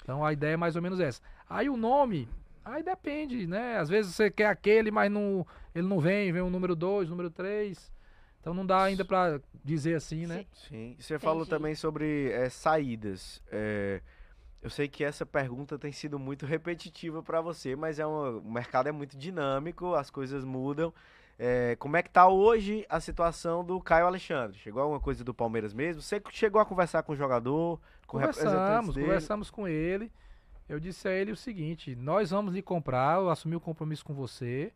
Então 0.00 0.24
a 0.24 0.32
ideia 0.32 0.52
é 0.52 0.56
mais 0.56 0.76
ou 0.76 0.82
menos 0.82 1.00
essa. 1.00 1.20
Aí 1.48 1.68
o 1.68 1.76
nome, 1.76 2.28
aí 2.64 2.84
depende, 2.84 3.48
né? 3.48 3.78
Às 3.78 3.88
vezes 3.88 4.14
você 4.14 4.30
quer 4.30 4.46
aquele, 4.46 4.92
mas 4.92 5.10
não, 5.10 5.44
ele 5.74 5.88
não 5.88 5.98
vem, 5.98 6.30
vem 6.30 6.40
o 6.40 6.50
número 6.50 6.76
2, 6.76 7.10
número 7.10 7.32
3. 7.32 7.90
Então 8.40 8.54
não 8.54 8.64
dá 8.64 8.84
ainda 8.84 9.04
para 9.04 9.40
dizer 9.64 9.96
assim, 9.96 10.24
né? 10.28 10.46
Sim. 10.52 10.94
Você 11.00 11.14
Entendi. 11.14 11.18
falou 11.18 11.44
também 11.44 11.74
sobre 11.74 12.30
é, 12.30 12.48
saídas. 12.48 13.42
É, 13.50 14.00
eu 14.62 14.68
sei 14.68 14.88
que 14.88 15.02
essa 15.02 15.24
pergunta 15.24 15.78
tem 15.78 15.90
sido 15.90 16.18
muito 16.18 16.44
repetitiva 16.44 17.22
para 17.22 17.40
você, 17.40 17.74
mas 17.74 17.98
é 17.98 18.06
uma, 18.06 18.30
o 18.30 18.50
mercado 18.50 18.88
é 18.88 18.92
muito 18.92 19.16
dinâmico, 19.16 19.94
as 19.94 20.10
coisas 20.10 20.44
mudam. 20.44 20.92
É, 21.38 21.74
como 21.76 21.96
é 21.96 22.02
que 22.02 22.10
tá 22.10 22.28
hoje 22.28 22.84
a 22.86 23.00
situação 23.00 23.64
do 23.64 23.80
Caio 23.80 24.06
Alexandre? 24.06 24.58
Chegou 24.58 24.82
alguma 24.82 25.00
coisa 25.00 25.24
do 25.24 25.32
Palmeiras 25.32 25.72
mesmo? 25.72 26.02
Você 26.02 26.20
chegou 26.30 26.60
a 26.60 26.66
conversar 26.66 27.02
com 27.02 27.12
o 27.12 27.16
jogador, 27.16 27.80
com 28.06 28.18
conversamos, 28.18 28.94
conversamos 28.94 29.50
com 29.50 29.66
ele. 29.66 30.12
Eu 30.68 30.78
disse 30.78 31.08
a 31.08 31.12
ele 31.12 31.32
o 31.32 31.36
seguinte: 31.36 31.96
nós 31.96 32.30
vamos 32.30 32.52
lhe 32.52 32.60
comprar, 32.60 33.18
eu 33.18 33.30
assumi 33.30 33.56
o 33.56 33.60
compromisso 33.60 34.04
com 34.04 34.12
você. 34.12 34.70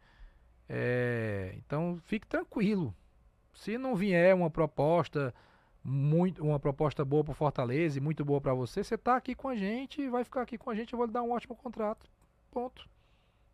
É, 0.67 1.55
então 1.59 2.01
fique 2.07 2.27
tranquilo. 2.27 2.95
Se 3.53 3.77
não 3.77 3.95
vier 3.95 4.35
uma 4.35 4.49
proposta 4.49 5.35
muito, 5.85 6.43
uma 6.43 6.59
proposta 6.59 7.05
boa 7.05 7.23
para 7.23 7.35
Fortaleza 7.35 7.99
e 7.99 8.01
muito 8.01 8.25
boa 8.25 8.41
para 8.41 8.55
você, 8.55 8.83
você 8.83 8.95
está 8.95 9.17
aqui 9.17 9.35
com 9.35 9.49
a 9.49 9.55
gente, 9.55 10.09
vai 10.09 10.25
ficar 10.25 10.43
aqui 10.43 10.57
com 10.57 10.71
a 10.71 10.75
gente, 10.75 10.93
eu 10.93 10.97
vou 10.97 11.07
lhe 11.07 11.13
dar 11.13 11.23
um 11.23 11.33
ótimo 11.33 11.55
contrato. 11.55 12.07
Ponto. 12.51 12.89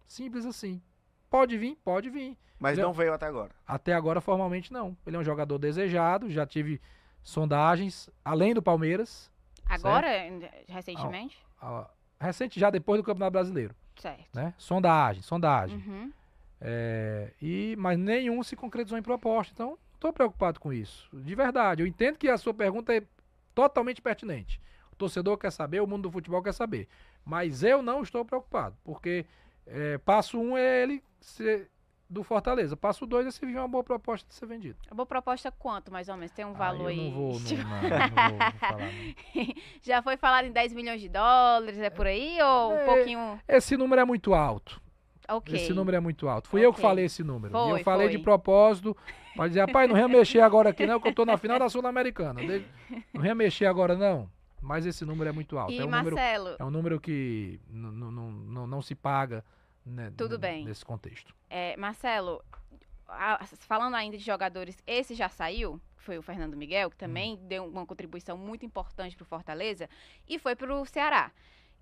Simples 0.07 0.47
assim. 0.47 0.81
Pode 1.29 1.59
vir, 1.59 1.77
pode 1.85 2.09
vir. 2.09 2.39
Mas 2.59 2.79
não 2.79 2.93
veio 2.93 3.13
até 3.13 3.27
agora. 3.27 3.51
Até 3.67 3.95
agora 3.95 4.21
formalmente 4.21 4.73
não. 4.73 4.97
Ele 5.07 5.17
é 5.17 5.19
um 5.19 5.25
jogador 5.25 5.59
desejado, 5.59 6.31
já 6.31 6.47
tive 6.47 6.81
sondagens 7.23 8.09
além 8.25 8.55
do 8.55 8.63
Palmeiras. 8.63 9.31
Agora, 9.67 10.07
certo? 10.07 10.51
recentemente? 10.69 11.39
Ah, 11.61 11.89
ah, 12.19 12.27
recente 12.27 12.61
já 12.61 12.71
depois 12.71 13.01
do 13.01 13.05
Campeonato 13.05 13.33
Brasileiro. 13.33 13.75
Certo. 13.97 14.29
Né? 14.35 14.55
Sondagem, 14.59 15.23
sondagem. 15.23 15.79
Uhum. 15.79 16.13
É, 16.61 17.33
e, 17.41 17.75
mas 17.79 17.99
nenhum 17.99 18.43
se 18.43 18.55
concretizou 18.55 18.99
em 18.99 19.03
proposta. 19.03 19.53
Então, 19.53 19.79
estou 20.01 20.13
preocupado 20.13 20.59
com 20.59 20.73
isso. 20.73 21.09
De 21.13 21.35
verdade. 21.35 21.83
Eu 21.83 21.87
entendo 21.87 22.17
que 22.17 22.29
a 22.29 22.39
sua 22.39 22.55
pergunta 22.55 22.95
é 22.95 23.03
totalmente 23.55 24.01
pertinente. 24.01 24.61
O 24.91 24.97
torcedor 24.97 25.37
quer 25.37 25.53
saber, 25.53 25.81
o 25.81 25.87
mundo 25.87 26.05
do 26.05 26.11
futebol 26.11 26.43
quer 26.43 26.55
saber. 26.55 26.89
Mas 27.25 27.63
eu 27.63 27.83
não 27.83 28.03
estou 28.03 28.25
preocupado, 28.25 28.77
porque 28.83 29.27
é, 29.67 29.99
passo 29.99 30.41
um 30.41 30.57
é 30.57 30.83
ele 30.83 31.05
ser 31.21 31.71
do 32.09 32.25
Fortaleza. 32.25 32.77
Passo 32.77 33.07
dois 33.07 33.27
é 33.27 33.31
se 33.31 33.45
vir 33.45 33.57
uma 33.57 33.69
boa 33.69 33.85
proposta 33.85 34.27
de 34.27 34.35
ser 34.35 34.47
vendido. 34.47 34.79
A 34.91 34.95
boa 34.95 35.07
proposta 35.07 35.53
quanto, 35.53 35.93
mais 35.93 36.09
ou 36.09 36.17
menos? 36.17 36.33
Tem 36.33 36.45
um 36.45 36.55
valor 36.55 36.89
ah, 36.89 36.95
eu 36.95 36.99
aí? 36.99 37.11
Não 37.11 37.13
vou, 37.13 37.33
não, 37.39 37.81
não, 37.83 37.91
não 37.91 38.39
vou 38.39 38.53
falar. 38.59 38.79
Não. 38.79 39.55
Já 39.83 40.03
foi 40.03 40.17
falado 40.17 40.47
em 40.47 40.53
10 40.53 40.73
milhões 40.73 41.01
de 41.01 41.09
dólares, 41.09 41.79
é 41.79 41.91
por 41.91 42.07
aí? 42.07 42.41
Ou 42.43 42.73
é, 42.73 42.83
um 42.83 42.87
pouquinho. 42.87 43.41
Esse 43.47 43.77
número 43.77 44.01
é 44.01 44.05
muito 44.05 44.35
alto. 44.35 44.81
Okay. 45.37 45.57
Esse 45.57 45.73
número 45.73 45.97
é 45.97 46.01
muito 46.01 46.29
alto. 46.29 46.49
Fui 46.49 46.61
okay. 46.61 46.67
eu 46.67 46.73
que 46.73 46.81
falei 46.81 47.05
esse 47.05 47.23
número. 47.23 47.53
Foi, 47.53 47.81
eu 47.81 47.85
falei 47.85 48.09
foi. 48.09 48.17
de 48.17 48.23
propósito 48.23 48.97
para 49.35 49.49
dizer, 49.49 49.61
rapaz, 49.61 49.89
não 49.89 50.09
mexer 50.09 50.41
agora 50.41 50.71
aqui 50.71 50.87
não, 50.87 51.01
que 51.01 51.09
eu 51.09 51.15
tô 51.15 51.25
na 51.25 51.37
final 51.37 51.59
da 51.59 51.69
Sul-Americana. 51.69 52.41
Não 53.15 53.35
mexer 53.35 53.67
agora 53.67 53.97
não. 53.97 54.31
Mas 54.61 54.85
esse 54.85 55.05
número 55.05 55.31
é 55.31 55.33
muito 55.33 55.57
alto. 55.59 55.73
E 55.73 55.79
é 55.79 55.85
um 55.85 55.89
Marcelo? 55.89 56.45
Número, 56.45 56.63
é 56.63 56.65
um 56.65 56.71
número 56.71 57.01
que 57.01 57.61
não 57.71 58.83
se 58.83 58.95
paga 58.95 59.45
né, 59.85 60.13
Tudo 60.17 60.39
bem. 60.39 60.65
nesse 60.65 60.85
contexto. 60.85 61.35
É, 61.49 61.77
Marcelo, 61.77 62.43
a, 63.09 63.45
falando 63.59 63.95
ainda 63.95 64.19
de 64.19 64.25
jogadores, 64.25 64.83
esse 64.87 65.15
já 65.15 65.29
saiu, 65.29 65.81
foi 65.97 66.19
o 66.19 66.23
Fernando 66.23 66.57
Miguel, 66.57 66.91
que 66.91 66.97
também 66.97 67.35
hum. 67.35 67.49
deu 67.49 67.65
uma 67.65 67.87
contribuição 67.87 68.37
muito 68.37 68.65
importante 68.65 69.17
para 69.17 69.23
o 69.23 69.27
Fortaleza, 69.27 69.89
e 70.29 70.39
foi 70.39 70.55
para 70.55 70.75
o 70.75 70.85
Ceará 70.85 71.31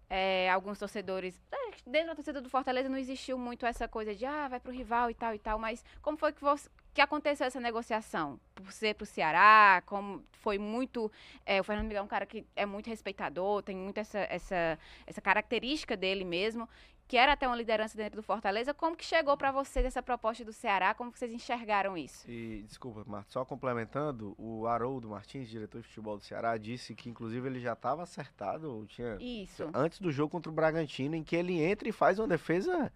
é, 0.09 0.51
alguns 0.51 0.79
torcedores. 0.79 1.41
É, 1.53 1.71
dentro 1.87 2.09
da 2.09 2.15
torcida 2.15 2.41
do 2.41 2.49
Fortaleza 2.49 2.89
não 2.89 2.97
existiu 2.99 3.39
muito 3.39 3.67
essa 3.67 3.87
coisa 3.87 4.15
de 4.15 4.25
ah, 4.25 4.49
vai 4.49 4.61
pro 4.61 4.73
rival 4.73 5.11
e 5.11 5.15
tal 5.15 5.35
e 5.35 5.39
tal, 5.39 5.59
mas 5.59 5.85
como 6.01 6.17
foi 6.17 6.33
que, 6.33 6.41
você, 6.41 6.69
que 6.95 7.01
aconteceu 7.01 7.47
essa 7.47 7.61
negociação? 7.61 8.41
Por 8.55 8.73
ser 8.73 8.95
pro 8.95 9.07
Ceará, 9.07 9.83
como 9.87 10.25
foi 10.33 10.59
muito. 10.59 11.11
É, 11.45 11.61
o 11.61 11.65
Fernando 11.65 11.87
Miguel 11.87 12.03
é 12.03 12.05
um 12.05 12.09
cara 12.09 12.27
que 12.27 12.47
é 12.57 12.65
muito 12.65 12.89
respeitador, 12.89 13.63
tem 13.63 13.77
muito 13.77 13.99
essa, 13.99 14.21
essa, 14.31 14.79
essa 15.07 15.21
característica 15.21 15.97
dele 15.97 16.25
mesmo 16.25 16.69
que 17.09 17.17
era 17.17 17.33
até 17.33 17.47
uma 17.47 17.57
liderança 17.57 17.97
dentro 17.97 18.17
do 18.17 18.23
Fortaleza. 18.23 18.75
Como 18.75 18.95
que 18.95 19.05
chegou 19.05 19.35
para 19.35 19.51
vocês 19.51 19.87
essa 19.87 20.03
proposta 20.03 20.45
do 20.45 20.53
Ceará? 20.53 20.93
Como 20.93 21.11
que 21.11 21.19
vocês 21.19 21.33
enxergaram 21.33 21.97
isso? 21.97 22.31
E, 22.31 22.63
desculpa, 22.69 23.03
Marta, 23.07 23.31
só 23.31 23.47
complementando, 23.47 24.35
o 24.37 24.67
Haroldo 24.67 25.09
Martins, 25.09 25.49
diretor 25.49 25.81
de 25.81 25.89
futebol 25.89 26.19
do 26.19 26.23
Ceará, 26.23 26.59
disse 26.59 26.95
que 26.95 27.09
inclusive 27.09 27.49
ele 27.49 27.61
já 27.61 27.73
estava 27.73 28.03
acertado, 28.03 28.85
tinha 28.89 29.17
isso. 29.19 29.71
antes 29.73 30.01
do 30.01 30.13
jogo 30.13 30.31
contra 30.31 30.53
o 30.53 30.55
Bragantino, 30.55 31.17
em 31.17 31.25
que 31.25 31.35
ele 31.35 31.59
entra 31.63 31.89
e 31.89 31.93
faz 31.93 32.19
uma 32.19 32.29
defesa 32.29 32.93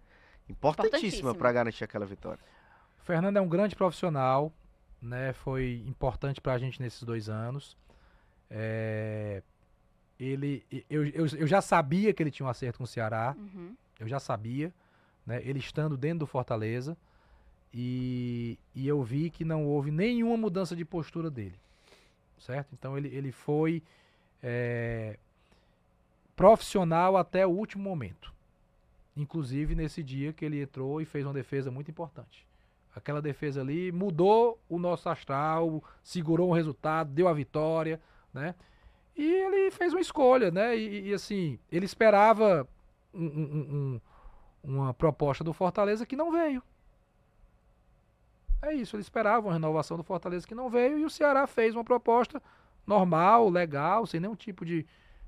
importantíssima 0.47 1.33
para 1.33 1.51
garantir 1.51 1.83
aquela 1.83 2.05
vitória. 2.05 2.43
O 3.01 3.03
Fernando 3.03 3.37
é 3.37 3.41
um 3.41 3.49
grande 3.49 3.75
profissional, 3.75 4.53
né, 5.01 5.33
foi 5.33 5.83
importante 5.87 6.39
para 6.39 6.53
a 6.53 6.59
gente 6.59 6.79
nesses 6.79 7.01
dois 7.01 7.29
anos. 7.29 7.75
É, 8.47 9.41
ele, 10.19 10.63
eu, 10.87 11.03
eu, 11.07 11.25
eu, 11.25 11.47
já 11.47 11.61
sabia 11.61 12.13
que 12.13 12.21
ele 12.21 12.29
tinha 12.29 12.45
um 12.45 12.49
acerto 12.49 12.77
com 12.77 12.83
o 12.83 12.87
Ceará, 12.87 13.35
uhum. 13.35 13.75
Eu 13.99 14.07
já 14.07 14.19
sabia, 14.19 14.73
né, 15.25 15.41
ele 15.43 15.59
estando 15.59 15.95
dentro 15.97 16.19
do 16.19 16.27
Fortaleza, 16.27 16.97
e, 17.73 18.57
e 18.75 18.87
eu 18.87 19.01
vi 19.01 19.29
que 19.29 19.43
não 19.43 19.65
houve 19.65 19.89
nenhuma 19.89 20.37
mudança 20.37 20.75
de 20.75 20.85
postura 20.85 21.29
dele, 21.29 21.55
certo? 22.37 22.69
Então 22.73 22.97
ele, 22.97 23.07
ele 23.07 23.31
foi 23.31 23.81
é, 24.41 25.17
profissional 26.35 27.17
até 27.17 27.47
o 27.47 27.49
último 27.49 27.83
momento, 27.83 28.31
inclusive 29.17 29.73
nesse 29.73 30.03
dia 30.03 30.33
que 30.33 30.45
ele 30.45 30.61
entrou 30.61 31.01
e 31.01 31.05
fez 31.05 31.25
uma 31.25 31.33
defesa 31.33 31.71
muito 31.71 31.89
importante. 31.89 32.45
Aquela 32.95 33.21
defesa 33.21 33.61
ali 33.61 33.91
mudou 33.91 34.59
o 34.69 34.77
nosso 34.77 35.09
astral, 35.09 35.83
segurou 36.03 36.49
o 36.49 36.53
resultado, 36.53 37.11
deu 37.11 37.27
a 37.27 37.33
vitória, 37.33 37.99
né? 38.31 38.53
E 39.15 39.23
ele 39.23 39.71
fez 39.71 39.93
uma 39.93 40.01
escolha, 40.01 40.51
né? 40.51 40.77
E, 40.77 41.09
e 41.09 41.13
assim, 41.13 41.57
ele 41.71 41.85
esperava 41.85 42.67
um, 43.13 43.25
um, 43.25 44.01
um, 44.63 44.71
uma 44.75 44.93
proposta 44.93 45.43
do 45.43 45.53
Fortaleza 45.53 46.05
que 46.05 46.15
não 46.15 46.31
veio. 46.31 46.61
É 48.61 48.73
isso, 48.73 48.95
ele 48.95 49.03
esperava 49.03 49.47
uma 49.47 49.53
renovação 49.53 49.97
do 49.97 50.03
Fortaleza 50.03 50.47
que 50.47 50.55
não 50.55 50.69
veio 50.69 50.97
e 50.97 51.05
o 51.05 51.09
Ceará 51.09 51.45
fez 51.45 51.75
uma 51.75 51.83
proposta 51.83 52.41
normal, 52.87 53.49
legal, 53.49 54.05
sem 54.05 54.19
nenhum 54.19 54.35
tipo 54.35 54.65
de. 54.65 54.85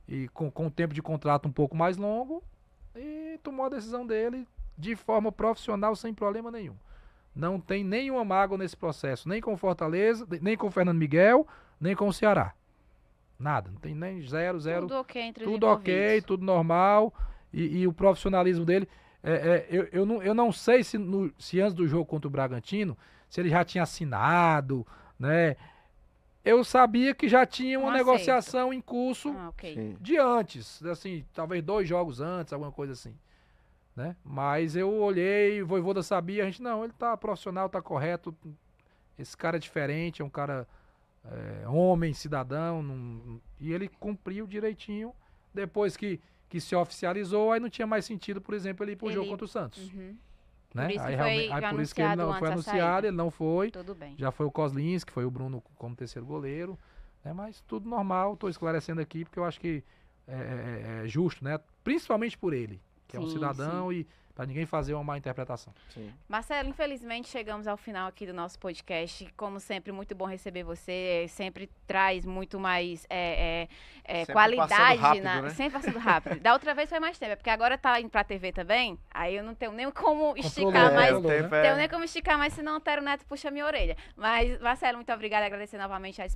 E 0.08 0.28
com, 0.30 0.50
com 0.52 0.70
tempo 0.70 0.94
de 0.94 1.02
contrato 1.02 1.48
um 1.48 1.52
pouco 1.52 1.76
mais 1.76 1.98
longo 1.98 2.44
e 2.96 3.40
tomou 3.44 3.66
a 3.66 3.70
decisão 3.70 4.06
dele 4.06 4.48
de 4.78 4.96
forma 4.96 5.32
profissional, 5.32 5.96
sem 5.96 6.14
problema 6.14 6.52
nenhum. 6.52 6.76
Não 7.36 7.60
tem 7.60 7.84
nenhuma 7.84 8.24
mágoa 8.24 8.58
nesse 8.58 8.78
processo, 8.78 9.28
nem 9.28 9.42
com 9.42 9.54
o 9.54 9.58
Fortaleza, 9.58 10.26
nem 10.42 10.56
com 10.56 10.68
o 10.68 10.72
Fernando 10.72 10.98
Miguel, 10.98 11.46
nem 11.80 11.96
com 11.96 12.08
o 12.08 12.14
Ceará. 12.14 12.54
Nada, 13.38 13.70
não 13.70 13.80
tem 13.80 13.94
nem 13.94 14.22
zero, 14.22 14.60
zero. 14.60 14.88
Tudo 14.88 15.00
ok 15.00 15.22
entre 15.22 15.44
Tudo 15.44 15.68
ok, 15.68 16.22
tudo 16.22 16.46
normal. 16.46 17.14
E, 17.56 17.80
e 17.80 17.88
o 17.88 17.94
profissionalismo 17.94 18.66
dele. 18.66 18.88
É, 19.24 19.34
é, 19.34 19.68
eu, 19.70 19.88
eu, 19.92 20.06
não, 20.06 20.22
eu 20.22 20.36
não 20.36 20.52
sei 20.52 20.84
se, 20.84 20.98
no, 20.98 21.34
se 21.40 21.60
antes 21.60 21.74
do 21.74 21.88
jogo 21.88 22.06
contra 22.06 22.28
o 22.28 22.32
Bragantino, 22.32 22.96
se 23.28 23.42
ele 23.42 23.50
já 23.50 23.64
tinha 23.64 23.84
assinado, 23.84 24.86
né? 25.20 25.56
Eu 26.44 26.64
sabia 26.64 27.16
que 27.16 27.28
já 27.28 27.44
tinha 27.44 27.80
uma 27.80 27.92
negociação 27.92 28.72
em 28.72 28.80
curso 28.80 29.30
ah, 29.36 29.50
okay. 29.50 29.98
de 30.00 30.16
antes, 30.18 30.84
assim, 30.86 31.26
talvez 31.34 31.64
dois 31.64 31.90
jogos 31.90 32.22
antes, 32.22 32.54
alguma 32.54 32.72
coisa 32.72 32.94
assim 32.94 33.16
né? 33.96 34.16
Mas 34.24 34.76
eu 34.76 34.94
olhei, 34.94 35.62
o 35.62 35.68
Voivoda 35.68 36.04
sabia, 36.04 36.44
a 36.44 36.46
gente, 36.46 36.62
não, 36.62 36.84
ele 36.84 36.94
tá 36.94 37.16
profissional, 37.16 37.70
tá 37.70 37.82
correto, 37.82 38.36
esse 39.18 39.36
cara 39.38 39.56
é 39.56 39.60
diferente, 39.60 40.22
é 40.22 40.26
um 40.26 40.30
cara 40.30 40.68
é, 41.24 41.68
homem, 41.68 42.14
cidadão, 42.14 42.84
não, 42.84 43.42
e 43.60 43.72
ele 43.72 43.88
cumpriu 43.88 44.46
direitinho, 44.46 45.14
depois 45.54 45.96
que, 45.96 46.20
que 46.56 46.62
se 46.62 46.74
oficializou, 46.74 47.52
aí 47.52 47.60
não 47.60 47.70
tinha 47.70 47.86
mais 47.86 48.06
sentido, 48.06 48.40
por 48.40 48.54
exemplo, 48.54 48.86
ele 48.86 48.94
ir 48.94 48.96
pro 48.96 49.08
ele... 49.08 49.16
jogo 49.16 49.30
contra 49.30 49.44
o 49.44 49.48
Santos. 49.48 49.92
Uhum. 49.92 50.16
Né? 50.74 50.94
Por 50.94 51.02
aí, 51.02 51.16
aí, 51.20 51.52
aí 51.52 51.70
por 51.70 51.82
isso 51.82 51.94
que 51.94 52.02
ele 52.02 52.16
não 52.16 52.34
foi 52.40 52.50
anunciado, 52.50 53.08
ele 53.08 53.16
não 53.16 53.30
foi. 53.30 53.72
Tudo 53.72 53.94
bem. 53.94 54.16
Já 54.18 54.32
foi 54.32 54.46
o 54.46 54.52
Coslins, 54.52 55.04
que 55.04 55.12
foi 55.12 55.26
o 55.26 55.32
Bruno 55.32 55.62
como 55.76 55.94
terceiro 55.96 56.26
goleiro. 56.26 56.80
Né? 57.26 57.34
Mas 57.34 57.62
tudo 57.68 57.90
normal, 57.90 58.36
estou 58.36 58.50
esclarecendo 58.50 59.02
aqui, 59.02 59.26
porque 59.26 59.38
eu 59.38 59.44
acho 59.44 59.60
que 59.60 59.84
é, 60.26 60.34
é, 60.34 61.04
é 61.04 61.08
justo, 61.08 61.44
né? 61.44 61.60
Principalmente 61.84 62.38
por 62.38 62.54
ele 62.54 62.82
que 63.06 63.18
sim, 63.18 63.24
é 63.24 63.26
um 63.26 63.30
cidadão 63.30 63.90
sim. 63.90 63.98
e 63.98 64.08
para 64.36 64.46
ninguém 64.46 64.66
fazer 64.66 64.94
uma 64.94 65.04
má 65.04 65.18
interpretação. 65.18 65.74
Sim. 65.90 66.14
Marcelo, 66.28 66.68
infelizmente 66.68 67.30
chegamos 67.30 67.68
ao 67.68 67.78
final 67.78 68.10
aqui 68.10 68.28
do 68.28 68.34
nosso 68.34 68.60
podcast. 68.60 69.26
Como 69.38 69.62
sempre, 69.62 69.94
muito 69.94 70.14
bom 70.14 70.26
receber 70.26 70.64
você. 70.64 71.26
Sempre 71.30 71.70
traz 71.88 72.26
muito 72.26 72.60
mais 72.60 73.08
é, 73.10 73.70
é, 74.04 74.22
é, 74.22 74.26
qualidade. 74.26 75.00
Rápido, 75.00 75.24
na... 75.24 75.42
né? 75.44 75.50
Sempre 75.52 75.80
passando 75.80 75.98
rápido. 75.98 76.42
da 76.42 76.52
outra 76.52 76.74
vez 76.76 76.90
foi 76.90 77.00
mais 77.00 77.18
tempo, 77.18 77.32
é 77.32 77.36
porque 77.38 77.50
agora 77.50 77.78
tá 77.78 78.00
indo 78.02 78.10
pra 78.10 78.26
TV 78.26 78.52
também. 78.52 79.00
Aí 79.10 79.38
eu 79.38 79.44
não 79.44 79.56
tenho 79.56 79.72
nem 79.72 79.90
como 79.90 80.36
esticar 80.36 80.94
mais. 80.94 81.14
Não 81.14 81.22
né? 81.22 81.48
tenho 81.48 81.76
nem 81.78 81.88
como 81.88 82.04
esticar 82.04 82.38
mais, 82.38 82.54
senão 82.54 82.76
o 82.76 82.80
Tero 82.82 83.02
Neto 83.02 83.26
puxa 83.26 83.50
minha 83.50 83.66
orelha. 83.66 83.96
Mas, 84.18 84.60
Marcelo, 84.60 84.98
muito 84.98 85.14
obrigada. 85.14 85.46
Agradecer 85.46 85.78
novamente 85.78 86.22
a 86.22 86.28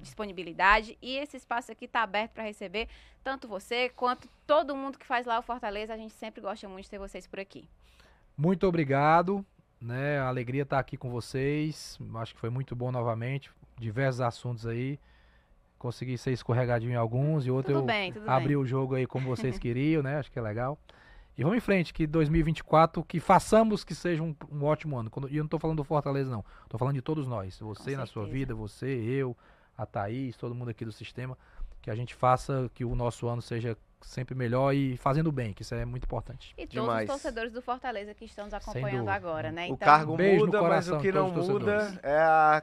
disponibilidade. 0.00 0.98
E 1.00 1.16
esse 1.16 1.38
espaço 1.38 1.72
aqui 1.72 1.88
tá 1.88 2.02
aberto 2.02 2.32
para 2.32 2.42
receber 2.44 2.88
tanto 3.24 3.48
você 3.48 3.88
quanto 3.88 4.28
todo 4.48 4.74
mundo 4.74 4.98
que 4.98 5.06
faz 5.06 5.26
lá 5.26 5.38
o 5.38 5.42
Fortaleza. 5.42 5.92
A 5.92 5.96
gente 5.96 6.14
sempre 6.14 6.40
gosta 6.40 6.66
muito 6.66 6.84
de 6.84 6.90
ter 6.90 6.98
vocês 6.98 7.26
por 7.26 7.38
aqui. 7.38 7.68
Muito 8.36 8.66
obrigado. 8.66 9.44
Né, 9.80 10.18
a 10.18 10.26
alegria 10.26 10.62
estar 10.62 10.76
tá 10.76 10.80
aqui 10.80 10.96
com 10.96 11.08
vocês. 11.08 11.98
Acho 12.16 12.34
que 12.34 12.40
foi 12.40 12.50
muito 12.50 12.74
bom 12.74 12.90
novamente. 12.90 13.50
Diversos 13.78 14.22
assuntos 14.22 14.66
aí. 14.66 14.98
Consegui 15.78 16.18
ser 16.18 16.32
escorregadinho 16.32 16.90
em 16.90 16.96
alguns 16.96 17.46
e 17.46 17.50
outro 17.52 17.74
tudo 17.74 17.82
eu 17.82 17.86
bem, 17.86 18.12
abri 18.26 18.48
bem. 18.48 18.56
o 18.56 18.66
jogo 18.66 18.96
aí 18.96 19.06
como 19.06 19.28
vocês 19.28 19.56
queriam, 19.60 20.02
né? 20.02 20.18
Acho 20.18 20.32
que 20.32 20.38
é 20.38 20.42
legal. 20.42 20.76
E 21.36 21.44
vamos 21.44 21.58
em 21.58 21.60
frente, 21.60 21.94
que 21.94 22.04
2024, 22.04 23.04
que 23.04 23.20
façamos 23.20 23.84
que 23.84 23.94
seja 23.94 24.20
um, 24.20 24.34
um 24.50 24.64
ótimo 24.64 24.98
ano. 24.98 25.08
E 25.30 25.36
eu 25.36 25.42
não 25.42 25.46
estou 25.46 25.60
falando 25.60 25.76
do 25.76 25.84
Fortaleza, 25.84 26.28
não. 26.28 26.44
Estou 26.64 26.76
falando 26.76 26.96
de 26.96 27.02
todos 27.02 27.28
nós. 27.28 27.60
Você 27.60 27.96
na 27.96 28.06
sua 28.06 28.26
vida, 28.26 28.56
você, 28.56 28.88
eu, 28.88 29.36
a 29.76 29.86
Thaís, 29.86 30.36
todo 30.36 30.52
mundo 30.52 30.70
aqui 30.70 30.84
do 30.84 30.90
sistema 30.90 31.38
que 31.80 31.90
a 31.90 31.94
gente 31.94 32.14
faça 32.14 32.70
que 32.74 32.84
o 32.84 32.94
nosso 32.94 33.28
ano 33.28 33.40
seja 33.40 33.76
sempre 34.02 34.34
melhor 34.34 34.72
e 34.74 34.96
fazendo 34.96 35.30
bem, 35.30 35.52
que 35.52 35.62
isso 35.62 35.74
é 35.74 35.84
muito 35.84 36.04
importante. 36.04 36.54
E 36.56 36.66
todos 36.66 36.82
Demais. 36.82 37.08
os 37.08 37.14
torcedores 37.14 37.52
do 37.52 37.62
Fortaleza 37.62 38.14
que 38.14 38.24
estão 38.24 38.44
nos 38.44 38.54
acompanhando 38.54 39.08
agora, 39.08 39.52
né? 39.52 39.66
Então, 39.66 39.74
o 39.74 39.78
cargo 39.78 40.16
muda, 40.16 40.62
mas 40.62 40.88
o 40.88 40.98
que 40.98 41.12
não 41.12 41.30
muda 41.30 41.98
é 42.02 42.18
a 42.18 42.62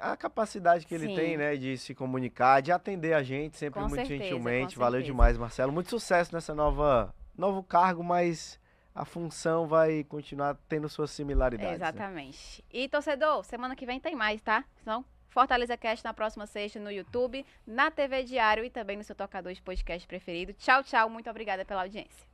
a 0.00 0.16
capacidade 0.16 0.86
que 0.86 0.94
ele 0.94 1.08
Sim. 1.08 1.14
tem, 1.16 1.36
né, 1.36 1.56
de 1.56 1.76
se 1.76 1.92
comunicar, 1.94 2.62
de 2.62 2.70
atender 2.70 3.14
a 3.14 3.22
gente 3.22 3.56
sempre 3.56 3.80
com 3.80 3.88
muito 3.88 3.96
certeza, 3.96 4.22
gentilmente. 4.22 4.78
Valeu 4.78 5.02
demais, 5.02 5.36
Marcelo. 5.36 5.72
Muito 5.72 5.90
sucesso 5.90 6.32
nessa 6.32 6.54
nova 6.54 7.12
novo 7.36 7.62
cargo, 7.62 8.02
mas 8.02 8.58
a 8.94 9.04
função 9.04 9.66
vai 9.66 10.04
continuar 10.04 10.56
tendo 10.68 10.88
suas 10.88 11.10
similaridades. 11.10 11.78
Né? 11.78 11.86
Exatamente. 11.86 12.64
Né? 12.72 12.80
E 12.80 12.88
torcedor, 12.88 13.44
semana 13.44 13.76
que 13.76 13.86
vem 13.86 14.00
tem 14.00 14.14
mais, 14.14 14.40
tá? 14.40 14.64
Então, 14.82 15.04
Fortaleza 15.38 15.76
Cast 15.76 16.04
na 16.04 16.12
próxima 16.12 16.48
sexta 16.48 16.80
no 16.80 16.90
YouTube, 16.90 17.46
na 17.64 17.92
TV 17.92 18.24
Diário 18.24 18.64
e 18.64 18.70
também 18.70 18.96
no 18.96 19.04
seu 19.04 19.14
tocador 19.14 19.52
de 19.52 19.62
podcast 19.62 20.04
preferido. 20.04 20.52
Tchau, 20.54 20.82
tchau. 20.82 21.08
Muito 21.08 21.30
obrigada 21.30 21.64
pela 21.64 21.82
audiência. 21.82 22.26